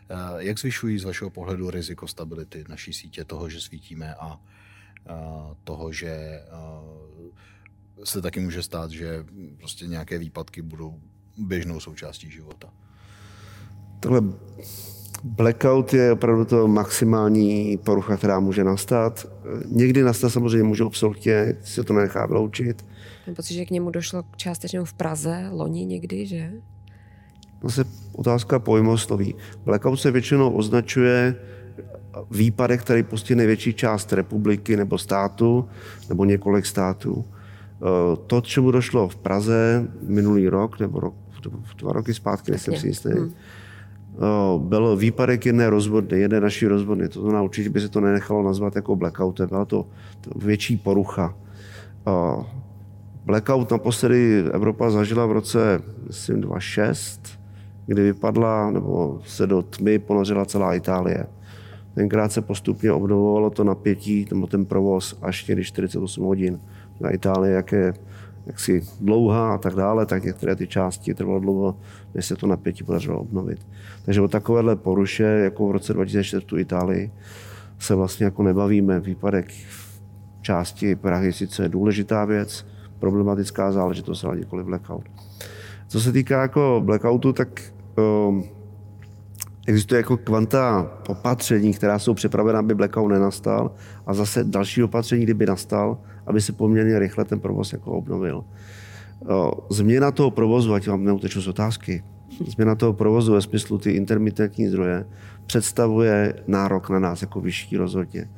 Eh, 0.09 0.15
jak 0.37 0.59
zvyšují 0.59 0.99
z 0.99 1.03
vašeho 1.03 1.29
pohledu 1.29 1.69
riziko 1.69 2.07
stability 2.07 2.63
naší 2.69 2.93
sítě, 2.93 3.25
toho, 3.25 3.49
že 3.49 3.61
svítíme 3.61 4.15
a 4.15 4.39
toho, 5.63 5.91
že 5.91 6.07
eh, 6.07 6.45
se 8.03 8.21
taky 8.21 8.39
může 8.39 8.63
stát, 8.63 8.91
že 8.91 9.25
prostě 9.57 9.87
nějaké 9.87 10.17
výpadky 10.17 10.61
budou 10.61 10.99
běžnou 11.37 11.79
součástí 11.79 12.31
života? 12.31 12.69
Tohle 13.99 14.21
blackout 15.23 15.93
je 15.93 16.11
opravdu 16.11 16.45
to 16.45 16.67
maximální 16.67 17.77
porucha, 17.77 18.17
která 18.17 18.39
může 18.39 18.63
nastat. 18.63 19.25
Někdy 19.65 20.03
nastat 20.03 20.29
samozřejmě 20.29 20.63
může 20.63 20.83
absolutně, 20.83 21.57
se 21.63 21.83
to 21.83 21.93
nechá 21.93 22.25
vyloučit. 22.25 22.85
Mám 23.27 23.35
pocit, 23.35 23.53
že 23.53 23.65
k 23.65 23.71
němu 23.71 23.89
došlo 23.89 24.23
částečně 24.35 24.79
v 24.83 24.93
Praze, 24.93 25.49
loni 25.51 25.85
někdy, 25.85 26.25
že? 26.25 26.51
Zase 27.63 27.85
otázka 28.13 28.59
pojmosloví. 28.59 29.35
Blackout 29.65 29.99
se 29.99 30.11
většinou 30.11 30.51
označuje 30.51 31.35
výpadek, 32.31 32.81
který 32.81 33.03
postihne 33.03 33.45
větší 33.45 33.73
část 33.73 34.13
republiky 34.13 34.77
nebo 34.77 34.97
státu, 34.97 35.69
nebo 36.09 36.25
několik 36.25 36.65
států. 36.65 37.25
E, 37.25 38.17
to, 38.27 38.41
čemu 38.41 38.71
došlo 38.71 39.07
v 39.07 39.15
Praze 39.15 39.87
minulý 40.01 40.49
rok, 40.49 40.79
nebo 40.79 40.99
rok, 40.99 41.15
dva 41.77 41.93
roky 41.93 42.13
zpátky, 42.13 42.51
nejsem 42.51 42.75
si 42.75 42.87
jistý, 42.87 43.09
hmm. 43.09 43.33
E, 44.15 44.59
byl 44.59 44.95
výpadek 44.97 45.45
jedné 45.45 45.69
rozvodny, 45.69 46.19
jedné 46.19 46.39
naší 46.39 46.67
rozvodny. 46.67 47.09
To 47.09 47.21
znamená, 47.21 47.41
určitě 47.41 47.69
by 47.69 47.81
se 47.81 47.89
to 47.89 48.01
nenechalo 48.01 48.43
nazvat 48.43 48.75
jako 48.75 48.95
blackoutem. 48.95 49.49
Byla 49.49 49.65
to 49.65 49.87
větší 50.35 50.77
porucha. 50.77 51.35
Blackout 53.25 53.71
naposledy 53.71 54.43
Evropa 54.53 54.89
zažila 54.89 55.25
v 55.25 55.31
roce, 55.31 55.81
myslím, 56.07 56.41
2006, 56.41 57.39
kdy 57.85 58.01
vypadla 58.01 58.71
nebo 58.71 59.21
se 59.25 59.47
do 59.47 59.61
tmy 59.61 59.99
ponořila 59.99 60.45
celá 60.45 60.73
Itálie. 60.73 61.25
Tenkrát 61.95 62.31
se 62.31 62.41
postupně 62.41 62.91
obnovovalo 62.91 63.49
to 63.49 63.63
napětí, 63.63 64.27
nebo 64.31 64.47
ten 64.47 64.65
provoz 64.65 65.17
až 65.21 65.47
někdy 65.47 65.63
48 65.63 66.25
hodin. 66.25 66.59
Na 66.99 67.09
Itálii, 67.09 67.53
jak 67.53 67.71
je 67.71 67.93
jaksi 68.45 68.81
dlouhá 69.01 69.53
a 69.53 69.57
tak 69.57 69.73
dále, 69.73 70.05
tak 70.05 70.23
některé 70.23 70.55
ty 70.55 70.67
části 70.67 71.13
trvalo 71.13 71.39
dlouho, 71.39 71.77
než 72.13 72.25
se 72.25 72.35
to 72.35 72.47
napětí 72.47 72.83
podařilo 72.83 73.19
obnovit. 73.19 73.67
Takže 74.05 74.21
o 74.21 74.27
takovéhle 74.27 74.75
poruše, 74.75 75.23
jako 75.23 75.67
v 75.67 75.71
roce 75.71 75.93
2004 75.93 76.45
tu 76.45 76.57
Itálii, 76.57 77.11
se 77.79 77.95
vlastně 77.95 78.25
jako 78.25 78.43
nebavíme. 78.43 78.99
Výpadek 78.99 79.51
části 80.41 80.95
Prahy 80.95 81.33
sice 81.33 81.63
je 81.63 81.69
důležitá 81.69 82.25
věc, 82.25 82.65
problematická 82.99 83.71
záležitost, 83.71 84.23
ale 84.23 84.37
nikoli 84.37 84.63
blackout. 84.63 85.03
Co 85.87 86.01
se 86.01 86.11
týká 86.11 86.41
jako 86.41 86.81
blackoutu, 86.85 87.33
tak 87.33 87.61
um, 88.27 88.43
existuje 89.67 89.99
jako 89.99 90.17
kvanta 90.17 90.91
opatření, 91.07 91.73
která 91.73 91.99
jsou 91.99 92.13
připravena, 92.13 92.59
aby 92.59 92.75
blackout 92.75 93.07
nenastal 93.07 93.71
a 94.05 94.13
zase 94.13 94.43
další 94.43 94.83
opatření, 94.83 95.23
kdyby 95.23 95.45
nastal, 95.45 95.97
aby 96.27 96.41
se 96.41 96.53
poměrně 96.53 96.99
rychle 96.99 97.25
ten 97.25 97.39
provoz 97.39 97.73
jako 97.73 97.91
obnovil. 97.91 98.43
Uh, 99.19 99.51
změna 99.69 100.11
toho 100.11 100.31
provozu, 100.31 100.73
ať 100.73 100.87
vám 100.87 101.03
neuteču 101.03 101.41
z 101.41 101.47
otázky, 101.47 102.03
změna 102.47 102.75
toho 102.75 102.93
provozu 102.93 103.33
ve 103.33 103.41
smyslu 103.41 103.77
ty 103.77 103.91
intermitentní 103.91 104.67
zdroje 104.67 105.05
představuje 105.45 106.33
nárok 106.47 106.89
na 106.89 106.99
nás 106.99 107.21
jako 107.21 107.41
vyšší 107.41 107.77
rozhodně. 107.77 108.29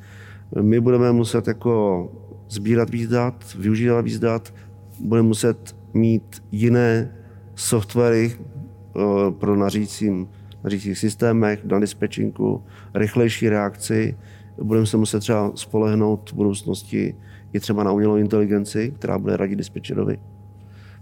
My 0.62 0.80
budeme 0.80 1.12
muset 1.12 1.48
jako 1.48 2.04
sbírat 2.50 2.90
víc 2.90 3.10
dat, 3.10 3.56
využívat 3.60 4.02
víc 4.02 4.20
dat, 4.20 4.54
bude 5.00 5.22
muset 5.22 5.76
mít 5.94 6.44
jiné 6.52 7.16
softwary 7.56 8.32
eh, 8.36 9.32
pro 9.32 9.56
nařícím, 9.56 10.28
nařících 10.64 10.98
systémech, 10.98 11.66
na 11.66 11.80
dispečinku, 11.80 12.64
rychlejší 12.94 13.50
reakci. 13.50 14.18
Budeme 14.62 14.86
se 14.86 14.98
muset 14.98 15.20
třeba 15.20 15.52
spolehnout 15.56 16.32
v 16.32 16.34
budoucnosti 16.34 17.16
i 17.54 17.60
třeba 17.60 17.84
na 17.84 17.92
umělou 17.92 18.16
inteligenci, 18.16 18.94
která 18.98 19.20
bude 19.20 19.38
radit 19.38 19.58
dispečerovi. 19.58 20.20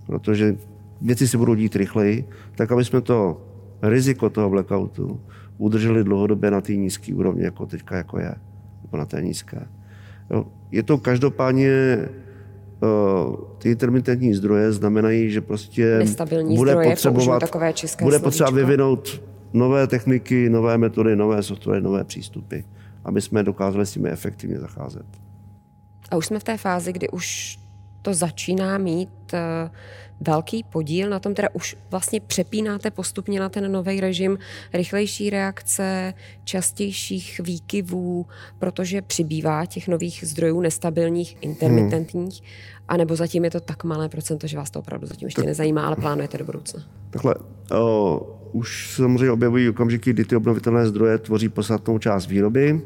Protože 0.05 0.57
věci 1.01 1.27
se 1.27 1.37
budou 1.37 1.55
dít 1.55 1.75
rychleji, 1.75 2.25
tak 2.55 2.71
aby 2.71 2.85
jsme 2.85 3.01
to 3.01 3.41
riziko 3.81 4.29
toho 4.29 4.49
blackoutu 4.49 5.19
udrželi 5.57 6.03
dlouhodobě 6.03 6.51
na 6.51 6.61
té 6.61 6.75
nízké 6.75 7.15
úrovni, 7.15 7.43
jako 7.43 7.65
teďka 7.65 7.97
jako 7.97 8.19
je, 8.19 8.35
nebo 8.81 8.97
na 8.97 9.05
té 9.05 9.21
nízké. 9.21 9.67
Jo. 10.29 10.45
Je 10.71 10.83
to 10.83 10.97
každopádně 10.97 11.97
ty 13.57 13.71
intermitentní 13.71 14.33
zdroje 14.33 14.71
znamenají, 14.71 15.31
že 15.31 15.41
prostě 15.41 15.97
Nestabilní 15.97 16.55
bude 16.55 16.71
zdroje, 16.71 16.89
potřebovat, 16.89 17.39
takové 17.39 17.73
české 17.73 18.05
bude 18.05 18.19
potřeba 18.19 18.47
slovíčko. 18.47 18.67
vyvinout 18.67 19.21
nové 19.53 19.87
techniky, 19.87 20.49
nové 20.49 20.77
metody, 20.77 21.15
nové 21.15 21.43
software, 21.43 21.83
nové 21.83 22.03
přístupy, 22.03 22.59
aby 23.03 23.21
jsme 23.21 23.43
dokázali 23.43 23.85
s 23.85 23.95
nimi 23.95 24.09
efektivně 24.09 24.59
zacházet. 24.59 25.05
A 26.11 26.15
už 26.15 26.25
jsme 26.25 26.39
v 26.39 26.43
té 26.43 26.57
fázi, 26.57 26.93
kdy 26.93 27.09
už 27.09 27.59
to 28.05 28.13
začíná 28.13 28.77
mít 28.77 29.33
eh, 29.33 29.69
velký 30.21 30.63
podíl 30.63 31.09
na 31.09 31.19
tom, 31.19 31.33
teda 31.33 31.47
už 31.53 31.77
vlastně 31.91 32.19
přepínáte 32.19 32.91
postupně 32.91 33.39
na 33.39 33.49
ten 33.49 33.71
nový 33.71 34.01
režim 34.01 34.37
rychlejší 34.73 35.29
reakce, 35.29 36.13
častějších 36.43 37.41
výkyvů, 37.43 38.25
protože 38.59 39.01
přibývá 39.01 39.65
těch 39.65 39.87
nových 39.87 40.23
zdrojů 40.27 40.61
nestabilních, 40.61 41.37
intermitentních, 41.41 42.41
hmm. 42.41 42.49
anebo 42.87 43.15
zatím 43.15 43.43
je 43.43 43.51
to 43.51 43.59
tak 43.59 43.83
malé 43.83 44.09
procento, 44.09 44.47
že 44.47 44.57
vás 44.57 44.71
to 44.71 44.79
opravdu 44.79 45.07
zatím 45.07 45.27
ještě 45.27 45.41
tak. 45.41 45.47
nezajímá, 45.47 45.87
ale 45.87 45.95
plánujete 45.95 46.37
do 46.37 46.45
budoucna. 46.45 46.83
Takhle, 47.09 47.35
o, 47.71 48.39
už 48.51 48.93
samozřejmě 48.95 49.31
objevují 49.31 49.69
okamžiky, 49.69 50.13
kdy 50.13 50.25
ty 50.25 50.35
obnovitelné 50.35 50.87
zdroje 50.87 51.17
tvoří 51.17 51.49
podstatnou 51.49 51.97
část 51.97 52.27
výroby. 52.27 52.81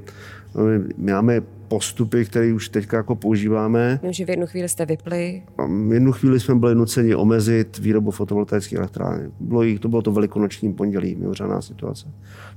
My 0.98 1.14
máme 1.14 1.42
postupy, 1.70 2.26
které 2.26 2.54
už 2.54 2.70
teď 2.70 2.88
jako 2.94 3.16
používáme. 3.16 4.00
Vím, 4.04 4.14
že 4.14 4.26
v 4.26 4.30
jednu 4.30 4.48
chvíli 4.48 4.70
jste 4.70 4.86
vypli. 4.86 5.44
V 5.88 5.94
jednu 5.94 6.12
chvíli 6.12 6.40
jsme 6.40 6.56
byli 6.56 6.76
nuceni 6.76 7.16
omezit 7.16 7.78
výrobu 7.78 8.12
fotovoltaických 8.12 8.78
elektráren. 8.78 9.32
Bylo 9.40 9.64
jich, 9.64 9.80
to 9.80 9.88
bylo 9.88 10.02
to 10.02 10.12
velikonoční 10.12 10.74
pondělí, 10.74 11.16
mimořádná 11.16 11.62
situace. 11.62 12.08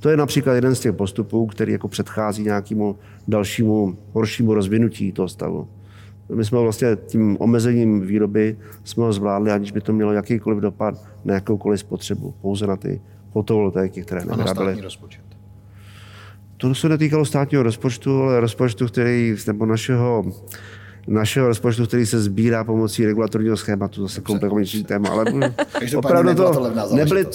To 0.00 0.08
je 0.08 0.16
například 0.16 0.54
jeden 0.54 0.74
z 0.74 0.80
těch 0.80 0.92
postupů, 0.92 1.46
který 1.46 1.72
jako 1.72 1.88
předchází 1.88 2.42
nějakému 2.42 2.96
dalšímu 3.28 3.98
horšímu 4.12 4.54
rozvinutí 4.54 5.12
toho 5.12 5.28
stavu. 5.28 5.68
My 6.34 6.44
jsme 6.44 6.58
vlastně 6.58 6.96
tím 7.06 7.36
omezením 7.40 8.00
výroby 8.00 8.56
jsme 8.84 9.04
ho 9.04 9.12
zvládli, 9.12 9.50
aniž 9.50 9.72
by 9.72 9.80
to 9.80 9.92
mělo 9.92 10.12
jakýkoliv 10.12 10.58
dopad 10.58 11.08
na 11.24 11.34
jakoukoliv 11.34 11.80
spotřebu, 11.80 12.34
pouze 12.40 12.66
na 12.66 12.76
ty 12.76 13.00
fotovoltaiky, 13.32 14.02
které 14.02 14.24
nevyráběly. 14.24 14.82
To 16.62 16.74
se 16.74 16.88
netýkalo 16.88 17.24
státního 17.24 17.62
rozpočtu, 17.62 18.22
ale 18.22 18.40
rozpočtu, 18.40 18.86
který, 18.86 19.36
nebo 19.46 19.66
našeho, 19.66 20.24
našeho 21.06 21.48
rozpočtu, 21.48 21.86
který 21.86 22.06
se 22.06 22.20
sbírá 22.20 22.64
pomocí 22.64 23.06
regulatorního 23.06 23.56
schématu, 23.56 24.02
zase 24.02 24.20
komplikovanější 24.20 24.84
téma, 24.84 25.08
ale 25.08 25.24
opravdu 25.96 26.34
to 26.34 26.72
nebyly... 26.94 27.26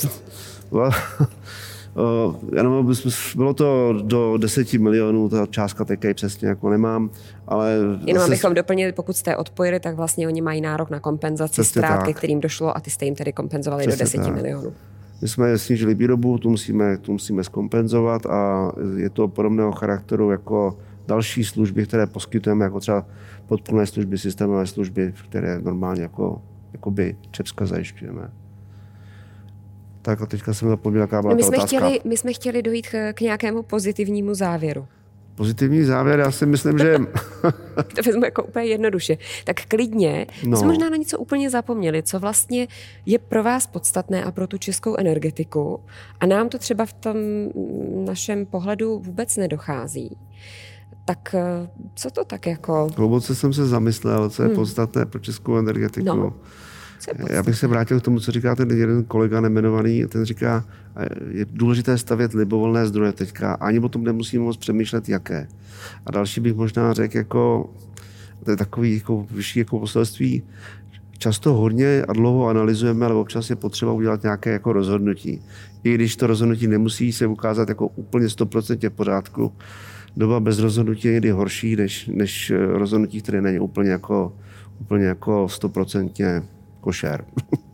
Jenom 2.55 2.93
bylo 3.36 3.53
to 3.53 3.93
do 4.01 4.38
10 4.38 4.73
milionů, 4.73 5.30
ta 5.30 5.45
částka 5.45 5.86
také 5.86 6.13
přesně 6.13 6.47
jako 6.47 6.69
nemám, 6.69 7.09
ale... 7.47 7.73
Jenom 8.05 8.19
zase... 8.19 8.32
abychom 8.32 8.53
doplnili, 8.53 8.91
pokud 8.91 9.15
jste 9.15 9.36
odpojili, 9.36 9.80
tak 9.80 9.95
vlastně 9.95 10.28
oni 10.28 10.41
mají 10.41 10.61
nárok 10.61 10.89
na 10.89 10.99
kompenzaci 10.99 11.63
ztrát, 11.63 12.03
ke 12.03 12.13
kterým 12.13 12.39
došlo 12.39 12.78
a 12.78 12.80
ty 12.80 12.89
jste 12.89 13.05
jim 13.05 13.15
tedy 13.15 13.34
kompenzovali 13.34 13.88
přesně 13.88 13.97
do 13.97 14.03
10 14.03 14.17
tak. 14.17 14.36
milionů. 14.36 14.73
My 15.22 15.28
jsme 15.28 15.57
snížili 15.57 15.95
výrobu, 15.95 16.38
tu 16.38 16.49
musíme, 16.49 16.97
tu 16.97 17.11
musíme 17.11 17.43
zkompenzovat 17.43 18.26
a 18.26 18.72
je 18.97 19.09
to 19.09 19.28
podobného 19.28 19.72
charakteru 19.72 20.32
jako 20.32 20.78
další 21.07 21.43
služby, 21.43 21.86
které 21.86 22.07
poskytujeme, 22.07 22.65
jako 22.65 22.80
třeba 22.80 23.05
podpůrné 23.45 23.86
služby, 23.86 24.18
systémové 24.18 24.68
služby, 24.68 25.13
které 25.30 25.61
normálně 25.61 26.01
jako, 26.01 26.41
jakoby 26.74 27.15
Čepska 27.32 27.65
zajišťujeme. 27.65 28.32
Tak 30.01 30.22
a 30.22 30.26
teďka 30.26 30.53
jsem 30.53 30.70
zapomněl, 30.70 31.01
jaká 31.01 31.22
byla 31.22 31.34
no 31.34 31.38
my, 31.38 31.43
jsme 31.43 31.57
otázka. 31.57 31.78
chtěli, 31.78 31.99
my 32.05 32.18
jsme 32.18 32.34
chtěli 32.34 32.61
dojít 32.61 32.88
k, 32.88 33.13
k 33.13 33.22
nějakému 33.22 33.63
pozitivnímu 33.63 34.34
závěru. 34.34 34.88
Pozitivní 35.38 35.84
závěr, 35.84 36.20
já 36.20 36.32
si 36.32 36.46
myslím, 36.46 36.78
že... 36.78 36.98
to 37.96 38.02
vezmu 38.06 38.26
jako 38.26 38.44
úplně 38.44 38.66
jednoduše. 38.66 39.18
Tak 39.44 39.66
klidně, 39.68 40.28
no. 40.44 40.50
my 40.50 40.58
jsme 40.58 40.68
možná 40.68 40.90
na 40.90 40.98
něco 40.98 41.20
úplně 41.20 41.50
zapomněli, 41.50 42.04
co 42.04 42.20
vlastně 42.20 42.68
je 43.06 43.20
pro 43.20 43.44
vás 43.44 43.68
podstatné 43.68 44.24
a 44.24 44.32
pro 44.32 44.48
tu 44.48 44.58
českou 44.58 44.96
energetiku. 44.96 45.80
A 46.20 46.26
nám 46.26 46.50
to 46.50 46.58
třeba 46.58 46.86
v 46.86 46.94
tom 46.94 47.16
našem 48.06 48.46
pohledu 48.46 49.00
vůbec 49.00 49.38
nedochází. 49.38 50.18
Tak 51.06 51.36
eh, 51.38 51.70
co 51.96 52.12
to 52.12 52.26
tak 52.26 52.48
jako... 52.48 52.88
Hluboce 52.98 53.36
jsem 53.36 53.54
se 53.54 53.68
zamyslel, 53.68 54.30
co 54.30 54.44
je 54.44 54.48
hmm. 54.48 54.56
podstatné 54.56 55.06
pro 55.06 55.20
českou 55.20 55.58
energetiku. 55.58 56.06
No. 56.06 56.34
Já 57.30 57.43
bych 57.43 57.58
se 57.58 57.68
vrátil 57.68 58.00
k 58.00 58.04
tomu, 58.04 58.20
co 58.20 58.32
říká 58.32 58.56
ten 58.56 58.72
jeden 58.72 59.04
kolega 59.04 59.41
nemenovaný. 59.41 60.06
Ten 60.06 60.26
říká, 60.26 60.66
je 61.30 61.45
důležité 61.52 61.98
stavět 61.98 62.34
libovolné 62.34 62.88
zdroje 62.88 63.12
teďka. 63.12 63.54
Ani 63.54 63.80
o 63.80 63.89
tom 63.89 64.04
nemusíme 64.04 64.43
moc 64.43 64.58
přemýšlet, 64.58 65.10
jaké. 65.10 65.48
A 66.06 66.12
další 66.12 66.41
bych 66.41 66.56
možná 66.56 66.93
řekl, 66.93 67.18
jako, 67.18 67.70
to 68.43 68.52
je 68.52 68.58
takový 68.58 68.93
jako 68.93 69.28
vyšší 69.32 69.60
jako 69.60 69.80
poselství, 69.80 70.43
často 71.18 71.54
hodně 71.54 72.04
a 72.08 72.14
dlouho 72.14 72.48
analyzujeme, 72.48 73.06
ale 73.06 73.16
občas 73.16 73.50
je 73.50 73.56
potřeba 73.56 73.91
udělat 73.91 74.24
nějaké 74.24 74.52
jako 74.52 74.74
rozhodnutí. 74.74 75.41
I 75.84 75.93
když 75.95 76.16
to 76.16 76.28
rozhodnutí 76.28 76.68
nemusí 76.68 77.12
se 77.12 77.28
ukázat 77.28 77.70
jako 77.70 77.88
úplně 77.88 78.28
100% 78.28 78.89
v 78.89 78.93
pořádku, 78.93 79.54
doba 80.18 80.39
bez 80.39 80.60
rozhodnutí 80.60 81.08
je 81.08 81.14
někdy 81.14 81.30
horší, 81.30 81.76
než, 81.76 82.08
než 82.14 82.52
rozhodnutí, 82.68 83.22
které 83.22 83.41
není 83.41 83.60
úplně 83.60 83.89
jako, 83.89 84.34
úplně 84.80 85.06
jako 85.06 85.45
100% 85.45 86.43
košer. 86.88 87.26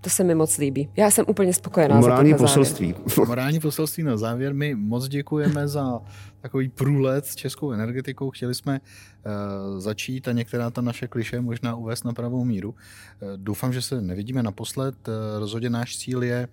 To 0.00 0.10
se 0.10 0.24
mi 0.24 0.34
moc 0.34 0.58
líbí. 0.58 0.88
Já 0.96 1.10
jsem 1.10 1.24
úplně 1.28 1.52
spokojená. 1.54 2.00
Morální 2.00 2.30
za 2.30 2.36
poselství. 2.36 2.94
Morální 3.26 3.60
poselství 3.60 4.02
na 4.02 4.16
závěr. 4.16 4.54
My 4.54 4.74
moc 4.74 5.08
děkujeme 5.08 5.68
za 5.68 6.00
takový 6.40 6.68
průlet 6.68 7.26
s 7.26 7.34
českou 7.34 7.72
energetikou. 7.72 8.30
Chtěli 8.30 8.54
jsme 8.54 8.80
uh, 8.80 9.80
začít 9.80 10.28
a 10.28 10.32
některá 10.32 10.70
ta 10.70 10.80
naše 10.80 11.08
kliše 11.08 11.40
možná 11.40 11.74
uvést 11.74 12.04
na 12.04 12.12
pravou 12.12 12.44
míru. 12.44 12.70
Uh, 12.70 12.76
doufám, 13.36 13.72
že 13.72 13.82
se 13.82 14.02
nevidíme 14.02 14.42
naposled. 14.42 15.08
Uh, 15.08 15.14
rozhodně 15.38 15.70
náš 15.70 15.96
cíl 15.96 16.22
je 16.22 16.48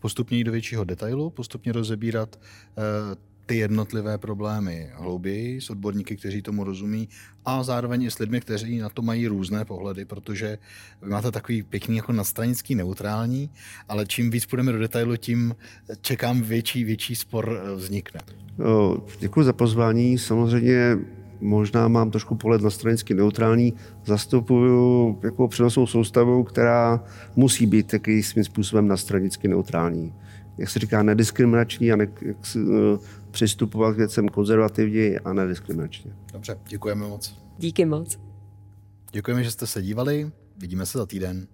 postupně 0.00 0.38
jít 0.38 0.44
do 0.44 0.52
většího 0.52 0.84
detailu, 0.84 1.30
postupně 1.30 1.72
rozebírat 1.72 2.36
ty 3.46 3.56
jednotlivé 3.56 4.18
problémy 4.18 4.90
hlouběji 4.94 5.60
s 5.60 5.70
odborníky, 5.70 6.16
kteří 6.16 6.42
tomu 6.42 6.64
rozumí 6.64 7.08
a 7.44 7.62
zároveň 7.62 8.02
i 8.02 8.10
s 8.10 8.18
lidmi, 8.18 8.40
kteří 8.40 8.78
na 8.78 8.88
to 8.88 9.02
mají 9.02 9.26
různé 9.26 9.64
pohledy, 9.64 10.04
protože 10.04 10.58
vy 11.02 11.10
máte 11.10 11.30
takový 11.30 11.62
pěkný 11.62 11.96
jako 11.96 12.12
nadstranický 12.12 12.74
neutrální, 12.74 13.50
ale 13.88 14.06
čím 14.06 14.30
víc 14.30 14.46
půjdeme 14.46 14.72
do 14.72 14.78
detailu, 14.78 15.16
tím 15.16 15.54
čekám 16.00 16.42
větší, 16.42 16.84
větší 16.84 17.16
spor 17.16 17.60
eh, 17.62 17.74
vznikne. 17.76 18.20
Děkuji 19.18 19.42
za 19.42 19.52
pozvání. 19.52 20.18
Samozřejmě 20.18 20.98
možná 21.40 21.88
mám 21.88 22.10
trošku 22.10 22.34
pohled 22.34 22.62
na 22.62 22.70
stranicky 22.70 23.14
neutrální, 23.14 23.74
zastupuju 24.04 25.18
jako 25.22 25.48
přenosnou 25.48 25.86
soustavu, 25.86 26.44
která 26.44 27.04
musí 27.36 27.66
být 27.66 27.86
taky 27.86 28.22
svým 28.22 28.44
způsobem 28.44 28.88
na 28.88 28.96
stranicky 28.96 29.48
neutrální. 29.48 30.14
Jak 30.58 30.70
se 30.70 30.78
říká, 30.78 31.02
nediskriminační 31.02 31.92
a 31.92 31.96
ne, 31.96 32.08
jak, 32.22 32.56
přistupovat 33.32 33.94
k 33.94 33.98
věcem 33.98 34.28
konzervativně 34.28 35.18
a 35.18 35.32
nediskriminačně. 35.32 36.12
Dobře, 36.32 36.58
děkujeme 36.68 37.08
moc. 37.08 37.38
Díky 37.58 37.84
moc. 37.84 38.20
Děkujeme, 39.12 39.44
že 39.44 39.50
jste 39.50 39.66
se 39.66 39.82
dívali. 39.82 40.30
Vidíme 40.58 40.86
se 40.86 40.98
za 40.98 41.06
týden. 41.06 41.46